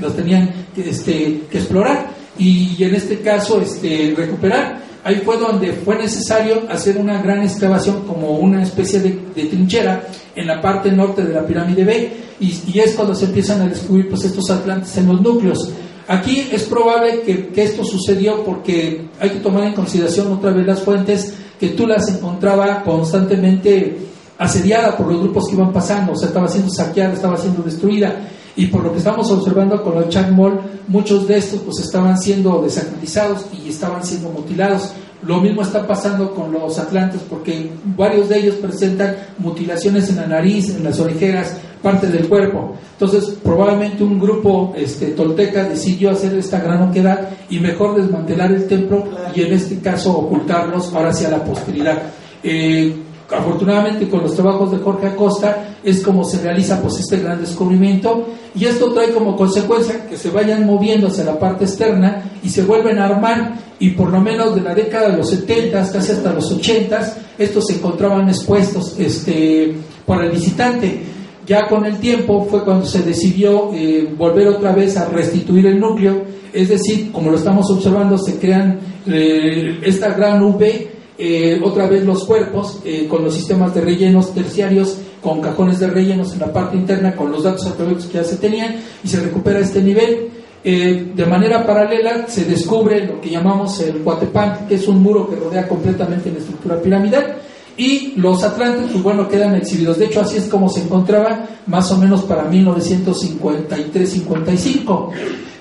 los 0.00 0.16
tenían 0.16 0.50
que, 0.74 0.90
este, 0.90 1.42
que 1.48 1.58
explorar 1.58 2.10
y, 2.38 2.82
en 2.82 2.94
este 2.94 3.20
caso 3.20 3.60
este, 3.60 4.14
recuperar. 4.16 4.91
Ahí 5.04 5.16
fue 5.24 5.36
donde 5.36 5.72
fue 5.72 5.96
necesario 5.96 6.62
hacer 6.70 6.96
una 6.96 7.20
gran 7.20 7.42
excavación 7.42 8.02
como 8.06 8.38
una 8.38 8.62
especie 8.62 9.00
de, 9.00 9.10
trinchera 9.34 10.06
en 10.36 10.46
la 10.46 10.60
parte 10.60 10.92
norte 10.92 11.22
de 11.24 11.34
la 11.34 11.44
pirámide 11.44 11.84
B 11.84 12.12
y, 12.38 12.78
es 12.78 12.94
cuando 12.94 13.14
se 13.14 13.26
empiezan 13.26 13.62
a 13.62 13.66
descubrir 13.66 14.08
pues, 14.08 14.24
estos 14.24 14.48
atlantes 14.50 14.96
en 14.96 15.08
los 15.08 15.20
núcleos. 15.20 15.70
Aquí 16.06 16.48
es 16.52 16.64
probable 16.64 17.22
que, 17.22 17.50
esto 17.62 17.84
sucedió 17.84 18.44
porque 18.44 19.08
hay 19.18 19.30
que 19.30 19.40
tomar 19.40 19.64
en 19.64 19.74
consideración 19.74 20.32
otra 20.32 20.50
vez 20.50 20.66
las 20.66 20.82
fuentes 20.82 21.34
que 21.58 21.70
tú 21.70 21.86
las 21.86 22.08
encontraba 22.08 22.82
constantemente 22.82 23.98
asediada 24.38 24.96
por 24.96 25.06
los 25.08 25.20
grupos 25.20 25.48
que 25.48 25.54
iban 25.54 25.72
pasando, 25.72 26.12
o 26.12 26.16
sea, 26.16 26.28
estaba 26.28 26.48
siendo 26.48 26.70
saqueada, 26.70 27.12
estaba 27.12 27.36
siendo 27.36 27.62
destruida. 27.62 28.16
Y 28.56 28.66
por 28.66 28.84
lo 28.84 28.92
que 28.92 28.98
estamos 28.98 29.30
observando 29.30 29.82
con 29.82 29.94
los 29.94 30.08
Changmol, 30.08 30.60
muchos 30.88 31.26
de 31.26 31.38
estos 31.38 31.60
pues 31.60 31.78
estaban 31.80 32.18
siendo 32.18 32.60
desacralizados 32.62 33.46
y 33.52 33.68
estaban 33.68 34.04
siendo 34.04 34.28
mutilados. 34.30 34.92
Lo 35.22 35.40
mismo 35.40 35.62
está 35.62 35.86
pasando 35.86 36.34
con 36.34 36.52
los 36.52 36.78
atlantes 36.78 37.20
porque 37.28 37.70
varios 37.96 38.28
de 38.28 38.40
ellos 38.40 38.56
presentan 38.56 39.16
mutilaciones 39.38 40.10
en 40.10 40.16
la 40.16 40.26
nariz, 40.26 40.68
en 40.70 40.82
las 40.82 40.98
orejeras, 40.98 41.56
parte 41.80 42.08
del 42.08 42.28
cuerpo. 42.28 42.74
Entonces, 42.92 43.36
probablemente 43.42 44.04
un 44.04 44.18
grupo 44.18 44.72
este, 44.76 45.08
tolteca 45.08 45.64
decidió 45.64 46.10
hacer 46.10 46.34
esta 46.34 46.60
gran 46.60 46.82
oquedad 46.88 47.30
y 47.48 47.58
mejor 47.60 48.00
desmantelar 48.00 48.52
el 48.52 48.66
templo 48.66 49.04
y 49.34 49.42
en 49.42 49.52
este 49.52 49.78
caso 49.78 50.16
ocultarlos 50.16 50.92
ahora 50.92 51.10
hacia 51.10 51.30
la 51.30 51.44
posteridad. 51.44 52.02
Eh, 52.42 52.96
afortunadamente 53.32 54.08
con 54.08 54.22
los 54.22 54.34
trabajos 54.34 54.70
de 54.70 54.78
Jorge 54.78 55.06
Acosta 55.08 55.76
es 55.82 56.02
como 56.02 56.24
se 56.24 56.40
realiza 56.40 56.80
pues 56.80 56.98
este 57.00 57.18
gran 57.18 57.40
descubrimiento. 57.40 58.26
Y 58.54 58.66
esto 58.66 58.92
trae 58.92 59.10
como 59.12 59.36
consecuencia 59.36 60.06
que 60.06 60.16
se 60.16 60.30
vayan 60.30 60.66
moviendo 60.66 61.08
hacia 61.08 61.24
la 61.24 61.38
parte 61.38 61.64
externa 61.64 62.22
y 62.42 62.48
se 62.48 62.62
vuelven 62.62 62.98
a 62.98 63.06
armar. 63.06 63.54
Y 63.78 63.90
por 63.90 64.10
lo 64.10 64.20
menos 64.20 64.54
de 64.54 64.60
la 64.60 64.74
década 64.74 65.10
de 65.10 65.16
los 65.16 65.30
70 65.30 65.90
casi 65.90 66.12
hasta 66.12 66.32
los 66.32 66.50
80 66.52 67.16
estos 67.38 67.66
se 67.66 67.74
encontraban 67.74 68.28
expuestos 68.28 68.94
este, 68.98 69.74
para 70.06 70.26
el 70.26 70.32
visitante. 70.32 71.00
Ya 71.46 71.66
con 71.68 71.84
el 71.84 71.98
tiempo 71.98 72.46
fue 72.48 72.62
cuando 72.64 72.86
se 72.86 73.02
decidió 73.02 73.70
eh, 73.74 74.08
volver 74.16 74.48
otra 74.48 74.72
vez 74.72 74.96
a 74.96 75.06
restituir 75.06 75.66
el 75.66 75.80
núcleo. 75.80 76.22
Es 76.52 76.68
decir 76.68 77.10
como 77.10 77.30
lo 77.30 77.38
estamos 77.38 77.68
observando 77.70 78.18
se 78.18 78.38
crean 78.38 78.78
eh, 79.06 79.80
esta 79.82 80.10
gran 80.10 80.42
V 80.42 81.01
eh, 81.18 81.60
otra 81.62 81.86
vez 81.86 82.04
los 82.04 82.24
cuerpos 82.24 82.80
eh, 82.84 83.06
con 83.08 83.24
los 83.24 83.34
sistemas 83.34 83.74
de 83.74 83.82
rellenos 83.82 84.32
terciarios, 84.32 84.98
con 85.22 85.40
cajones 85.40 85.78
de 85.78 85.88
rellenos 85.88 86.32
en 86.32 86.40
la 86.40 86.52
parte 86.52 86.76
interna, 86.76 87.14
con 87.14 87.30
los 87.30 87.44
datos 87.44 87.66
arqueológicos 87.66 88.06
que 88.06 88.14
ya 88.14 88.24
se 88.24 88.36
tenían, 88.36 88.76
y 89.04 89.08
se 89.08 89.20
recupera 89.20 89.60
este 89.60 89.82
nivel. 89.82 90.30
Eh, 90.64 91.12
de 91.14 91.26
manera 91.26 91.66
paralela 91.66 92.28
se 92.28 92.44
descubre 92.44 93.04
lo 93.04 93.20
que 93.20 93.30
llamamos 93.30 93.80
el 93.80 94.00
Huatepán, 94.02 94.68
que 94.68 94.76
es 94.76 94.88
un 94.88 95.02
muro 95.02 95.28
que 95.28 95.36
rodea 95.36 95.68
completamente 95.68 96.30
la 96.30 96.38
estructura 96.38 96.80
piramidal, 96.80 97.36
y 97.76 98.14
los 98.16 98.42
atlantes, 98.42 98.90
pues 98.92 99.02
bueno, 99.02 99.28
quedan 99.28 99.54
exhibidos. 99.54 99.98
De 99.98 100.06
hecho, 100.06 100.20
así 100.20 100.36
es 100.36 100.44
como 100.44 100.68
se 100.68 100.82
encontraba 100.82 101.48
más 101.66 101.90
o 101.90 101.98
menos 101.98 102.22
para 102.22 102.48
1953-55. 102.50 105.10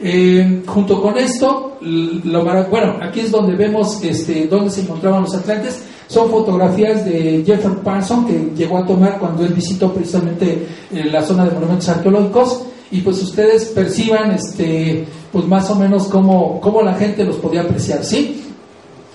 Eh, 0.04 0.64
junto 0.66 1.00
con 1.02 1.18
esto, 1.18 1.78
lo, 1.82 2.44
bueno, 2.70 2.98
aquí 3.02 3.20
es 3.20 3.32
donde 3.32 3.56
vemos 3.56 4.04
este, 4.04 4.48
dónde 4.48 4.72
se 4.72 4.82
encontraban 4.82 5.22
los 5.22 5.36
atlantes. 5.36 5.84
Son 6.08 6.30
fotografías 6.30 7.06
de 7.06 7.44
Jeffrey 7.46 7.76
Parson 7.84 8.26
que 8.26 8.52
llegó 8.56 8.80
a 8.80 8.86
tomar 8.86 9.20
cuando 9.20 9.46
él 9.46 9.54
visitó 9.54 9.94
precisamente 9.94 10.68
la 10.92 11.22
zona 11.24 11.46
de 11.46 11.52
monumentos 11.52 11.88
arqueológicos. 11.88 12.64
y 12.92 13.00
pues 13.00 13.22
ustedes 13.22 13.66
perciban 13.66 14.32
este 14.32 15.06
pues 15.32 15.46
más 15.46 15.70
o 15.70 15.76
menos 15.76 16.08
cómo, 16.08 16.60
cómo 16.60 16.82
la 16.82 16.96
gente 16.96 17.24
los 17.24 17.38
podía 17.38 17.62
apreciar, 17.62 18.04
¿sí? 18.04 18.44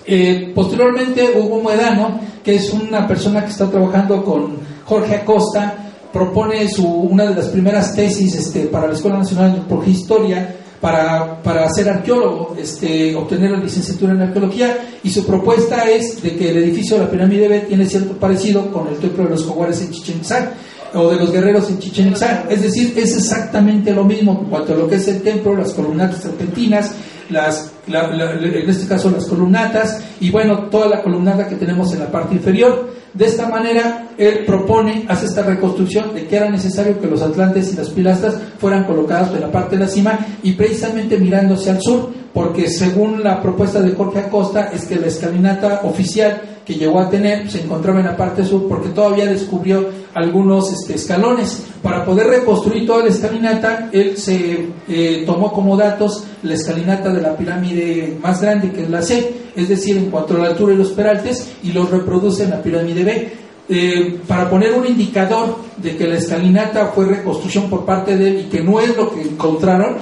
Eh, 0.05 0.51
posteriormente 0.55 1.33
Hugo 1.37 1.61
Muedano, 1.61 2.19
que 2.43 2.55
es 2.55 2.71
una 2.71 3.07
persona 3.07 3.43
que 3.43 3.51
está 3.51 3.69
trabajando 3.69 4.23
con 4.23 4.57
Jorge 4.85 5.17
Acosta, 5.17 5.91
propone 6.11 6.67
su, 6.69 6.87
una 6.87 7.25
de 7.25 7.35
las 7.35 7.47
primeras 7.49 7.93
tesis 7.93 8.33
este, 8.35 8.61
para 8.67 8.87
la 8.87 8.93
Escuela 8.93 9.17
Nacional 9.17 9.63
de 9.67 9.91
Historia 9.91 10.55
para, 10.81 11.41
para 11.41 11.67
ser 11.69 11.89
arqueólogo, 11.89 12.55
este, 12.59 13.15
obtener 13.15 13.51
la 13.51 13.59
licenciatura 13.59 14.13
en 14.13 14.21
arqueología, 14.21 14.77
y 15.03 15.09
su 15.09 15.25
propuesta 15.25 15.89
es 15.89 16.21
de 16.21 16.35
que 16.35 16.49
el 16.49 16.57
edificio 16.57 16.97
de 16.97 17.05
la 17.05 17.11
pirámide 17.11 17.47
B 17.47 17.59
tiene 17.61 17.85
cierto 17.85 18.13
parecido 18.13 18.71
con 18.71 18.87
el 18.87 18.97
templo 18.97 19.23
de 19.23 19.31
los 19.31 19.45
jaguares 19.45 19.81
en 19.81 19.91
Chichen 19.91 20.17
Itzá 20.17 20.51
o 20.93 21.09
de 21.09 21.17
los 21.17 21.31
guerreros 21.31 21.69
en 21.69 21.79
Chichen 21.79 22.09
Itzá. 22.09 22.45
Es 22.49 22.61
decir, 22.61 22.93
es 22.95 23.15
exactamente 23.15 23.91
lo 23.91 24.03
mismo 24.03 24.39
en 24.43 24.49
cuanto 24.49 24.73
a 24.73 24.77
lo 24.77 24.87
que 24.87 24.95
es 24.95 25.07
el 25.07 25.21
templo, 25.21 25.55
las 25.55 25.73
columnatas 25.73 26.21
serpentinas, 26.21 26.91
las, 27.29 27.71
en 27.87 28.69
este 28.69 28.87
caso 28.87 29.09
las 29.11 29.25
columnatas, 29.25 30.01
y 30.19 30.31
bueno, 30.31 30.69
toda 30.69 30.87
la 30.87 31.03
columnata 31.03 31.47
que 31.47 31.55
tenemos 31.55 31.93
en 31.93 31.99
la 31.99 32.11
parte 32.11 32.35
inferior. 32.35 32.95
De 33.13 33.25
esta 33.25 33.47
manera, 33.47 34.09
él 34.17 34.43
propone, 34.45 35.05
hace 35.07 35.25
esta 35.25 35.41
reconstrucción 35.41 36.13
de 36.13 36.27
que 36.27 36.35
era 36.35 36.49
necesario 36.49 36.99
que 36.99 37.07
los 37.07 37.21
atlantes 37.21 37.73
y 37.73 37.75
las 37.75 37.89
pilastras 37.89 38.35
fueran 38.59 38.83
colocados 38.83 39.33
en 39.33 39.41
la 39.41 39.51
parte 39.51 39.75
de 39.75 39.85
la 39.85 39.89
cima 39.89 40.19
y 40.43 40.53
precisamente 40.53 41.17
mirándose 41.17 41.71
al 41.71 41.81
sur, 41.81 42.11
porque 42.33 42.69
según 42.69 43.23
la 43.23 43.41
propuesta 43.41 43.81
de 43.81 43.93
Jorge 43.93 44.19
Acosta 44.19 44.69
es 44.71 44.85
que 44.85 44.97
la 44.97 45.07
escalinata 45.07 45.81
oficial 45.83 46.56
que 46.67 46.75
llegó 46.75 46.99
a 46.99 47.09
tener 47.09 47.49
se 47.49 47.61
encontraba 47.61 48.01
en 48.01 48.07
la 48.07 48.17
parte 48.17 48.43
sur 48.43 48.67
porque 48.67 48.89
todavía 48.89 49.25
descubrió 49.25 49.87
algunos 50.13 50.73
este, 50.73 50.95
escalones. 50.95 51.63
Para 51.81 52.03
poder 52.03 52.27
reconstruir 52.27 52.85
toda 52.85 53.03
la 53.05 53.09
escalinata, 53.09 53.89
él 53.93 54.17
se 54.17 54.67
eh, 54.89 55.23
tomó 55.25 55.53
como 55.53 55.77
datos 55.77 56.25
la 56.43 56.55
escalinata 56.55 57.13
de 57.13 57.21
la 57.21 57.37
pirámide 57.37 58.17
más 58.21 58.41
grande, 58.41 58.71
que 58.73 58.83
es 58.83 58.89
la 58.89 59.01
C, 59.01 59.33
es 59.55 59.69
decir, 59.69 59.95
en 59.95 60.11
cuanto 60.11 60.35
a 60.35 60.39
la 60.39 60.47
altura 60.47 60.73
y 60.73 60.77
los 60.77 60.89
peraltes, 60.89 61.51
y 61.63 61.71
los 61.71 61.89
reproduce 61.89 62.43
en 62.43 62.49
la 62.49 62.61
pirámide 62.61 63.03
B. 63.05 63.33
Eh, 63.69 64.19
para 64.27 64.49
poner 64.49 64.73
un 64.73 64.85
indicador 64.85 65.57
de 65.77 65.95
que 65.95 66.05
la 66.05 66.17
escalinata 66.17 66.87
fue 66.87 67.05
reconstrucción 67.05 67.69
por 67.69 67.85
parte 67.85 68.17
de 68.17 68.27
él 68.27 68.39
y 68.41 68.49
que 68.49 68.61
no 68.61 68.81
es 68.81 68.95
lo 68.97 69.13
que 69.13 69.21
encontraron, 69.21 69.97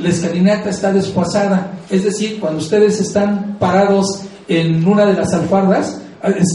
la 0.00 0.08
escalinata 0.08 0.70
está 0.70 0.92
desfasada. 0.92 1.78
Es 1.88 2.02
decir, 2.02 2.40
cuando 2.40 2.58
ustedes 2.58 3.00
están 3.00 3.56
parados 3.60 4.22
en 4.48 4.86
una 4.86 5.04
de 5.06 5.14
las 5.14 5.32
alfardas, 5.32 6.00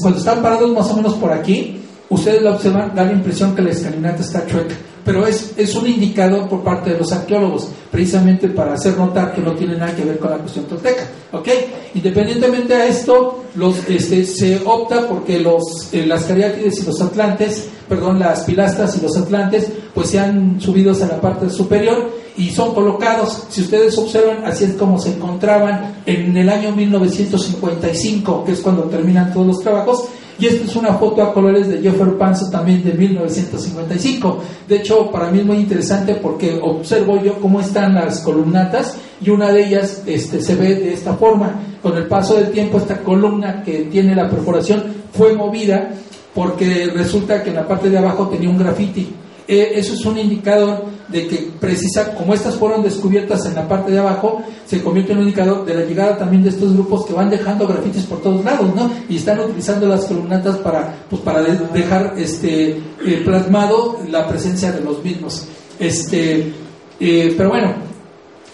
cuando 0.02 0.20
están 0.20 0.42
parados 0.42 0.72
más 0.72 0.90
o 0.92 0.96
menos 0.96 1.14
por 1.16 1.32
aquí, 1.32 1.82
ustedes 2.10 2.42
la 2.42 2.52
observan, 2.52 2.94
da 2.96 3.04
la 3.04 3.14
impresión 3.14 3.56
que 3.56 3.62
la 3.62 3.72
escalinata 3.72 4.22
está 4.22 4.46
chueca, 4.46 4.76
pero 5.06 5.28
es, 5.28 5.54
es 5.58 5.76
un 5.76 5.88
indicador 5.88 6.48
por 6.48 6.64
parte 6.64 6.92
de 6.92 7.00
los 7.00 7.12
arqueólogos, 7.12 7.70
precisamente 7.92 8.48
para 8.48 8.74
hacer 8.74 8.98
notar 8.98 9.34
que 9.34 9.42
no 9.42 9.54
tiene 9.54 9.76
nada 9.76 9.96
que 9.96 10.04
ver 10.04 10.20
con 10.20 10.32
la 10.32 10.38
cuestión 10.38 10.66
tolteca. 10.66 11.08
¿ok? 11.32 11.48
Independientemente 11.96 12.74
a 12.74 12.88
esto, 12.88 13.44
los, 13.56 13.78
este, 13.90 14.26
se 14.26 14.62
opta 14.66 15.08
porque 15.08 15.40
los, 15.40 15.94
eh, 15.94 16.06
las 16.06 16.24
cariátides 16.24 16.82
y 16.82 16.86
los 16.86 17.02
atlantes, 17.02 17.68
perdón, 17.90 18.20
las 18.20 18.42
pilastras 18.44 18.98
y 18.98 19.02
los 19.02 19.18
atlantes, 19.18 19.68
pues 19.94 20.10
sean 20.10 20.60
subidos 20.60 21.02
a 21.02 21.08
la 21.08 21.22
parte 21.22 21.50
superior 21.50 22.12
y 22.36 22.50
son 22.50 22.74
colocados, 22.74 23.44
si 23.50 23.62
ustedes 23.62 23.96
observan, 23.98 24.44
así 24.46 24.64
es 24.64 24.74
como 24.74 25.00
se 25.00 25.10
encontraban 25.10 26.02
en 26.06 26.36
el 26.36 26.50
año 26.50 26.72
1955, 26.72 28.44
que 28.44 28.54
es 28.54 28.60
cuando 28.60 28.84
terminan 28.84 29.32
todos 29.32 29.48
los 29.48 29.60
trabajos, 29.60 30.06
y 30.40 30.48
esta 30.48 30.66
es 30.66 30.76
una 30.76 30.94
foto 30.94 31.22
a 31.22 31.34
colores 31.34 31.68
de 31.68 31.82
Jeffrey 31.82 32.14
Panzo 32.18 32.50
también 32.50 32.84
de 32.84 32.94
1955. 32.94 34.40
De 34.68 34.78
hecho, 34.78 35.12
para 35.12 35.30
mí 35.30 35.40
es 35.40 35.46
muy 35.46 35.58
interesante 35.58 36.16
porque 36.16 36.60
observo 36.62 37.22
yo 37.22 37.40
cómo 37.40 37.62
están 37.62 37.96
las 37.96 38.22
columnatas 38.22 38.98
y 39.22 39.30
una 39.30 39.52
de 39.52 39.66
ellas 39.66 40.04
este, 40.06 40.42
se 40.42 40.56
ve 40.56 40.76
de 40.76 40.94
esta 40.94 41.14
forma. 41.14 41.60
Con 41.82 41.98
el 41.98 42.08
paso 42.08 42.36
del 42.36 42.52
tiempo, 42.52 42.78
esta 42.78 43.00
columna 43.00 43.62
que 43.62 43.90
tiene 43.92 44.16
la 44.16 44.30
perforación 44.30 44.84
fue 45.12 45.34
movida 45.36 45.92
porque 46.34 46.88
resulta 46.94 47.44
que 47.44 47.50
en 47.50 47.58
la 47.58 47.68
parte 47.68 47.90
de 47.90 47.98
abajo 47.98 48.28
tenía 48.28 48.50
un 48.50 48.58
graffiti 48.58 49.14
eh, 49.48 49.74
eso 49.76 49.94
es 49.94 50.06
un 50.06 50.18
indicador 50.18 50.86
de 51.10 51.28
que 51.28 51.52
precisa, 51.60 52.14
como 52.16 52.34
estas 52.34 52.56
fueron 52.56 52.82
descubiertas 52.82 53.46
en 53.46 53.56
la 53.56 53.68
parte 53.68 53.92
de 53.92 54.00
abajo, 54.00 54.42
se 54.66 54.82
convierte 54.82 55.12
en 55.12 55.20
un 55.20 55.24
indicador 55.26 55.66
de 55.66 55.74
la 55.74 55.86
llegada 55.86 56.18
también 56.18 56.44
de 56.44 56.50
estos 56.50 56.74
grupos 56.74 57.06
que 57.06 57.14
van 57.14 57.30
dejando 57.30 57.68
grafitis 57.68 58.04
por 58.04 58.22
todos 58.22 58.44
lados, 58.44 58.74
¿no? 58.74 58.90
Y 59.10 59.18
están 59.18 59.40
utilizando 59.40 59.88
las 59.88 60.06
columnatas 60.06 60.58
para, 60.58 60.96
pues, 61.10 61.22
para 61.22 61.42
dejar 61.42 62.14
este, 62.18 62.78
eh, 63.06 63.22
plasmado 63.26 64.00
la 64.10 64.28
presencia 64.28 64.72
de 64.72 64.82
los 64.82 65.04
mismos. 65.04 65.46
Este, 65.80 66.54
eh, 67.00 67.34
pero 67.36 67.50
bueno, 67.50 67.74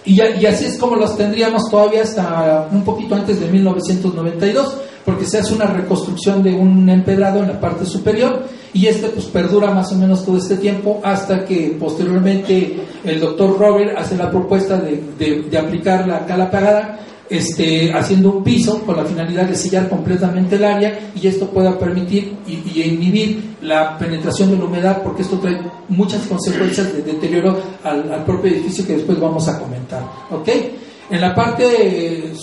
y, 0.06 0.20
y 0.22 0.46
así 0.46 0.66
es 0.66 0.78
como 0.78 0.96
los 0.96 1.16
tendríamos 1.16 1.70
todavía 1.70 2.02
hasta 2.02 2.68
un 2.72 2.84
poquito 2.84 3.16
antes 3.16 3.40
de 3.40 3.48
1992 3.48 4.78
porque 5.06 5.26
se 5.26 5.40
hace 5.40 5.54
una 5.54 5.66
reconstrucción 5.66 6.44
de 6.44 6.54
un 6.54 6.88
empedrado 6.90 7.40
en 7.40 7.48
la 7.48 7.60
parte 7.60 7.86
superior 7.86 8.44
y 8.74 8.88
este 8.88 9.08
pues 9.10 9.26
perdura 9.26 9.72
más 9.72 9.92
o 9.92 9.96
menos 9.96 10.26
todo 10.26 10.38
este 10.38 10.58
tiempo 10.58 11.02
hasta 11.04 11.46
que 11.46 11.76
posteriormente 11.80 12.80
el 13.04 13.20
doctor 13.20 13.58
Robert 13.58 13.98
hace 13.98 14.16
la 14.18 14.30
propuesta 14.30 14.78
de, 14.78 15.44
de, 15.50 15.58
aplicar 15.58 16.08
la 16.08 16.26
cala 16.26 16.52
pagada 16.52 17.00
este, 17.30 17.94
haciendo 17.94 18.32
un 18.32 18.44
piso 18.44 18.82
con 18.82 18.98
la 18.98 19.06
finalidad 19.06 19.46
de 19.46 19.56
sellar 19.56 19.88
completamente 19.88 20.56
el 20.56 20.66
área 20.66 21.12
y 21.16 21.28
esto 21.28 21.48
pueda 21.48 21.78
permitir 21.78 22.38
y, 22.48 22.82
inhibir 22.82 23.56
la 23.62 23.98
penetración 23.98 24.52
de 24.52 24.58
la 24.58 24.66
humedad 24.66 25.02
porque 25.04 25.22
esto 25.22 25.38
trae 25.38 25.60
muchas 25.88 26.24
consecuencias 26.24 26.92
de 26.94 27.02
deterioro 27.04 27.60
al, 27.84 28.12
al 28.12 28.26
propio 28.26 28.52
edificio 28.52 28.86
que 28.86 28.98
después 28.98 29.20
vamos 29.20 29.48
a 29.48 29.60
comentar. 29.60 30.04
¿ok?, 30.32 30.50
en 31.10 31.22
la 31.22 31.34
parte 31.34 32.34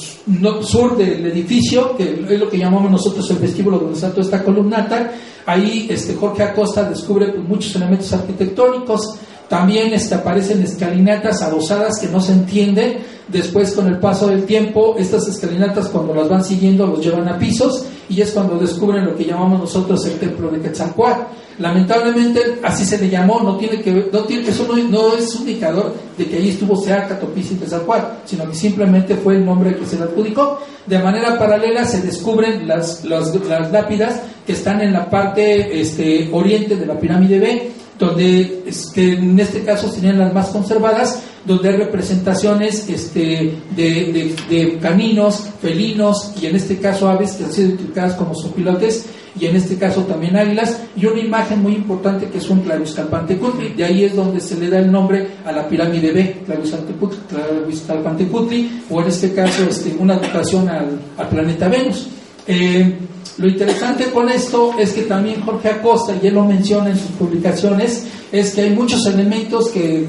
sur 0.62 0.96
del 0.96 1.26
edificio, 1.26 1.96
que 1.96 2.24
es 2.28 2.40
lo 2.40 2.48
que 2.50 2.58
llamamos 2.58 2.90
nosotros 2.90 3.30
el 3.30 3.38
vestíbulo 3.38 3.78
donde 3.78 3.94
está 3.94 4.10
toda 4.10 4.22
esta 4.22 4.42
columnata, 4.42 5.12
ahí 5.46 5.86
este, 5.88 6.14
Jorge 6.14 6.42
Acosta 6.42 6.88
descubre 6.88 7.28
pues, 7.28 7.48
muchos 7.48 7.76
elementos 7.76 8.12
arquitectónicos, 8.12 9.16
también 9.48 9.92
este, 9.92 10.16
aparecen 10.16 10.62
escalinatas 10.62 11.42
adosadas 11.42 12.00
que 12.00 12.08
no 12.08 12.20
se 12.20 12.32
entienden. 12.32 12.98
Después, 13.28 13.72
con 13.72 13.86
el 13.86 13.98
paso 13.98 14.28
del 14.28 14.44
tiempo, 14.44 14.96
estas 14.98 15.26
escalinatas, 15.28 15.88
cuando 15.88 16.14
las 16.14 16.28
van 16.28 16.44
siguiendo, 16.44 16.86
los 16.86 17.04
llevan 17.04 17.28
a 17.28 17.38
pisos 17.38 17.84
y 18.08 18.20
es 18.20 18.30
cuando 18.30 18.58
descubren 18.58 19.04
lo 19.04 19.16
que 19.16 19.24
llamamos 19.24 19.60
nosotros 19.60 20.04
el 20.06 20.18
templo 20.18 20.50
de 20.50 20.60
Quetzalcoatl. 20.60 21.22
Lamentablemente, 21.58 22.58
así 22.62 22.84
se 22.84 22.98
le 22.98 23.08
llamó, 23.08 23.40
no 23.40 23.56
tiene 23.56 23.80
que 23.80 24.08
no 24.12 24.24
tiene, 24.24 24.48
eso 24.48 24.66
no, 24.68 25.14
es 25.14 25.34
un 25.34 25.48
indicador 25.48 25.94
de 26.16 26.26
que 26.26 26.36
ahí 26.36 26.50
estuvo 26.50 26.76
Seaca, 26.76 27.18
Topiz 27.18 27.52
y 27.52 27.56
Quetzalcoatl, 27.56 28.26
sino 28.26 28.48
que 28.48 28.54
simplemente 28.54 29.16
fue 29.16 29.36
el 29.36 29.44
nombre 29.44 29.76
que 29.76 29.86
se 29.86 29.96
le 29.96 30.04
adjudicó. 30.04 30.60
De 30.86 30.98
manera 30.98 31.38
paralela 31.38 31.84
se 31.84 32.02
descubren 32.02 32.68
las, 32.68 33.04
las, 33.04 33.34
las 33.46 33.72
lápidas 33.72 34.20
que 34.46 34.52
están 34.52 34.80
en 34.82 34.92
la 34.92 35.08
parte 35.10 35.80
este, 35.80 36.28
oriente 36.32 36.76
de 36.76 36.86
la 36.86 36.98
pirámide 36.98 37.40
B 37.40 37.72
donde 37.98 38.62
este, 38.66 39.14
en 39.14 39.38
este 39.38 39.62
caso 39.62 39.90
serían 39.90 40.18
las 40.18 40.34
más 40.34 40.48
conservadas, 40.48 41.22
donde 41.44 41.68
hay 41.70 41.76
representaciones 41.76 42.88
este, 42.88 43.54
de, 43.74 44.78
caninos, 44.80 45.48
felinos 45.60 46.32
y 46.40 46.46
en 46.46 46.56
este 46.56 46.78
caso 46.78 47.08
aves 47.08 47.32
que 47.32 47.44
han 47.44 47.52
sido 47.52 47.74
utilizadas 47.74 48.14
como 48.14 48.32
pilotes 48.52 49.06
y 49.38 49.44
en 49.46 49.56
este 49.56 49.76
caso 49.76 50.04
también 50.04 50.34
águilas 50.36 50.80
y 50.96 51.04
una 51.06 51.20
imagen 51.20 51.62
muy 51.62 51.74
importante 51.74 52.28
que 52.28 52.38
es 52.38 52.50
un 52.50 52.60
Claviscalpantecutli, 52.60 53.74
de 53.74 53.84
ahí 53.84 54.04
es 54.04 54.16
donde 54.16 54.40
se 54.40 54.56
le 54.56 54.70
da 54.70 54.78
el 54.78 54.90
nombre 54.90 55.28
a 55.44 55.52
la 55.52 55.68
pirámide 55.68 56.10
B, 56.10 56.38
Claviscalpantecutli 56.46 58.82
o 58.90 59.02
en 59.02 59.08
este 59.08 59.34
caso 59.34 59.64
este, 59.68 59.94
una 59.98 60.14
dotación 60.14 60.66
al, 60.68 60.98
planeta 61.28 61.68
Venus. 61.68 62.08
Eh, 62.46 62.96
lo 63.38 63.48
interesante 63.48 64.10
con 64.10 64.28
esto 64.30 64.74
es 64.78 64.92
que 64.92 65.02
también 65.02 65.42
Jorge 65.42 65.68
Acosta, 65.68 66.14
y 66.20 66.26
él 66.26 66.34
lo 66.34 66.44
menciona 66.44 66.90
en 66.90 66.98
sus 66.98 67.10
publicaciones, 67.12 68.06
es 68.32 68.54
que 68.54 68.62
hay 68.62 68.70
muchos 68.70 69.04
elementos 69.06 69.68
que 69.68 70.06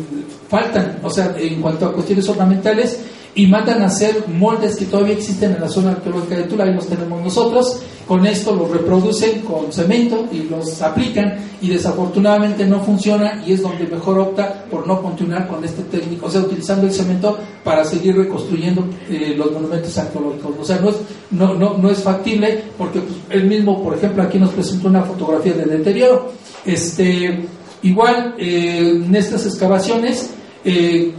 faltan, 0.49 0.99
o 1.03 1.09
sea, 1.09 1.35
en 1.37 1.61
cuanto 1.61 1.87
a 1.87 1.93
cuestiones 1.93 2.27
ornamentales, 2.29 2.99
y 3.37 3.45
mandan 3.45 3.83
a 3.83 3.85
hacer 3.85 4.27
moldes 4.27 4.75
que 4.75 4.85
todavía 4.85 5.13
existen 5.13 5.53
en 5.53 5.61
la 5.61 5.69
zona 5.69 5.91
arqueológica 5.91 6.37
de 6.37 6.43
Tula, 6.45 6.65
y 6.65 6.73
los 6.73 6.87
tenemos 6.87 7.23
nosotros. 7.23 7.79
Con 8.07 8.25
esto 8.25 8.55
los 8.55 8.71
reproducen 8.71 9.41
con 9.41 9.71
cemento 9.71 10.27
y 10.31 10.43
los 10.49 10.81
aplican, 10.81 11.37
y 11.61 11.69
desafortunadamente 11.69 12.65
no 12.65 12.79
funciona, 12.79 13.43
y 13.45 13.53
es 13.53 13.61
donde 13.61 13.85
mejor 13.85 14.17
opta 14.17 14.65
por 14.71 14.87
no 14.87 15.03
continuar 15.03 15.47
con 15.47 15.63
este 15.63 15.83
técnico, 15.83 16.25
o 16.25 16.31
sea, 16.31 16.41
utilizando 16.41 16.87
el 16.87 16.93
cemento 16.93 17.37
para 17.63 17.85
seguir 17.85 18.17
reconstruyendo 18.17 18.83
eh, 19.07 19.35
los 19.37 19.51
monumentos 19.51 19.95
arqueológicos. 19.99 20.53
O 20.59 20.65
sea, 20.65 20.79
no 20.79 20.89
es, 20.89 20.95
no, 21.29 21.53
no, 21.53 21.77
no 21.77 21.91
es 21.91 21.99
factible, 21.99 22.63
porque 22.75 23.01
pues, 23.01 23.19
él 23.29 23.45
mismo, 23.45 23.83
por 23.83 23.95
ejemplo, 23.95 24.23
aquí 24.23 24.39
nos 24.39 24.49
presentó 24.49 24.87
una 24.87 25.03
fotografía 25.03 25.53
de 25.53 25.65
deterioro. 25.65 26.31
Este, 26.65 27.45
igual, 27.83 28.33
eh, 28.39 28.99
en 29.05 29.15
estas 29.15 29.45
excavaciones, 29.45 30.31
eh, 30.65 31.13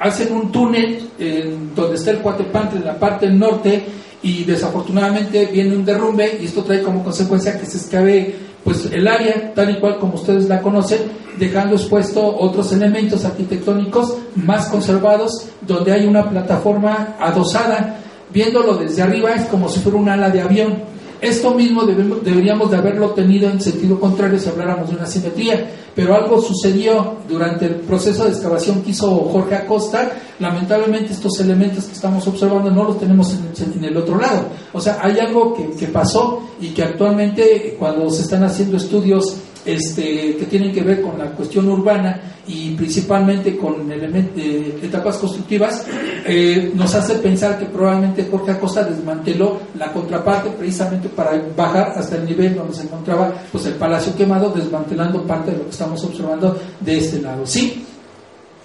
hacen 0.00 0.32
un 0.32 0.50
túnel 0.50 1.10
en 1.18 1.74
donde 1.74 1.96
está 1.96 2.10
el 2.10 2.18
Cuatepantle 2.18 2.80
en 2.80 2.86
la 2.86 2.98
parte 2.98 3.28
norte 3.28 3.84
y 4.22 4.44
desafortunadamente 4.44 5.46
viene 5.46 5.76
un 5.76 5.84
derrumbe 5.84 6.38
y 6.40 6.46
esto 6.46 6.64
trae 6.64 6.82
como 6.82 7.04
consecuencia 7.04 7.58
que 7.58 7.66
se 7.66 7.76
excave 7.78 8.34
pues 8.64 8.86
el 8.92 9.06
área 9.06 9.52
tal 9.54 9.70
y 9.70 9.80
cual 9.80 9.98
como 9.98 10.14
ustedes 10.14 10.48
la 10.48 10.60
conocen, 10.60 11.00
dejando 11.38 11.76
expuesto 11.76 12.36
otros 12.38 12.72
elementos 12.72 13.24
arquitectónicos 13.24 14.16
más 14.34 14.66
conservados, 14.66 15.48
donde 15.62 15.92
hay 15.92 16.06
una 16.06 16.28
plataforma 16.28 17.16
adosada. 17.18 18.00
Viéndolo 18.32 18.76
desde 18.76 19.02
arriba 19.02 19.32
es 19.32 19.46
como 19.46 19.68
si 19.68 19.80
fuera 19.80 19.98
un 19.98 20.08
ala 20.08 20.30
de 20.30 20.40
avión 20.40 20.76
esto 21.20 21.54
mismo 21.54 21.84
deberíamos 21.84 22.70
de 22.70 22.78
haberlo 22.78 23.10
tenido 23.10 23.50
en 23.50 23.60
sentido 23.60 24.00
contrario 24.00 24.38
si 24.38 24.48
habláramos 24.48 24.88
de 24.88 24.96
una 24.96 25.06
simetría, 25.06 25.70
pero 25.94 26.14
algo 26.14 26.40
sucedió 26.40 27.16
durante 27.28 27.66
el 27.66 27.74
proceso 27.76 28.24
de 28.24 28.30
excavación 28.30 28.82
que 28.82 28.90
hizo 28.90 29.10
Jorge 29.30 29.54
Acosta. 29.54 30.12
Lamentablemente 30.38 31.12
estos 31.12 31.38
elementos 31.40 31.84
que 31.84 31.92
estamos 31.92 32.26
observando 32.26 32.70
no 32.70 32.84
los 32.84 32.98
tenemos 32.98 33.34
en, 33.34 33.84
el 33.84 33.96
otro 33.96 34.18
lado. 34.18 34.46
O 34.72 34.80
sea, 34.80 34.98
hay 35.02 35.18
algo 35.18 35.54
que, 35.54 35.70
que 35.76 35.88
pasó 35.88 36.42
y 36.60 36.68
que 36.68 36.84
actualmente 36.84 37.76
cuando 37.78 38.08
se 38.10 38.22
están 38.22 38.44
haciendo 38.44 38.78
estudios 38.78 39.36
este, 39.64 40.36
que 40.36 40.46
tienen 40.46 40.72
que 40.72 40.82
ver 40.82 41.02
con 41.02 41.18
la 41.18 41.26
cuestión 41.32 41.68
urbana 41.68 42.20
y 42.46 42.70
principalmente 42.70 43.56
con 43.56 43.90
eh, 43.90 44.78
etapas 44.82 45.18
constructivas, 45.18 45.86
eh, 46.26 46.72
nos 46.74 46.94
hace 46.94 47.14
pensar 47.16 47.58
que 47.58 47.66
probablemente 47.66 48.26
Jorge 48.30 48.52
Acosta 48.52 48.84
desmanteló 48.84 49.60
la 49.78 49.92
contraparte 49.92 50.50
precisamente 50.50 51.08
para 51.08 51.40
bajar 51.56 51.92
hasta 51.96 52.16
el 52.16 52.24
nivel 52.24 52.56
donde 52.56 52.74
se 52.74 52.82
encontraba 52.82 53.32
pues, 53.52 53.66
el 53.66 53.74
Palacio 53.74 54.16
Quemado, 54.16 54.50
desmantelando 54.50 55.22
parte 55.22 55.52
de 55.52 55.58
lo 55.58 55.64
que 55.64 55.70
estamos 55.70 56.02
observando 56.02 56.58
de 56.80 56.98
este 56.98 57.20
lado. 57.20 57.46
Sí, 57.46 57.84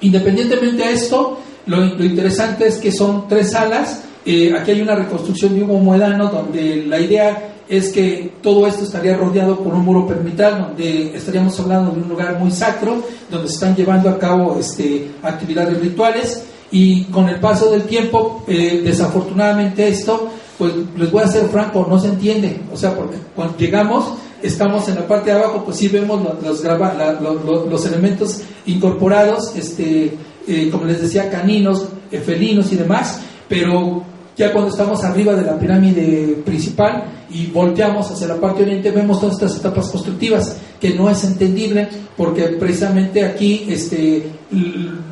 independientemente 0.02 0.84
de 0.84 0.93
esto, 0.93 1.39
lo, 1.68 1.86
interesante 2.04 2.68
es 2.68 2.78
que 2.78 2.91
son 2.91 3.28
tres 3.28 3.52
salas. 3.52 4.04
Eh, 4.26 4.54
aquí 4.58 4.72
hay 4.72 4.82
una 4.82 4.96
reconstrucción 4.96 5.54
de 5.56 5.62
un 5.62 5.84
Moedano 5.84 6.30
donde 6.30 6.86
la 6.88 7.00
idea 7.00 7.55
es 7.68 7.89
que 7.89 8.34
todo 8.41 8.68
esto 8.68 8.84
estaría 8.84 9.18
rodeado 9.18 9.57
por 9.57 9.74
un 9.74 9.84
muro 9.84 10.07
permital, 10.07 10.68
donde 10.68 11.16
estaríamos 11.16 11.59
hablando 11.59 11.91
de 11.91 12.01
un 12.01 12.09
lugar 12.09 12.38
muy 12.39 12.51
sacro, 12.51 13.03
donde 13.30 13.47
se 13.47 13.55
están 13.55 13.76
llevando 13.76 14.09
a 14.09 14.20
cabo 14.20 14.57
este, 14.59 15.11
actividades 15.24 15.80
rituales, 15.82 16.43
y 16.72 17.05
con 17.05 17.30
el 17.30 17.39
paso 17.39 17.72
del 17.72 17.84
tiempo, 17.84 18.43
eh, 18.47 18.82
desafortunadamente 18.84 19.88
esto, 19.88 20.30
pues 20.57 20.74
les 20.97 21.11
voy 21.11 21.24
a 21.24 21.28
ser 21.28 21.47
franco, 21.47 21.86
no 21.89 21.99
se 21.99 22.09
entiende, 22.09 22.61
o 22.72 22.78
sea, 22.78 22.95
porque 22.95 23.18
cuando 23.36 23.57
llegamos, 23.57 24.13
estamos 24.41 24.88
en 24.88 24.95
la 24.95 25.07
parte 25.07 25.32
de 25.32 25.38
abajo, 25.38 25.63
pues 25.63 25.78
sí 25.78 25.88
vemos 25.88 26.22
los, 26.43 26.63
los, 26.63 27.70
los 27.70 27.86
elementos 27.86 28.41
incorporados, 28.66 29.55
este, 29.55 30.18
eh, 30.47 30.70
como 30.72 30.86
les 30.86 31.01
decía, 31.01 31.30
caninos, 31.30 31.86
felinos 32.26 32.72
y 32.72 32.76
demás, 32.76 33.20
pero 33.47 34.03
ya 34.36 34.52
cuando 34.52 34.70
estamos 34.70 35.04
arriba 35.04 35.34
de 35.34 35.44
la 35.44 35.58
pirámide 35.58 36.42
principal 36.46 37.06
y 37.30 37.48
volteamos 37.48 38.12
hacia 38.12 38.28
la 38.28 38.36
parte 38.36 38.64
oriente, 38.64 38.92
vemos 38.92 39.20
todas 39.20 39.36
estas 39.36 39.58
etapas 39.58 39.90
constructivas, 39.90 40.58
que 40.80 40.94
no 40.94 41.10
es 41.10 41.24
entendible 41.24 41.88
porque 42.18 42.44
precisamente 42.60 43.24
aquí 43.24 43.66
este, 43.70 44.30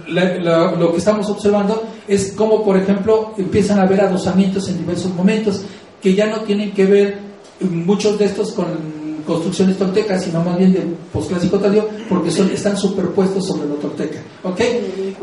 lo 0.07 0.91
que 0.91 0.97
estamos 0.97 1.29
observando 1.29 1.83
es 2.07 2.33
como, 2.33 2.63
por 2.63 2.77
ejemplo, 2.77 3.33
empiezan 3.37 3.79
a 3.79 3.83
haber 3.83 4.01
adosamientos 4.01 4.67
en 4.69 4.77
diversos 4.77 5.13
momentos 5.13 5.61
que 6.01 6.13
ya 6.13 6.27
no 6.27 6.41
tienen 6.41 6.71
que 6.71 6.85
ver 6.85 7.19
muchos 7.61 8.19
de 8.19 8.25
estos 8.25 8.51
con 8.51 9.02
construcciones 9.25 9.77
toltecas, 9.77 10.23
sino 10.23 10.43
más 10.43 10.57
bien 10.57 10.73
de 10.73 10.81
posclásico 11.11 11.59
tardío, 11.59 11.87
porque 12.09 12.31
son, 12.31 12.49
están 12.51 12.75
superpuestos 12.77 13.47
sobre 13.47 13.69
la 13.69 13.75
tolteca. 13.75 14.19
¿ok? 14.43 14.59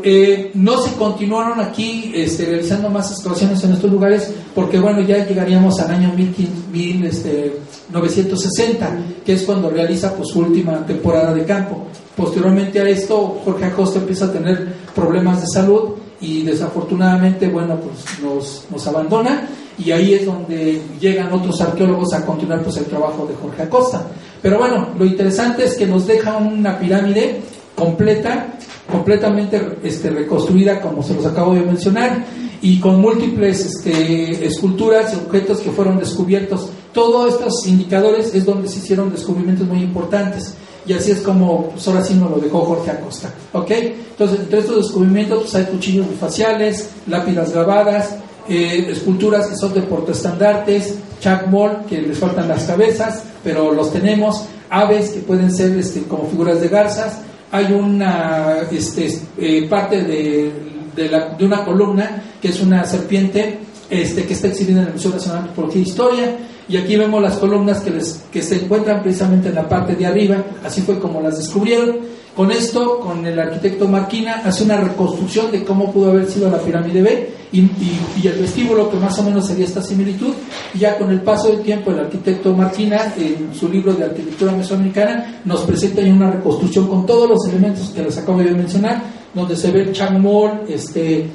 Eh, 0.03 0.51
no 0.55 0.81
se 0.81 0.95
continuaron 0.95 1.59
aquí 1.59 2.11
este, 2.15 2.45
realizando 2.45 2.89
más 2.89 3.11
excavaciones 3.11 3.63
en 3.63 3.73
estos 3.73 3.91
lugares, 3.91 4.33
porque 4.55 4.79
bueno, 4.79 5.01
ya 5.01 5.23
llegaríamos 5.25 5.79
al 5.79 5.91
año 5.91 6.11
1960, 6.13 8.85
este, 8.85 8.89
que 9.25 9.33
es 9.33 9.43
cuando 9.43 9.69
realiza 9.69 10.15
pues, 10.15 10.29
su 10.29 10.39
última 10.39 10.83
temporada 10.85 11.33
de 11.33 11.43
campo. 11.45 11.85
Posteriormente 12.15 12.79
a 12.79 12.89
esto, 12.89 13.41
Jorge 13.45 13.65
Acosta 13.65 13.99
empieza 13.99 14.25
a 14.25 14.33
tener 14.33 14.73
problemas 14.95 15.41
de 15.41 15.47
salud 15.47 15.91
y 16.19 16.41
desafortunadamente, 16.43 17.47
bueno, 17.47 17.77
pues 17.77 18.21
nos, 18.21 18.65
nos 18.69 18.87
abandona 18.87 19.47
y 19.83 19.91
ahí 19.91 20.13
es 20.13 20.25
donde 20.25 20.81
llegan 20.99 21.31
otros 21.33 21.59
arqueólogos 21.61 22.13
a 22.13 22.25
continuar 22.25 22.61
pues 22.63 22.77
el 22.77 22.85
trabajo 22.85 23.25
de 23.25 23.35
Jorge 23.35 23.63
Acosta. 23.63 24.05
Pero 24.41 24.57
bueno, 24.57 24.89
lo 24.97 25.05
interesante 25.05 25.65
es 25.65 25.75
que 25.75 25.85
nos 25.85 26.07
deja 26.07 26.37
una 26.37 26.79
pirámide 26.79 27.41
completa, 27.75 28.53
completamente 28.91 29.77
este, 29.83 30.09
reconstruida 30.09 30.81
como 30.81 31.03
se 31.03 31.13
los 31.13 31.25
acabo 31.25 31.53
de 31.53 31.61
mencionar 31.61 32.25
y 32.61 32.79
con 32.79 33.01
múltiples 33.01 33.65
este, 33.65 34.45
esculturas 34.45 35.13
y 35.13 35.15
objetos 35.17 35.59
que 35.59 35.71
fueron 35.71 35.97
descubiertos. 35.97 36.69
Todos 36.93 37.33
estos 37.33 37.65
indicadores 37.67 38.33
es 38.35 38.45
donde 38.45 38.67
se 38.67 38.79
hicieron 38.79 39.11
descubrimientos 39.11 39.67
muy 39.67 39.79
importantes. 39.79 40.53
Y 40.85 40.93
así 40.93 41.11
es 41.11 41.19
como, 41.19 41.69
pues 41.69 41.87
ahora 41.87 42.03
sí 42.03 42.15
nos 42.15 42.31
lo 42.31 42.37
dejó 42.37 42.61
Jorge 42.61 42.91
Acosta. 42.91 43.31
¿Ok? 43.53 43.71
Entonces, 43.71 44.39
entre 44.39 44.59
estos 44.59 44.77
descubrimientos 44.77 45.41
pues 45.43 45.55
hay 45.55 45.65
cuchillos 45.65 46.07
faciales, 46.19 46.89
lápidas 47.07 47.53
grabadas, 47.53 48.15
eh, 48.53 48.91
esculturas 48.91 49.47
que 49.47 49.55
son 49.55 49.73
de 49.73 49.81
portoestandartes, 49.81 50.95
chacmol, 51.21 51.85
que 51.87 52.01
les 52.01 52.17
faltan 52.19 52.49
las 52.49 52.65
cabezas, 52.65 53.23
pero 53.45 53.71
los 53.71 53.93
tenemos, 53.93 54.43
aves 54.69 55.11
que 55.11 55.19
pueden 55.21 55.55
ser 55.55 55.71
este, 55.77 56.01
como 56.01 56.27
figuras 56.27 56.59
de 56.59 56.67
garzas, 56.67 57.19
hay 57.49 57.71
una 57.71 58.57
este, 58.69 59.07
eh, 59.37 59.67
parte 59.69 60.03
de, 60.03 60.51
de, 60.97 61.45
una 61.45 61.63
columna 61.63 62.23
que 62.41 62.49
es 62.49 62.59
una 62.59 62.83
serpiente 62.83 63.59
este, 63.89 64.25
que 64.25 64.33
está 64.33 64.49
exhibida 64.49 64.81
en 64.81 64.87
el 64.87 64.93
Museo 64.95 65.11
Nacional 65.11 65.43
de 65.43 65.49
Antropología 65.49 65.81
e 65.81 65.85
Historia, 65.85 66.37
y 66.71 66.77
aquí 66.77 66.95
vemos 66.95 67.21
las 67.21 67.37
columnas 67.37 67.81
que, 67.81 67.91
les, 67.91 68.23
que 68.31 68.41
se 68.41 68.63
encuentran 68.63 69.03
precisamente 69.03 69.49
en 69.49 69.55
la 69.55 69.67
parte 69.67 69.93
de 69.93 70.05
arriba, 70.05 70.41
así 70.63 70.81
fue 70.81 70.99
como 70.99 71.19
las 71.19 71.37
descubrieron. 71.37 71.97
Con 72.33 72.49
esto, 72.49 73.01
con 73.01 73.25
el 73.25 73.37
arquitecto 73.37 73.89
Marquina, 73.89 74.41
hace 74.45 74.63
una 74.63 74.77
reconstrucción 74.77 75.51
de 75.51 75.65
cómo 75.65 75.91
pudo 75.91 76.11
haber 76.11 76.29
sido 76.29 76.49
la 76.49 76.59
pirámide 76.59 77.01
B 77.01 77.29
y, 77.51 77.59
el 78.25 78.39
vestíbulo, 78.39 78.89
que 78.89 78.95
más 78.95 79.19
o 79.19 79.23
menos 79.23 79.47
sería 79.47 79.65
esta 79.65 79.81
similitud. 79.81 80.33
Y 80.73 80.79
ya 80.79 80.97
con 80.97 81.11
el 81.11 81.21
paso 81.21 81.49
del 81.49 81.59
tiempo, 81.59 81.91
el 81.91 81.99
arquitecto 81.99 82.55
Marquina, 82.55 83.13
en 83.17 83.53
su 83.53 83.67
libro 83.67 83.93
de 83.93 84.05
arquitectura 84.05 84.53
mesoamericana, 84.53 85.41
nos 85.43 85.63
presenta 85.63 85.99
una 86.03 86.31
reconstrucción 86.31 86.87
con 86.87 87.05
todos 87.05 87.29
los 87.29 87.45
elementos 87.49 87.89
que 87.89 88.01
les 88.01 88.17
acabo 88.17 88.39
de 88.39 88.51
mencionar, 88.51 89.03
donde 89.33 89.57
se 89.57 89.69
ve 89.71 89.81
el 89.81 89.91
Changmol, 89.91 90.61
este, 90.69 91.27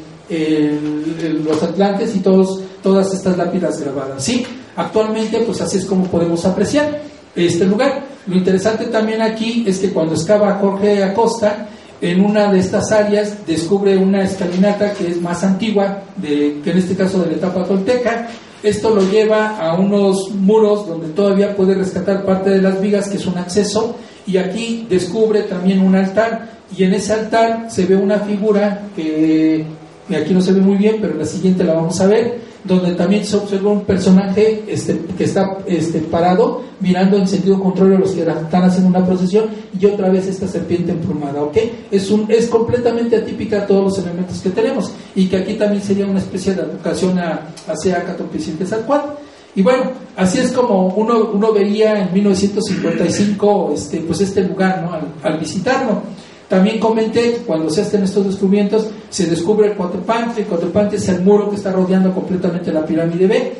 los 1.44 1.62
Atlantes 1.62 2.16
y 2.16 2.20
todos, 2.20 2.62
todas 2.82 3.12
estas 3.12 3.36
lápidas 3.36 3.78
grabadas. 3.78 4.24
¿sí? 4.24 4.46
Actualmente, 4.76 5.40
pues 5.40 5.60
así 5.60 5.78
es 5.78 5.84
como 5.86 6.04
podemos 6.04 6.44
apreciar 6.44 7.00
este 7.34 7.64
lugar. 7.64 8.04
Lo 8.26 8.36
interesante 8.36 8.86
también 8.86 9.22
aquí 9.22 9.64
es 9.66 9.78
que 9.78 9.90
cuando 9.90 10.14
excava 10.14 10.58
Jorge 10.60 11.02
Acosta, 11.02 11.68
en 12.00 12.22
una 12.22 12.52
de 12.52 12.58
estas 12.58 12.92
áreas 12.92 13.46
descubre 13.46 13.96
una 13.96 14.22
escalinata 14.22 14.92
que 14.92 15.08
es 15.08 15.20
más 15.20 15.42
antigua, 15.42 16.02
de, 16.16 16.60
que 16.62 16.70
en 16.70 16.78
este 16.78 16.94
caso 16.94 17.22
de 17.22 17.30
la 17.30 17.36
etapa 17.36 17.64
tolteca. 17.64 18.28
Esto 18.62 18.94
lo 18.94 19.02
lleva 19.10 19.58
a 19.58 19.74
unos 19.74 20.30
muros 20.34 20.88
donde 20.88 21.08
todavía 21.08 21.54
puede 21.54 21.74
rescatar 21.74 22.24
parte 22.24 22.50
de 22.50 22.60
las 22.60 22.80
vigas, 22.80 23.08
que 23.08 23.16
es 23.16 23.26
un 23.26 23.38
acceso, 23.38 23.94
y 24.26 24.38
aquí 24.38 24.86
descubre 24.88 25.42
también 25.42 25.80
un 25.80 25.94
altar, 25.94 26.48
y 26.76 26.82
en 26.82 26.94
ese 26.94 27.12
altar 27.12 27.66
se 27.70 27.86
ve 27.86 27.96
una 27.96 28.18
figura 28.20 28.88
que, 28.96 29.64
que 30.08 30.16
aquí 30.16 30.34
no 30.34 30.40
se 30.40 30.52
ve 30.52 30.60
muy 30.60 30.76
bien, 30.76 30.96
pero 31.00 31.12
en 31.12 31.20
la 31.20 31.26
siguiente 31.26 31.64
la 31.64 31.74
vamos 31.74 32.00
a 32.00 32.06
ver, 32.06 32.40
donde 32.66 32.94
también 32.94 33.24
se 33.24 33.36
observa 33.36 33.70
un 33.70 33.84
personaje 33.84 34.64
este, 34.66 35.00
que 35.16 35.24
está 35.24 35.58
este, 35.66 36.00
parado, 36.00 36.62
mirando 36.80 37.16
en 37.16 37.26
sentido 37.26 37.60
contrario 37.60 37.96
a 37.96 38.00
los 38.00 38.10
que 38.10 38.20
están 38.20 38.64
haciendo 38.64 38.88
una 38.88 39.06
procesión, 39.06 39.46
y 39.78 39.86
otra 39.86 40.10
vez 40.10 40.26
esta 40.26 40.48
serpiente 40.48 40.92
emplumada, 40.92 41.42
¿ok? 41.42 41.56
Es, 41.90 42.10
un, 42.10 42.30
es 42.30 42.46
completamente 42.46 43.16
atípica 43.16 43.62
a 43.62 43.66
todos 43.66 43.84
los 43.84 43.98
elementos 43.98 44.40
que 44.40 44.50
tenemos, 44.50 44.92
y 45.14 45.26
que 45.26 45.36
aquí 45.36 45.54
también 45.54 45.82
sería 45.82 46.06
una 46.06 46.18
especie 46.18 46.54
de 46.54 46.62
advocación 46.62 47.18
a, 47.18 47.48
hacia 47.66 48.04
Catopicintezalcuatl. 48.04 49.10
Y 49.54 49.62
bueno, 49.62 49.84
así 50.16 50.38
es 50.38 50.52
como 50.52 50.88
uno, 50.88 51.30
uno 51.32 51.50
vería 51.50 52.02
en 52.02 52.12
1955 52.12 53.72
este, 53.74 54.00
pues 54.00 54.20
este 54.20 54.42
lugar, 54.42 54.82
¿no? 54.82 55.26
Al 55.26 55.38
visitarlo. 55.38 56.02
También 56.48 56.78
comenté 56.78 57.42
cuando 57.46 57.68
se 57.70 57.82
hacen 57.82 58.04
estos 58.04 58.26
descubrimientos, 58.26 58.86
se 59.10 59.26
descubre 59.26 59.68
el 59.68 59.76
Coatepante. 59.76 60.42
El 60.42 60.46
Coatepante 60.46 60.96
es 60.96 61.08
el 61.08 61.22
muro 61.22 61.50
que 61.50 61.56
está 61.56 61.72
rodeando 61.72 62.12
completamente 62.12 62.72
la 62.72 62.86
pirámide 62.86 63.26
B. 63.26 63.52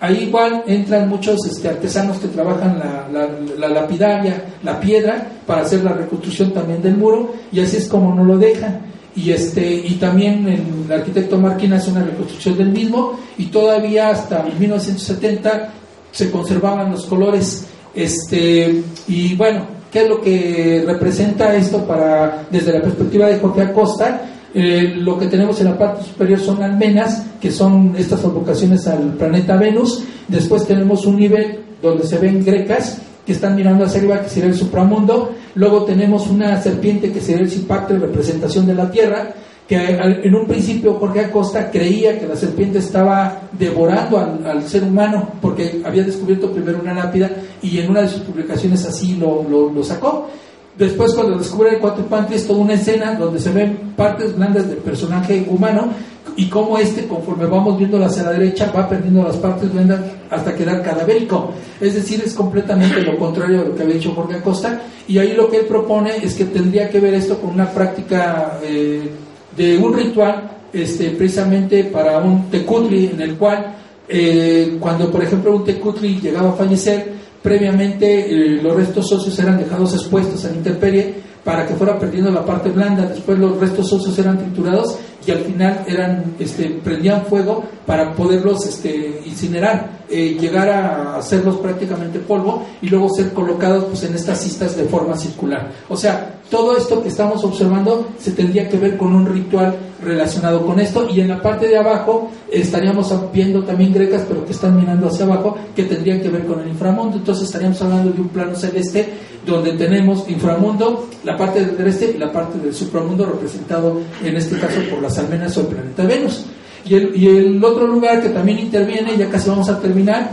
Ahí 0.00 0.24
igual 0.24 0.64
entran 0.66 1.08
muchos 1.08 1.38
este, 1.46 1.68
artesanos 1.68 2.18
que 2.18 2.28
trabajan 2.28 2.78
la, 2.78 3.68
lapidaria, 3.68 4.44
la 4.62 4.78
piedra, 4.78 5.26
para 5.46 5.62
hacer 5.62 5.82
la 5.82 5.94
reconstrucción 5.94 6.52
también 6.52 6.82
del 6.82 6.96
muro, 6.96 7.32
y 7.50 7.60
así 7.60 7.78
es 7.78 7.88
como 7.88 8.14
no 8.14 8.22
lo 8.24 8.36
dejan. 8.36 8.80
Y, 9.16 9.30
este, 9.30 9.74
y 9.74 9.94
también 9.94 10.46
el 10.46 10.92
arquitecto 10.92 11.38
Marquín 11.38 11.72
hace 11.72 11.90
una 11.90 12.04
reconstrucción 12.04 12.58
del 12.58 12.68
mismo, 12.68 13.18
y 13.38 13.46
todavía 13.46 14.10
hasta 14.10 14.42
1970 14.42 15.72
se 16.12 16.30
conservaban 16.30 16.90
los 16.90 17.06
colores. 17.06 17.66
Este, 17.94 18.82
y 19.08 19.34
bueno, 19.36 19.66
¿Qué 19.94 20.02
es 20.02 20.08
lo 20.08 20.20
que 20.20 20.82
representa 20.84 21.54
esto 21.54 21.86
para, 21.86 22.46
desde 22.50 22.72
la 22.72 22.82
perspectiva 22.82 23.28
de 23.28 23.38
Jorge 23.38 23.62
Acosta? 23.62 24.22
Eh, 24.52 24.92
lo 24.96 25.16
que 25.16 25.28
tenemos 25.28 25.60
en 25.60 25.66
la 25.66 25.78
parte 25.78 26.02
superior 26.02 26.40
son 26.40 26.60
almenas, 26.64 27.24
que 27.40 27.52
son 27.52 27.94
estas 27.96 28.24
advocaciones 28.24 28.88
al 28.88 29.12
planeta 29.12 29.54
Venus. 29.56 30.02
Después 30.26 30.66
tenemos 30.66 31.06
un 31.06 31.20
nivel 31.20 31.60
donde 31.80 32.04
se 32.08 32.18
ven 32.18 32.44
grecas 32.44 33.02
que 33.24 33.34
están 33.34 33.54
mirando 33.54 33.84
hacia 33.84 34.00
arriba, 34.00 34.20
que 34.20 34.30
sería 34.30 34.48
el 34.48 34.56
supramundo. 34.56 35.30
Luego 35.54 35.84
tenemos 35.84 36.26
una 36.26 36.60
serpiente 36.60 37.12
que 37.12 37.20
sería 37.20 37.42
el 37.42 37.50
simpacto 37.50 37.96
representación 37.96 38.66
de 38.66 38.74
la 38.74 38.90
Tierra, 38.90 39.32
que 39.66 39.76
en 39.76 40.34
un 40.34 40.46
principio 40.46 40.94
Jorge 40.94 41.20
Acosta 41.20 41.70
creía 41.70 42.18
que 42.18 42.26
la 42.26 42.36
serpiente 42.36 42.78
estaba 42.78 43.40
devorando 43.52 44.18
al, 44.18 44.62
ser 44.68 44.82
humano, 44.82 45.28
porque 45.40 45.80
había 45.84 46.02
descubierto 46.02 46.52
primero 46.52 46.80
una 46.82 46.92
lápida 46.92 47.30
y 47.62 47.78
en 47.78 47.90
una 47.90 48.02
de 48.02 48.08
sus 48.08 48.20
publicaciones 48.20 48.84
así 48.84 49.16
lo, 49.16 49.42
lo, 49.48 49.82
sacó. 49.82 50.28
Después, 50.76 51.14
cuando 51.14 51.38
descubre 51.38 51.70
el 51.70 51.78
Cuatro 51.78 52.04
es 52.32 52.46
toda 52.46 52.58
una 52.58 52.74
escena 52.74 53.14
donde 53.14 53.40
se 53.40 53.52
ven 53.52 53.94
partes 53.96 54.36
blandas 54.36 54.68
del 54.68 54.78
personaje 54.78 55.46
humano 55.48 55.88
y 56.36 56.46
cómo 56.48 56.78
este, 56.78 57.06
conforme 57.06 57.46
vamos 57.46 57.78
viendo 57.78 58.04
hacia 58.04 58.24
la 58.24 58.32
derecha, 58.32 58.70
va 58.76 58.88
perdiendo 58.88 59.22
las 59.22 59.36
partes 59.36 59.72
blandas 59.72 60.00
hasta 60.30 60.54
quedar 60.54 60.82
cadavérico. 60.82 61.52
Es 61.80 61.94
decir, 61.94 62.22
es 62.24 62.34
completamente 62.34 63.00
lo 63.02 63.16
contrario 63.18 63.60
de 63.60 63.68
lo 63.68 63.74
que 63.74 63.82
había 63.84 63.94
dicho 63.94 64.12
Jorge 64.14 64.36
Acosta. 64.36 64.82
Y 65.06 65.16
ahí 65.18 65.32
lo 65.32 65.48
que 65.48 65.58
él 65.58 65.66
propone 65.66 66.16
es 66.16 66.34
que 66.34 66.46
tendría 66.46 66.90
que 66.90 67.00
ver 67.00 67.14
esto 67.14 67.38
con 67.38 67.50
una 67.50 67.70
práctica 67.70 68.58
eh, 68.62 69.08
de 69.56 69.78
un 69.78 69.94
ritual 69.94 70.50
este, 70.72 71.10
precisamente 71.10 71.84
para 71.84 72.18
un 72.18 72.50
tecutli, 72.50 73.06
en 73.06 73.20
el 73.20 73.36
cual 73.36 73.76
eh, 74.08 74.76
cuando, 74.80 75.10
por 75.10 75.22
ejemplo, 75.22 75.54
un 75.54 75.64
tecutli 75.64 76.20
llegaba 76.20 76.50
a 76.50 76.54
fallecer, 76.54 77.12
previamente 77.42 78.26
eh, 78.30 78.62
los 78.62 78.76
restos 78.76 79.12
óseos 79.12 79.38
eran 79.38 79.58
dejados 79.58 79.94
expuestos 79.94 80.44
a 80.44 80.50
la 80.50 80.56
intemperie 80.56 81.14
para 81.44 81.66
que 81.66 81.74
fuera 81.74 81.98
perdiendo 81.98 82.30
la 82.30 82.44
parte 82.44 82.70
blanda, 82.70 83.06
después 83.06 83.38
los 83.38 83.58
restos 83.60 83.92
óseos 83.92 84.18
eran 84.18 84.38
triturados 84.38 84.96
y 85.26 85.30
al 85.30 85.38
final 85.38 85.84
eran, 85.86 86.34
este, 86.38 86.80
prendían 86.82 87.24
fuego 87.26 87.64
para 87.86 88.12
poderlos 88.12 88.66
este, 88.66 89.22
incinerar, 89.26 90.04
eh, 90.08 90.36
llegar 90.40 90.68
a 90.68 91.16
hacerlos 91.16 91.56
prácticamente 91.58 92.18
polvo 92.18 92.64
y 92.80 92.88
luego 92.88 93.08
ser 93.10 93.32
colocados 93.32 93.84
pues, 93.84 94.04
en 94.04 94.14
estas 94.14 94.42
cistas 94.42 94.76
de 94.76 94.84
forma 94.84 95.16
circular. 95.16 95.70
O 95.88 95.96
sea, 95.96 96.40
todo 96.50 96.76
esto 96.76 97.02
que 97.02 97.08
estamos 97.08 97.42
observando 97.44 98.08
se 98.18 98.32
tendría 98.32 98.68
que 98.68 98.76
ver 98.76 98.96
con 98.96 99.14
un 99.14 99.26
ritual 99.26 99.74
relacionado 100.02 100.64
con 100.64 100.78
esto 100.78 101.08
y 101.08 101.20
en 101.20 101.28
la 101.28 101.40
parte 101.40 101.66
de 101.66 101.78
abajo 101.78 102.30
estaríamos 102.50 103.12
viendo 103.32 103.64
también 103.64 103.92
grecas 103.92 104.24
pero 104.28 104.44
que 104.44 104.52
están 104.52 104.76
mirando 104.76 105.06
hacia 105.06 105.24
abajo 105.24 105.56
que 105.74 105.84
tendrían 105.84 106.20
que 106.20 106.28
ver 106.28 106.44
con 106.44 106.60
el 106.60 106.68
inframundo 106.68 107.16
entonces 107.16 107.46
estaríamos 107.46 107.80
hablando 107.80 108.12
de 108.12 108.20
un 108.20 108.28
plano 108.28 108.54
celeste 108.54 109.08
donde 109.46 109.72
tenemos 109.72 110.28
inframundo 110.28 111.08
la 111.24 111.36
parte 111.36 111.64
del 111.64 111.86
este 111.86 112.12
y 112.14 112.18
la 112.18 112.32
parte 112.32 112.58
del 112.58 112.74
supramundo 112.74 113.26
representado 113.26 114.00
en 114.22 114.36
este 114.36 114.58
caso 114.58 114.80
por 114.90 115.02
las 115.02 115.18
almenas 115.18 115.56
o 115.56 115.62
el 115.62 115.66
planeta 115.68 116.04
Venus 116.04 116.44
y 116.86 116.94
el, 116.96 117.64
otro 117.64 117.86
lugar 117.86 118.22
que 118.22 118.28
también 118.28 118.58
interviene 118.58 119.16
ya 119.16 119.30
casi 119.30 119.48
vamos 119.48 119.68
a 119.68 119.80
terminar 119.80 120.32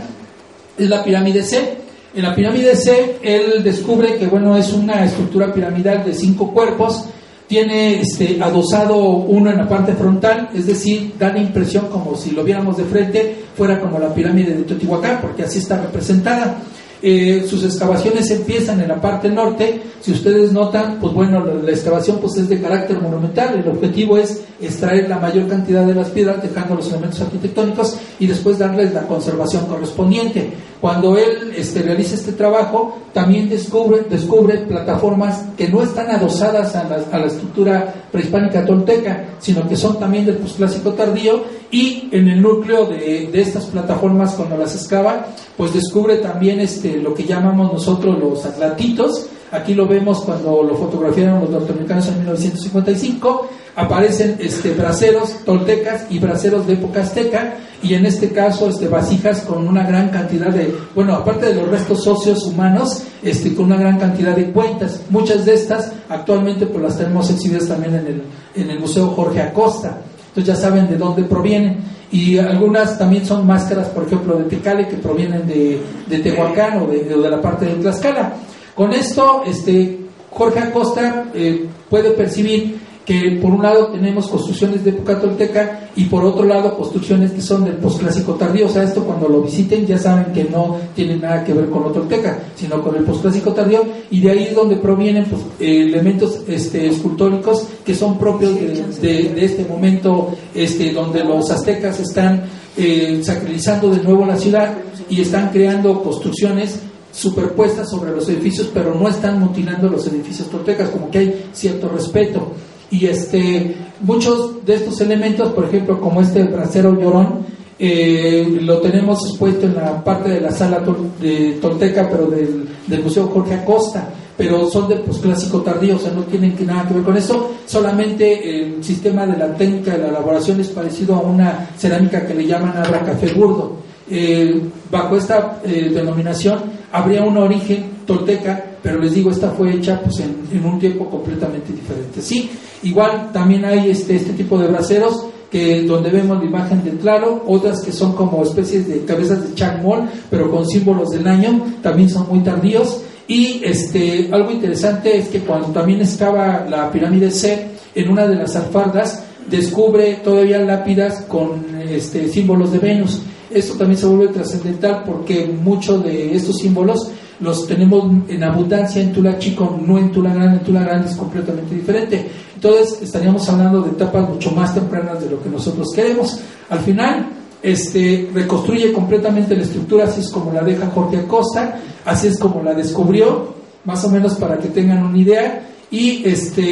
es 0.76 0.88
la 0.88 1.02
pirámide 1.02 1.42
C. 1.42 1.78
En 2.14 2.22
la 2.22 2.34
pirámide 2.34 2.76
C 2.76 3.18
él 3.22 3.62
descubre 3.62 4.16
que 4.16 4.26
bueno 4.26 4.56
es 4.56 4.72
una 4.72 5.04
estructura 5.04 5.52
piramidal 5.52 6.04
de 6.04 6.14
cinco 6.14 6.52
cuerpos. 6.52 7.06
Tiene 7.46 8.00
este, 8.00 8.38
adosado 8.40 8.96
uno 8.98 9.50
en 9.50 9.58
la 9.58 9.68
parte 9.68 9.92
frontal, 9.92 10.48
es 10.54 10.66
decir, 10.66 11.12
da 11.18 11.30
la 11.30 11.38
impresión 11.38 11.88
como 11.88 12.16
si 12.16 12.30
lo 12.30 12.44
viéramos 12.44 12.78
de 12.78 12.84
frente, 12.84 13.36
fuera 13.54 13.78
como 13.78 13.98
la 13.98 14.14
pirámide 14.14 14.54
de 14.54 14.62
Teotihuacán, 14.62 15.18
porque 15.20 15.42
así 15.42 15.58
está 15.58 15.78
representada. 15.78 16.56
Eh, 17.04 17.44
sus 17.48 17.64
excavaciones 17.64 18.30
empiezan 18.30 18.80
en 18.80 18.88
la 18.88 19.00
parte 19.00 19.28
norte. 19.28 19.82
Si 20.00 20.12
ustedes 20.12 20.52
notan, 20.52 20.98
pues 21.00 21.12
bueno, 21.12 21.44
la, 21.44 21.70
excavación 21.70 22.18
pues 22.20 22.36
es 22.36 22.48
de 22.48 22.60
carácter 22.60 23.00
monumental. 23.00 23.58
El 23.58 23.68
objetivo 23.68 24.16
es 24.16 24.44
extraer 24.60 25.08
la 25.08 25.18
mayor 25.18 25.48
cantidad 25.48 25.84
de 25.84 25.94
las 25.94 26.10
piedras, 26.10 26.40
dejando 26.42 26.76
los 26.76 26.88
elementos 26.90 27.20
arquitectónicos 27.20 27.96
y 28.20 28.26
después 28.26 28.58
darles 28.58 28.94
la 28.94 29.02
conservación 29.02 29.66
correspondiente. 29.66 30.52
Cuando 30.80 31.16
él 31.16 31.52
este, 31.56 31.82
realiza 31.82 32.14
este 32.14 32.32
trabajo, 32.32 32.98
también 33.12 33.48
descubre, 33.48 34.02
descubre 34.08 34.58
plataformas 34.58 35.42
que 35.56 35.68
no 35.68 35.82
están 35.82 36.10
adosadas 36.10 36.74
a 36.76 36.84
la, 36.84 36.96
a 37.10 37.18
la 37.18 37.26
estructura 37.26 37.94
prehispánica 38.10 38.64
tolteca, 38.64 39.36
sino 39.38 39.68
que 39.68 39.76
son 39.76 39.98
también 39.98 40.26
del 40.26 40.36
posclásico 40.36 40.92
tardío 40.92 41.42
y 41.72 42.10
en 42.12 42.28
el 42.28 42.42
núcleo 42.42 42.86
de, 42.86 43.30
de, 43.32 43.40
estas 43.40 43.64
plataformas 43.64 44.34
cuando 44.34 44.58
las 44.58 44.74
excava, 44.74 45.26
pues 45.56 45.72
descubre 45.72 46.16
también 46.16 46.60
este, 46.60 46.91
lo 47.00 47.14
que 47.14 47.24
llamamos 47.24 47.72
nosotros 47.72 48.18
los 48.18 48.44
atlantitos. 48.44 49.26
Aquí 49.50 49.74
lo 49.74 49.86
vemos 49.86 50.20
cuando 50.20 50.62
lo 50.62 50.74
fotografiaron 50.74 51.40
los 51.40 51.50
norteamericanos 51.50 52.08
en 52.08 52.18
1955. 52.20 53.48
Aparecen 53.76 54.36
este, 54.38 54.72
braceros 54.72 55.44
toltecas 55.44 56.06
y 56.10 56.18
braceros 56.18 56.66
de 56.66 56.74
época 56.74 57.02
azteca 57.02 57.54
y 57.82 57.94
en 57.94 58.06
este 58.06 58.30
caso 58.30 58.68
este, 58.68 58.88
vasijas 58.88 59.42
con 59.42 59.66
una 59.66 59.86
gran 59.86 60.10
cantidad 60.10 60.48
de, 60.48 60.74
bueno, 60.94 61.14
aparte 61.14 61.46
de 61.46 61.54
los 61.54 61.68
restos 61.68 62.04
socios 62.04 62.44
humanos, 62.44 63.02
este, 63.22 63.54
con 63.54 63.66
una 63.66 63.76
gran 63.76 63.98
cantidad 63.98 64.36
de 64.36 64.50
cuentas. 64.52 65.00
Muchas 65.10 65.44
de 65.44 65.54
estas 65.54 65.92
actualmente 66.08 66.66
pues 66.66 66.82
las 66.82 66.98
tenemos 66.98 67.30
exhibidas 67.30 67.68
también 67.68 67.94
en 67.94 68.06
el, 68.06 68.22
en 68.54 68.70
el 68.70 68.80
Museo 68.80 69.08
Jorge 69.08 69.40
Acosta. 69.40 69.98
Entonces 70.28 70.54
ya 70.54 70.60
saben 70.60 70.88
de 70.88 70.96
dónde 70.96 71.24
provienen. 71.24 71.78
Y 72.12 72.38
algunas 72.38 72.98
también 72.98 73.24
son 73.24 73.46
máscaras, 73.46 73.88
por 73.88 74.04
ejemplo, 74.04 74.36
de 74.36 74.44
Tecale, 74.44 74.86
que 74.86 74.96
provienen 74.96 75.46
de, 75.46 75.80
de 76.06 76.18
Tehuacán 76.18 76.82
o 76.82 76.86
de, 76.86 77.16
la 77.16 77.40
parte 77.40 77.64
de 77.64 77.74
Tlaxcala. 77.76 78.34
Con 78.74 78.92
esto, 78.92 79.42
este, 79.46 79.98
Jorge 80.30 80.60
Acosta 80.60 81.24
eh, 81.34 81.66
puede 81.88 82.10
percibir 82.10 82.78
que 83.04 83.38
por 83.42 83.50
un 83.50 83.62
lado 83.62 83.88
tenemos 83.88 84.28
construcciones 84.28 84.84
de 84.84 84.90
época 84.90 85.20
tolteca 85.20 85.88
y 85.96 86.04
por 86.04 86.24
otro 86.24 86.44
lado 86.44 86.76
construcciones 86.76 87.32
que 87.32 87.40
son 87.40 87.64
del 87.64 87.74
posclásico 87.74 88.34
tardío. 88.34 88.66
O 88.66 88.68
sea, 88.68 88.84
esto 88.84 89.04
cuando 89.04 89.28
lo 89.28 89.42
visiten 89.42 89.86
ya 89.86 89.98
saben 89.98 90.32
que 90.32 90.44
no 90.44 90.76
tiene 90.94 91.16
nada 91.16 91.44
que 91.44 91.52
ver 91.52 91.68
con 91.68 91.82
lo 91.82 91.90
tolteca, 91.90 92.38
sino 92.54 92.80
con 92.82 92.94
el 92.96 93.04
posclásico 93.04 93.52
tardío 93.52 93.84
y 94.10 94.20
de 94.20 94.30
ahí 94.30 94.44
es 94.44 94.54
donde 94.54 94.76
provienen 94.76 95.24
pues, 95.24 95.42
elementos 95.58 96.42
este, 96.46 96.88
escultóricos 96.88 97.66
que 97.84 97.94
son 97.94 98.18
propios 98.18 98.54
de, 99.00 99.44
este 99.44 99.64
momento 99.64 100.30
este, 100.54 100.92
donde 100.92 101.24
los 101.24 101.50
aztecas 101.50 101.98
están 101.98 102.44
eh, 102.76 103.20
sacralizando 103.22 103.90
de 103.90 104.02
nuevo 104.02 104.24
la 104.24 104.36
ciudad 104.36 104.74
y 105.08 105.20
están 105.20 105.50
creando 105.50 106.02
construcciones 106.02 106.78
superpuestas 107.12 107.90
sobre 107.90 108.12
los 108.12 108.28
edificios, 108.28 108.70
pero 108.72 108.94
no 108.94 109.06
están 109.08 109.38
mutilando 109.38 109.88
los 109.88 110.06
edificios 110.06 110.48
toltecas, 110.48 110.88
como 110.88 111.10
que 111.10 111.18
hay 111.18 111.44
cierto 111.52 111.88
respeto. 111.88 112.52
Y 112.92 113.06
este, 113.06 113.74
muchos 114.02 114.64
de 114.66 114.74
estos 114.74 115.00
elementos, 115.00 115.50
por 115.52 115.64
ejemplo, 115.64 115.98
como 115.98 116.20
este 116.20 116.44
brasero 116.44 116.94
llorón, 117.00 117.46
eh, 117.78 118.58
lo 118.60 118.78
tenemos 118.80 119.26
expuesto 119.26 119.66
en 119.66 119.74
la 119.74 120.04
parte 120.04 120.28
de 120.28 120.40
la 120.40 120.52
sala 120.52 120.84
de 121.20 121.58
Tolteca, 121.60 122.08
pero 122.08 122.26
del, 122.26 123.02
Museo 123.02 123.26
Jorge 123.28 123.54
Acosta, 123.54 124.08
pero 124.36 124.70
son 124.70 124.88
de 124.88 124.96
pues, 124.96 125.18
clásico 125.18 125.62
tardío, 125.62 125.96
o 125.96 125.98
sea, 125.98 126.12
no 126.12 126.22
tienen 126.24 126.54
que, 126.54 126.64
nada 126.64 126.86
que 126.86 126.94
ver 126.94 127.02
con 127.02 127.16
eso, 127.16 127.52
solamente 127.66 128.60
el 128.60 128.84
sistema 128.84 129.26
de 129.26 129.38
la 129.38 129.54
técnica 129.56 129.92
de 129.92 129.98
la 129.98 130.08
elaboración 130.10 130.60
es 130.60 130.68
parecido 130.68 131.16
a 131.16 131.20
una 131.20 131.70
cerámica 131.76 132.26
que 132.26 132.34
le 132.34 132.46
llaman 132.46 132.76
abra 132.76 133.00
café 133.00 133.32
burdo. 133.32 133.78
Eh, 134.10 134.60
bajo 134.90 135.16
esta 135.16 135.60
eh, 135.64 135.90
denominación 135.92 136.60
habría 136.92 137.22
un 137.24 137.38
origen 137.38 137.86
tolteca, 138.06 138.71
pero 138.82 138.98
les 138.98 139.14
digo, 139.14 139.30
esta 139.30 139.50
fue 139.50 139.74
hecha 139.74 140.00
pues, 140.00 140.20
en, 140.20 140.64
un 140.64 140.78
tiempo 140.78 141.08
completamente 141.08 141.72
diferente. 141.72 142.20
Sí, 142.20 142.50
Igual 142.82 143.30
también 143.32 143.64
hay 143.64 143.90
este, 143.90 144.16
este 144.16 144.32
tipo 144.32 144.58
de 144.58 144.66
braseros 144.66 145.26
que 145.50 145.82
donde 145.82 146.10
vemos 146.10 146.38
la 146.38 146.46
imagen 146.46 146.82
de 146.82 146.92
claro, 146.92 147.44
otras 147.46 147.82
que 147.82 147.92
son 147.92 148.14
como 148.14 148.42
especies 148.42 148.88
de 148.88 149.04
cabezas 149.04 149.46
de 149.46 149.54
chacmol, 149.54 150.08
pero 150.30 150.50
con 150.50 150.66
símbolos 150.66 151.10
del 151.10 151.26
año, 151.26 151.62
también 151.82 152.08
son 152.08 152.26
muy 152.28 152.40
tardíos. 152.40 153.02
Y 153.28 153.60
este, 153.62 154.30
algo 154.32 154.50
interesante 154.50 155.16
es 155.16 155.28
que 155.28 155.40
cuando 155.40 155.68
también 155.68 156.00
excava 156.00 156.66
la 156.68 156.90
pirámide 156.90 157.30
C, 157.30 157.68
en 157.94 158.10
una 158.10 158.26
de 158.26 158.36
las 158.36 158.56
alfardas, 158.56 159.24
descubre 159.48 160.20
todavía 160.24 160.58
lápidas 160.58 161.20
con 161.28 161.66
este, 161.86 162.28
símbolos 162.28 162.72
de 162.72 162.78
Venus. 162.78 163.20
Esto 163.50 163.74
también 163.74 163.98
se 163.98 164.06
vuelve 164.06 164.32
trascendental 164.32 165.02
porque 165.04 165.46
muchos 165.46 166.02
de 166.02 166.34
estos 166.34 166.56
símbolos 166.56 167.10
los 167.42 167.66
tenemos 167.66 168.04
en 168.28 168.44
abundancia 168.44 169.02
en 169.02 169.12
Tula 169.12 169.38
Chico, 169.38 169.78
no 169.84 169.98
en 169.98 170.12
Tula 170.12 170.32
Grande. 170.32 170.58
En 170.58 170.64
Tula 170.64 170.82
Grande 170.82 171.08
es 171.08 171.16
completamente 171.16 171.74
diferente. 171.74 172.30
Entonces 172.54 173.02
estaríamos 173.02 173.48
hablando 173.48 173.82
de 173.82 173.90
etapas 173.90 174.28
mucho 174.28 174.52
más 174.52 174.74
tempranas 174.74 175.20
de 175.20 175.30
lo 175.30 175.42
que 175.42 175.48
nosotros 175.48 175.88
queremos. 175.94 176.38
Al 176.70 176.78
final, 176.80 177.26
este, 177.62 178.30
reconstruye 178.32 178.92
completamente 178.92 179.56
la 179.56 179.62
estructura, 179.62 180.04
así 180.04 180.20
es 180.20 180.30
como 180.30 180.52
la 180.52 180.62
deja 180.62 180.86
Jorge 180.86 181.18
Acosta, 181.18 181.80
así 182.04 182.28
es 182.28 182.38
como 182.38 182.62
la 182.62 182.74
descubrió, 182.74 183.54
más 183.84 184.04
o 184.04 184.10
menos 184.10 184.34
para 184.34 184.58
que 184.58 184.68
tengan 184.68 185.04
una 185.04 185.18
idea. 185.18 185.68
Y, 185.90 186.22
este, 186.24 186.62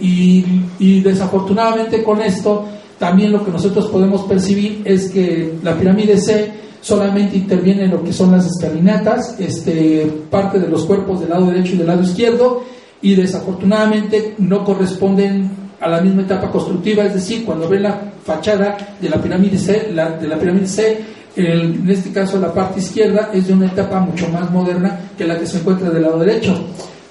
y, 0.00 0.64
y 0.78 1.00
desafortunadamente 1.00 2.02
con 2.02 2.20
esto, 2.20 2.64
también 2.98 3.32
lo 3.32 3.44
que 3.44 3.50
nosotros 3.50 3.86
podemos 3.88 4.22
percibir 4.22 4.82
es 4.84 5.10
que 5.10 5.54
la 5.62 5.76
pirámide 5.76 6.18
C 6.18 6.52
solamente 6.80 7.36
interviene 7.36 7.84
en 7.84 7.90
lo 7.90 8.04
que 8.04 8.12
son 8.12 8.30
las 8.32 8.46
escalinatas, 8.46 9.36
este, 9.38 10.06
parte 10.30 10.58
de 10.58 10.68
los 10.68 10.84
cuerpos 10.84 11.20
del 11.20 11.30
lado 11.30 11.46
derecho 11.46 11.74
y 11.74 11.78
del 11.78 11.86
lado 11.86 12.02
izquierdo, 12.02 12.62
y 13.00 13.14
desafortunadamente 13.14 14.34
no 14.38 14.64
corresponden 14.64 15.50
a 15.80 15.88
la 15.88 16.00
misma 16.00 16.22
etapa 16.22 16.50
constructiva, 16.50 17.04
es 17.04 17.14
decir, 17.14 17.44
cuando 17.44 17.68
ven 17.68 17.82
la 17.82 18.12
fachada 18.24 18.76
de 19.00 19.08
la 19.08 19.20
pirámide 19.20 19.58
C, 19.58 19.90
la, 19.92 20.10
de 20.10 20.28
la 20.28 20.38
pirámide 20.38 20.66
C 20.66 21.14
en 21.36 21.88
este 21.90 22.10
caso 22.12 22.38
la 22.38 22.52
parte 22.52 22.80
izquierda 22.80 23.30
es 23.32 23.48
de 23.48 23.54
una 23.54 23.66
etapa 23.66 23.98
mucho 24.00 24.28
más 24.28 24.50
moderna 24.50 25.00
que 25.18 25.24
la 25.24 25.38
que 25.38 25.46
se 25.46 25.58
encuentra 25.58 25.90
del 25.90 26.02
lado 26.02 26.18
derecho. 26.18 26.56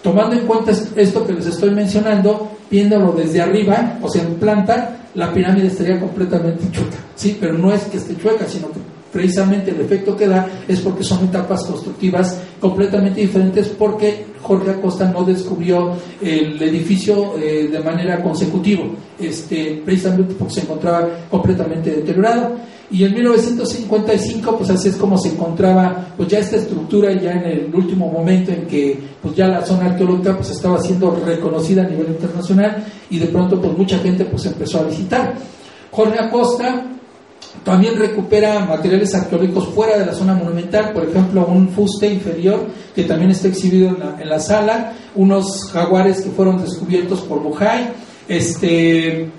Tomando 0.02 0.36
en 0.36 0.46
cuenta 0.46 0.72
esto 0.96 1.26
que 1.26 1.34
les 1.34 1.46
estoy 1.46 1.72
mencionando, 1.72 2.52
viéndolo 2.70 3.12
desde 3.14 3.42
arriba, 3.42 3.98
o 4.02 4.10
sea, 4.10 4.24
en 4.24 4.36
planta, 4.36 4.98
la 5.16 5.34
pirámide 5.34 5.68
estaría 5.68 6.00
completamente 6.00 6.70
chueca, 6.72 6.98
¿sí? 7.16 7.38
Pero 7.40 7.58
no 7.58 7.72
es 7.74 7.84
que 7.84 7.98
esté 7.98 8.18
chueca, 8.18 8.46
sino 8.48 8.72
que 8.72 8.80
precisamente 9.14 9.72
el 9.72 9.80
efecto 9.82 10.18
que 10.18 10.28
da 10.28 10.50
es 10.68 10.80
porque 10.80 11.04
son 11.04 11.24
etapas 11.26 11.64
constructivas 11.64 12.42
completamente 12.60 13.22
diferentes 13.22 13.68
porque 13.68 14.26
Jorge 14.42 14.72
Acosta 14.72 15.10
no 15.10 15.24
descubrió 15.24 15.94
el 16.20 16.62
edificio 16.62 17.38
eh, 17.38 17.70
de 17.72 17.80
manera 17.80 18.22
consecutiva, 18.22 18.84
este, 19.20 19.82
precisamente 19.86 20.34
porque 20.34 20.56
se 20.56 20.62
encontraba 20.62 21.08
completamente 21.30 21.92
deteriorado. 21.92 22.56
Y 22.92 23.06
en 23.06 23.14
1955, 23.14 24.58
pues 24.58 24.70
así 24.70 24.90
es 24.90 24.96
como 24.98 25.18
se 25.18 25.30
encontraba 25.30 26.14
pues 26.16 26.30
ya 26.30 26.40
esta 26.40 26.58
estructura, 26.58 27.12
ya 27.14 27.32
en 27.32 27.46
el 27.46 27.74
último 27.74 28.12
momento 28.12 28.52
en 28.52 28.68
que 28.68 29.00
pues 29.22 29.36
ya 29.36 29.48
la 29.48 29.66
zona 29.66 29.86
arqueológica 29.86 30.36
pues 30.36 30.52
estaba 30.52 30.80
siendo 30.80 31.16
reconocida 31.26 31.84
a 31.84 31.88
nivel 31.88 32.10
internacional 32.10 32.86
y 33.10 33.18
de 33.18 33.28
pronto 33.28 33.60
pues 33.60 33.76
mucha 33.76 33.98
gente 34.00 34.26
pues 34.26 34.46
empezó 34.46 34.80
a 34.80 34.84
visitar. 34.84 35.34
Jorge 35.90 36.20
Acosta 36.20 36.86
también 37.64 37.98
recupera 37.98 38.66
materiales 38.66 39.16
arqueológicos 39.16 39.70
fuera 39.70 39.98
de 39.98 40.06
la 40.06 40.14
zona 40.14 40.34
monumental, 40.34 40.92
por 40.92 41.08
ejemplo, 41.08 41.46
un 41.46 41.70
fuste 41.70 42.08
inferior 42.08 42.68
que 42.94 43.04
también 43.04 43.32
está 43.32 43.48
exhibido 43.48 43.96
en 44.20 44.30
la, 44.30 44.40
sala, 44.40 44.94
unos 45.16 45.70
jaguares 45.72 46.22
que 46.22 46.30
fueron 46.32 46.62
descubiertos 46.62 47.22
por 47.22 47.42
Mojay, 47.42 47.90
este, 48.28 49.30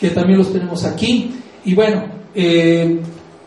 que 0.00 0.10
también 0.10 0.38
los 0.38 0.52
tenemos 0.52 0.84
aquí. 0.84 1.36
Y 1.64 1.74
bueno, 1.74 2.04
eh, 2.34 3.00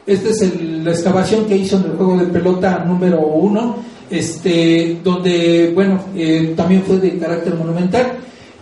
esta 0.05 0.30
es 0.30 0.61
la 0.61 0.91
excavación 0.91 1.45
que 1.45 1.57
hizo 1.57 1.78
en 1.78 1.84
el 1.84 1.97
juego 1.97 2.17
de 2.17 2.28
pelota 2.28 2.84
número 2.86 3.19
uno, 3.19 3.78
este, 4.09 4.99
donde, 5.03 5.71
bueno, 5.76 5.99
eh, 6.15 6.53
también 6.55 6.84
fue 6.84 6.97
de 6.97 7.17
carácter 7.17 7.55
monumental 7.55 8.13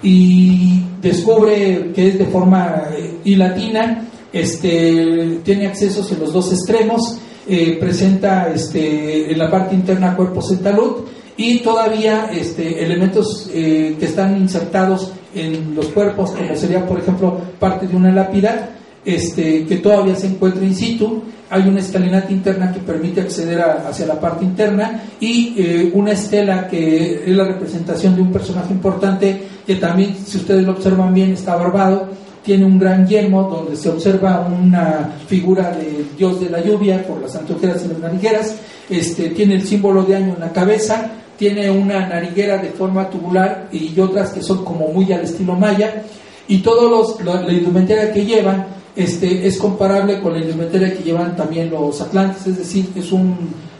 y 0.02 0.82
descubre 1.02 1.92
que 1.94 2.08
es 2.08 2.18
de 2.18 2.26
forma 2.26 2.86
eh, 2.98 3.20
y 3.24 3.36
latina 3.36 4.08
este, 4.34 5.40
tiene 5.44 5.68
accesos 5.68 6.12
en 6.12 6.20
los 6.20 6.34
dos 6.34 6.52
extremos, 6.52 7.18
eh, 7.48 7.78
presenta 7.80 8.52
este, 8.54 9.32
en 9.32 9.38
la 9.38 9.50
parte 9.50 9.76
interna 9.76 10.16
cuerpos 10.16 10.52
en 10.52 10.60
talud 10.60 11.08
y 11.36 11.60
todavía 11.60 12.30
este, 12.32 12.84
elementos 12.84 13.50
eh, 13.54 13.96
que 14.00 14.06
están 14.06 14.38
insertados 14.38 15.12
en 15.34 15.74
los 15.76 15.88
cuerpos, 15.88 16.32
como 16.32 16.56
sería, 16.56 16.86
por 16.86 17.00
ejemplo, 17.00 17.40
parte 17.60 17.88
de 17.88 17.96
una 17.96 18.12
lápida, 18.12 18.76
este, 19.04 19.66
que 19.66 19.78
todavía 19.78 20.16
se 20.16 20.28
encuentra 20.28 20.64
in 20.64 20.76
situ. 20.76 21.24
Hay 21.50 21.68
una 21.68 21.80
escalinata 21.80 22.32
interna 22.32 22.72
que 22.72 22.80
permite 22.80 23.22
acceder 23.22 23.60
hacia 23.62 24.06
la 24.06 24.20
parte 24.20 24.46
interna 24.46 25.04
y 25.20 25.54
eh, 25.58 25.92
una 25.94 26.12
estela 26.14 26.68
que 26.68 27.24
es 27.26 27.36
la 27.36 27.44
representación 27.44 28.16
de 28.16 28.22
un 28.22 28.32
personaje 28.32 28.72
importante 28.72 29.42
que 29.66 29.76
también, 29.76 30.16
si 30.26 30.38
ustedes 30.38 30.64
lo 30.64 30.72
observan 30.74 31.14
bien, 31.14 31.32
está 31.34 31.56
barbado 31.56 32.08
tiene 32.44 32.66
un 32.66 32.80
gran 32.80 33.08
yelmo 33.08 33.44
donde 33.44 33.76
se 33.76 33.90
observa 33.90 34.48
una 34.48 35.14
figura 35.28 35.72
del 35.72 36.16
dios 36.18 36.40
de 36.40 36.50
la 36.50 36.62
lluvia 36.62 37.06
por 37.06 37.22
las 37.22 37.36
anteojeras 37.36 37.84
y 37.86 37.90
las 37.90 38.00
narigueras, 38.00 38.56
este, 38.90 39.30
tiene 39.30 39.56
el 39.56 39.68
símbolo 39.68 40.04
de 40.04 40.16
año 40.16 40.34
en 40.34 40.40
la 40.40 40.52
cabeza, 40.52 41.12
tiene 41.38 41.70
una 41.70 42.08
nariguera 42.08 42.58
de 42.58 42.70
forma 42.70 43.10
tubular 43.10 43.68
y 43.72 43.98
otras 44.00 44.32
que 44.32 44.42
son 44.42 44.64
como 44.64 44.88
muy 44.88 45.12
al 45.12 45.22
estilo 45.22 45.56
maya, 45.56 46.04
y 46.48 46.60
todos 46.60 46.90
los, 46.90 47.24
la, 47.46 47.52
indumentaria 47.52 48.12
que 48.12 48.26
llevan 48.26 48.68
este, 48.96 49.48
es 49.48 49.58
comparable 49.58 50.20
con 50.20 50.34
la 50.34 50.40
indumentaria 50.40 50.96
que 50.96 51.04
llevan 51.04 51.36
también 51.36 51.70
los 51.70 52.02
atlantes, 52.02 52.46
es 52.48 52.58
decir, 52.58 52.90
es 52.96 53.12
un, 53.12 53.36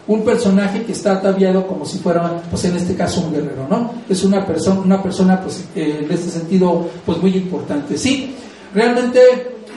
un 0.08 0.24
personaje 0.24 0.84
que 0.84 0.92
está 0.92 1.14
ataviado 1.14 1.68
como 1.68 1.86
si 1.86 1.98
fuera, 1.98 2.42
pues 2.50 2.64
en 2.66 2.76
este 2.76 2.96
caso, 2.96 3.22
un 3.22 3.34
guerrero, 3.34 3.68
¿no? 3.70 3.92
Es 4.10 4.24
una 4.24 4.46
persona, 4.46 4.82
una 4.82 5.04
persona, 5.04 5.42
pues, 5.42 5.66
eh, 5.76 6.02
en 6.04 6.12
este 6.12 6.30
sentido, 6.30 6.88
pues 7.06 7.18
muy 7.22 7.36
importante. 7.36 7.98
Sí, 7.98 8.36
Realmente 8.74 9.20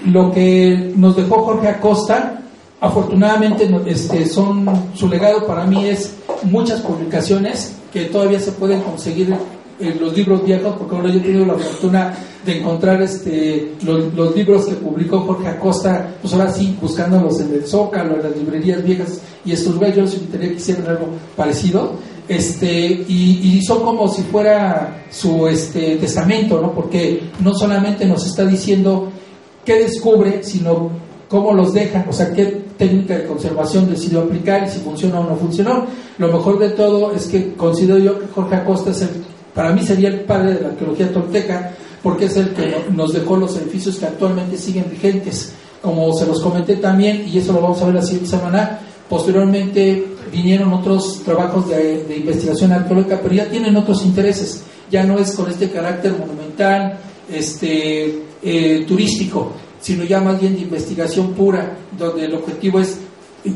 lo 0.07 0.31
que 0.31 0.93
nos 0.97 1.17
dejó 1.17 1.43
Jorge 1.43 1.69
Acosta, 1.69 2.41
afortunadamente 2.81 3.69
este, 3.87 4.27
son, 4.27 4.67
su 4.95 5.09
legado 5.09 5.47
para 5.47 5.65
mí 5.65 5.87
es 5.87 6.17
muchas 6.43 6.81
publicaciones 6.81 7.77
que 7.93 8.05
todavía 8.05 8.39
se 8.39 8.53
pueden 8.53 8.81
conseguir 8.83 9.35
en 9.81 10.01
los 10.01 10.17
libros 10.17 10.45
viejos, 10.45 10.75
porque 10.79 10.95
ahora 10.95 11.09
yo 11.11 11.19
he 11.19 11.23
tenido 11.23 11.47
la 11.47 11.55
fortuna 11.55 12.15
de 12.45 12.59
encontrar 12.61 13.03
este, 13.03 13.73
los, 13.83 14.37
libros 14.37 14.67
que 14.67 14.75
publicó 14.75 15.21
Jorge 15.21 15.49
Acosta, 15.49 16.15
pues 16.21 16.35
ahora 16.35 16.53
sí, 16.53 16.77
buscándolos 16.81 17.41
en 17.41 17.55
el 17.55 17.67
Zócalo, 17.67 18.17
en 18.17 18.23
las 18.23 18.37
librerías 18.37 18.85
viejas, 18.85 19.21
y 19.45 19.53
estos 19.53 19.75
yo 19.75 20.03
les 20.03 20.15
invitaría 20.15 20.51
que 20.51 20.57
hicieran 20.57 20.87
algo 20.87 21.09
parecido 21.37 21.93
este, 22.29 23.05
y, 23.09 23.61
son 23.67 23.83
como 23.83 24.09
si 24.09 24.23
fuera 24.23 25.05
su 25.11 25.47
este, 25.47 25.97
testamento, 25.97 26.61
¿no? 26.61 26.73
Porque 26.73 27.31
no 27.41 27.55
solamente 27.55 28.07
nos 28.07 28.27
está 28.27 28.45
diciendo 28.45 29.11
qué 29.65 29.81
descubre, 29.81 30.43
sino 30.43 30.91
cómo 31.29 31.53
los 31.53 31.73
deja, 31.73 32.05
o 32.09 32.13
sea, 32.13 32.33
qué 32.33 32.65
técnica 32.77 33.19
de 33.19 33.27
conservación 33.27 33.91
decidió 33.91 34.21
aplicar 34.21 34.67
y 34.67 34.71
si 34.71 34.81
funcionó 34.81 35.21
o 35.21 35.25
no 35.25 35.37
funcionó. 35.37 35.87
Lo 36.19 36.29
mejor 36.29 36.59
de 36.59 36.71
todo 36.71 37.15
es 37.15 37.27
que 37.27 37.55
considero 37.55 37.99
yo 37.99 38.19
que 38.19 38.27
Jorge 38.29 38.55
Acosta 38.55 38.91
es 38.91 39.03
el, 39.03 39.11
para 39.55 39.73
mí 39.73 39.83
sería 39.85 40.09
el 40.09 40.21
padre 40.21 40.55
de 40.55 40.61
la 40.61 40.69
arqueología 40.69 41.13
tolteca, 41.13 41.73
porque 42.03 42.27
es 42.27 42.37
el 42.37 42.51
que 42.51 42.85
nos 42.93 43.13
dejó 43.13 43.37
los 43.37 43.57
edificios 43.57 43.97
que 43.97 44.07
actualmente 44.07 44.59
siguen 44.59 44.87
vigentes. 44.91 45.55
Como 45.81 46.13
se 46.15 46.27
los 46.27 46.41
comenté 46.41 46.77
también, 46.77 47.27
y 47.29 47.39
eso 47.39 47.53
lo 47.53 47.61
vamos 47.61 47.83
a 47.83 47.87
ver 47.87 47.97
la 47.97 48.03
siguiente 48.03 48.31
semana, 48.31 48.81
posteriormente 49.09 50.14
vinieron 50.35 50.73
otros 50.73 51.23
trabajos 51.25 51.69
de, 51.69 52.17
investigación 52.17 52.73
arqueológica, 52.73 53.21
pero 53.23 53.35
ya 53.35 53.49
tienen 53.49 53.77
otros 53.77 54.05
intereses, 54.05 54.65
ya 54.91 55.05
no 55.05 55.19
es 55.19 55.33
con 55.33 55.49
este 55.51 55.71
carácter 55.71 56.13
monumental, 56.13 56.99
este, 57.33 58.23
eh, 58.43 58.85
turístico, 58.87 59.53
sino 59.81 60.05
ya 60.05 60.21
más 60.21 60.41
bien 60.41 60.55
de 60.55 60.63
investigación 60.63 61.33
pura, 61.35 61.77
donde 61.97 62.25
el 62.25 62.35
objetivo 62.35 62.81
es 62.81 62.99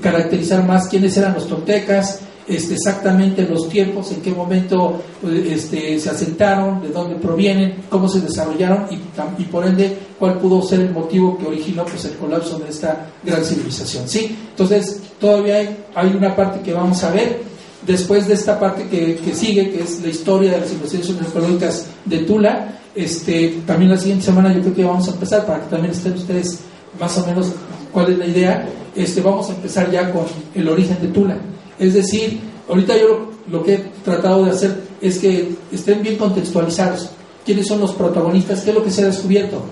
caracterizar 0.00 0.64
más 0.66 0.88
quiénes 0.88 1.16
eran 1.16 1.34
los 1.34 1.48
toltecas, 1.48 2.20
este, 2.48 2.74
exactamente 2.74 3.46
los 3.46 3.68
tiempos, 3.68 4.10
en 4.10 4.22
qué 4.22 4.30
momento 4.30 5.02
este, 5.46 5.98
se 6.00 6.10
asentaron, 6.10 6.80
de 6.80 6.88
dónde 6.88 7.16
provienen, 7.16 7.74
cómo 7.90 8.08
se 8.08 8.20
desarrollaron 8.20 8.86
y, 8.90 9.44
por 9.44 9.66
ende 9.66 9.96
cuál 10.18 10.38
pudo 10.38 10.62
ser 10.62 10.80
el 10.80 10.90
motivo 10.90 11.36
que 11.36 11.46
originó 11.46 11.84
pues, 11.84 12.06
el 12.06 12.14
colapso 12.14 12.58
de 12.58 12.70
esta 12.70 13.06
gran 13.22 13.44
civilización. 13.44 14.08
¿sí? 14.08 14.36
Entonces, 14.50 15.02
todavía 15.20 15.76
hay, 15.94 16.14
una 16.16 16.34
parte 16.34 16.60
que 16.60 16.72
vamos 16.72 17.02
a 17.04 17.10
ver. 17.10 17.46
Después 17.86 18.26
de 18.26 18.34
esta 18.34 18.58
parte 18.58 18.88
que, 18.88 19.34
sigue, 19.34 19.70
que 19.70 19.82
es 19.82 20.00
la 20.00 20.08
historia 20.08 20.52
de 20.52 20.60
las 20.60 20.72
investigaciones 20.72 21.26
arqueológicas 21.26 21.86
de 22.04 22.18
Tula, 22.18 22.80
este, 22.94 23.60
también 23.66 23.90
la 23.90 23.98
siguiente 23.98 24.24
semana 24.24 24.52
yo 24.52 24.60
creo 24.60 24.74
que 24.74 24.84
vamos 24.84 25.06
a 25.08 25.12
empezar 25.12 25.46
para 25.46 25.60
que 25.60 25.70
también 25.70 25.92
estén 25.92 26.14
ustedes 26.14 26.60
más 26.98 27.16
o 27.18 27.26
menos 27.26 27.52
cuál 27.92 28.12
es 28.12 28.18
la 28.18 28.26
idea. 28.26 28.68
Este, 28.96 29.20
vamos 29.20 29.48
a 29.48 29.54
empezar 29.54 29.90
ya 29.90 30.10
con 30.10 30.24
el 30.54 30.68
origen 30.68 30.98
de 31.00 31.08
Tula. 31.08 31.38
Es 31.78 31.94
decir, 31.94 32.40
ahorita 32.68 32.96
yo 32.96 33.30
lo, 33.50 33.62
que 33.62 33.74
he 33.74 33.78
tratado 34.04 34.44
de 34.44 34.50
hacer 34.50 34.82
es 35.00 35.18
que 35.18 35.54
estén 35.72 36.02
bien 36.02 36.16
contextualizados. 36.16 37.10
¿Quiénes 37.44 37.66
son 37.66 37.80
los 37.80 37.92
protagonistas? 37.92 38.60
¿Qué 38.62 38.70
es 38.70 38.76
lo 38.76 38.84
que 38.84 38.90
se 38.90 39.02
ha 39.02 39.06
descubierto? 39.06 39.62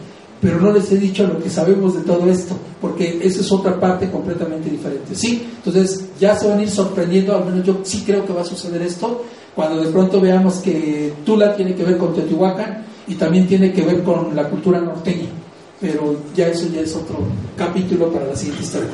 Pero 0.40 0.61
no 0.61 0.72
les 0.72 0.90
he 0.92 0.96
dicho 0.96 1.26
lo 1.26 1.42
que 1.42 1.50
sabemos 1.50 1.94
de 1.94 2.02
todo 2.02 2.28
esto, 2.30 2.57
porque 2.80 3.18
esa 3.22 3.40
es 3.40 3.50
otra 3.50 3.78
parte 3.80 4.11
completamente 4.11 4.70
diferente. 4.70 5.14
¿Sí? 5.14 5.46
Entonces 5.57 6.04
ya 6.20 6.36
se 6.36 6.48
van 6.48 6.59
a 6.59 6.62
ir 6.62 6.70
sorprendiendo, 6.70 7.34
al 7.34 7.46
menos 7.46 7.66
yo 7.66 7.80
sí 7.82 8.02
creo 8.07 8.24
que 8.24 8.32
va 8.32 8.42
a 8.42 8.44
suceder 8.44 8.82
esto, 8.82 9.24
cuando 9.54 9.82
de 9.82 9.90
pronto 9.90 10.20
veamos 10.20 10.57
que 10.57 11.14
Tula 11.24 11.57
tiene 11.57 11.74
que 11.74 11.84
ver 11.84 11.96
con 11.96 12.14
Teotihuacán 12.14 12.84
y 13.09 13.14
también 13.14 13.46
tiene 13.46 13.72
que 13.72 13.82
ver 13.82 14.02
con 14.02 14.36
la 14.36 14.48
cultura 14.48 14.80
norteña. 14.80 15.28
Pero 15.80 16.16
ya 16.34 16.48
eso 16.48 16.68
ya 16.72 16.80
es 16.80 16.94
otro 16.94 17.18
capítulo 17.57 18.11
para 18.11 18.26
la 18.26 18.36
siguiente 18.36 18.62
historia. 18.62 18.90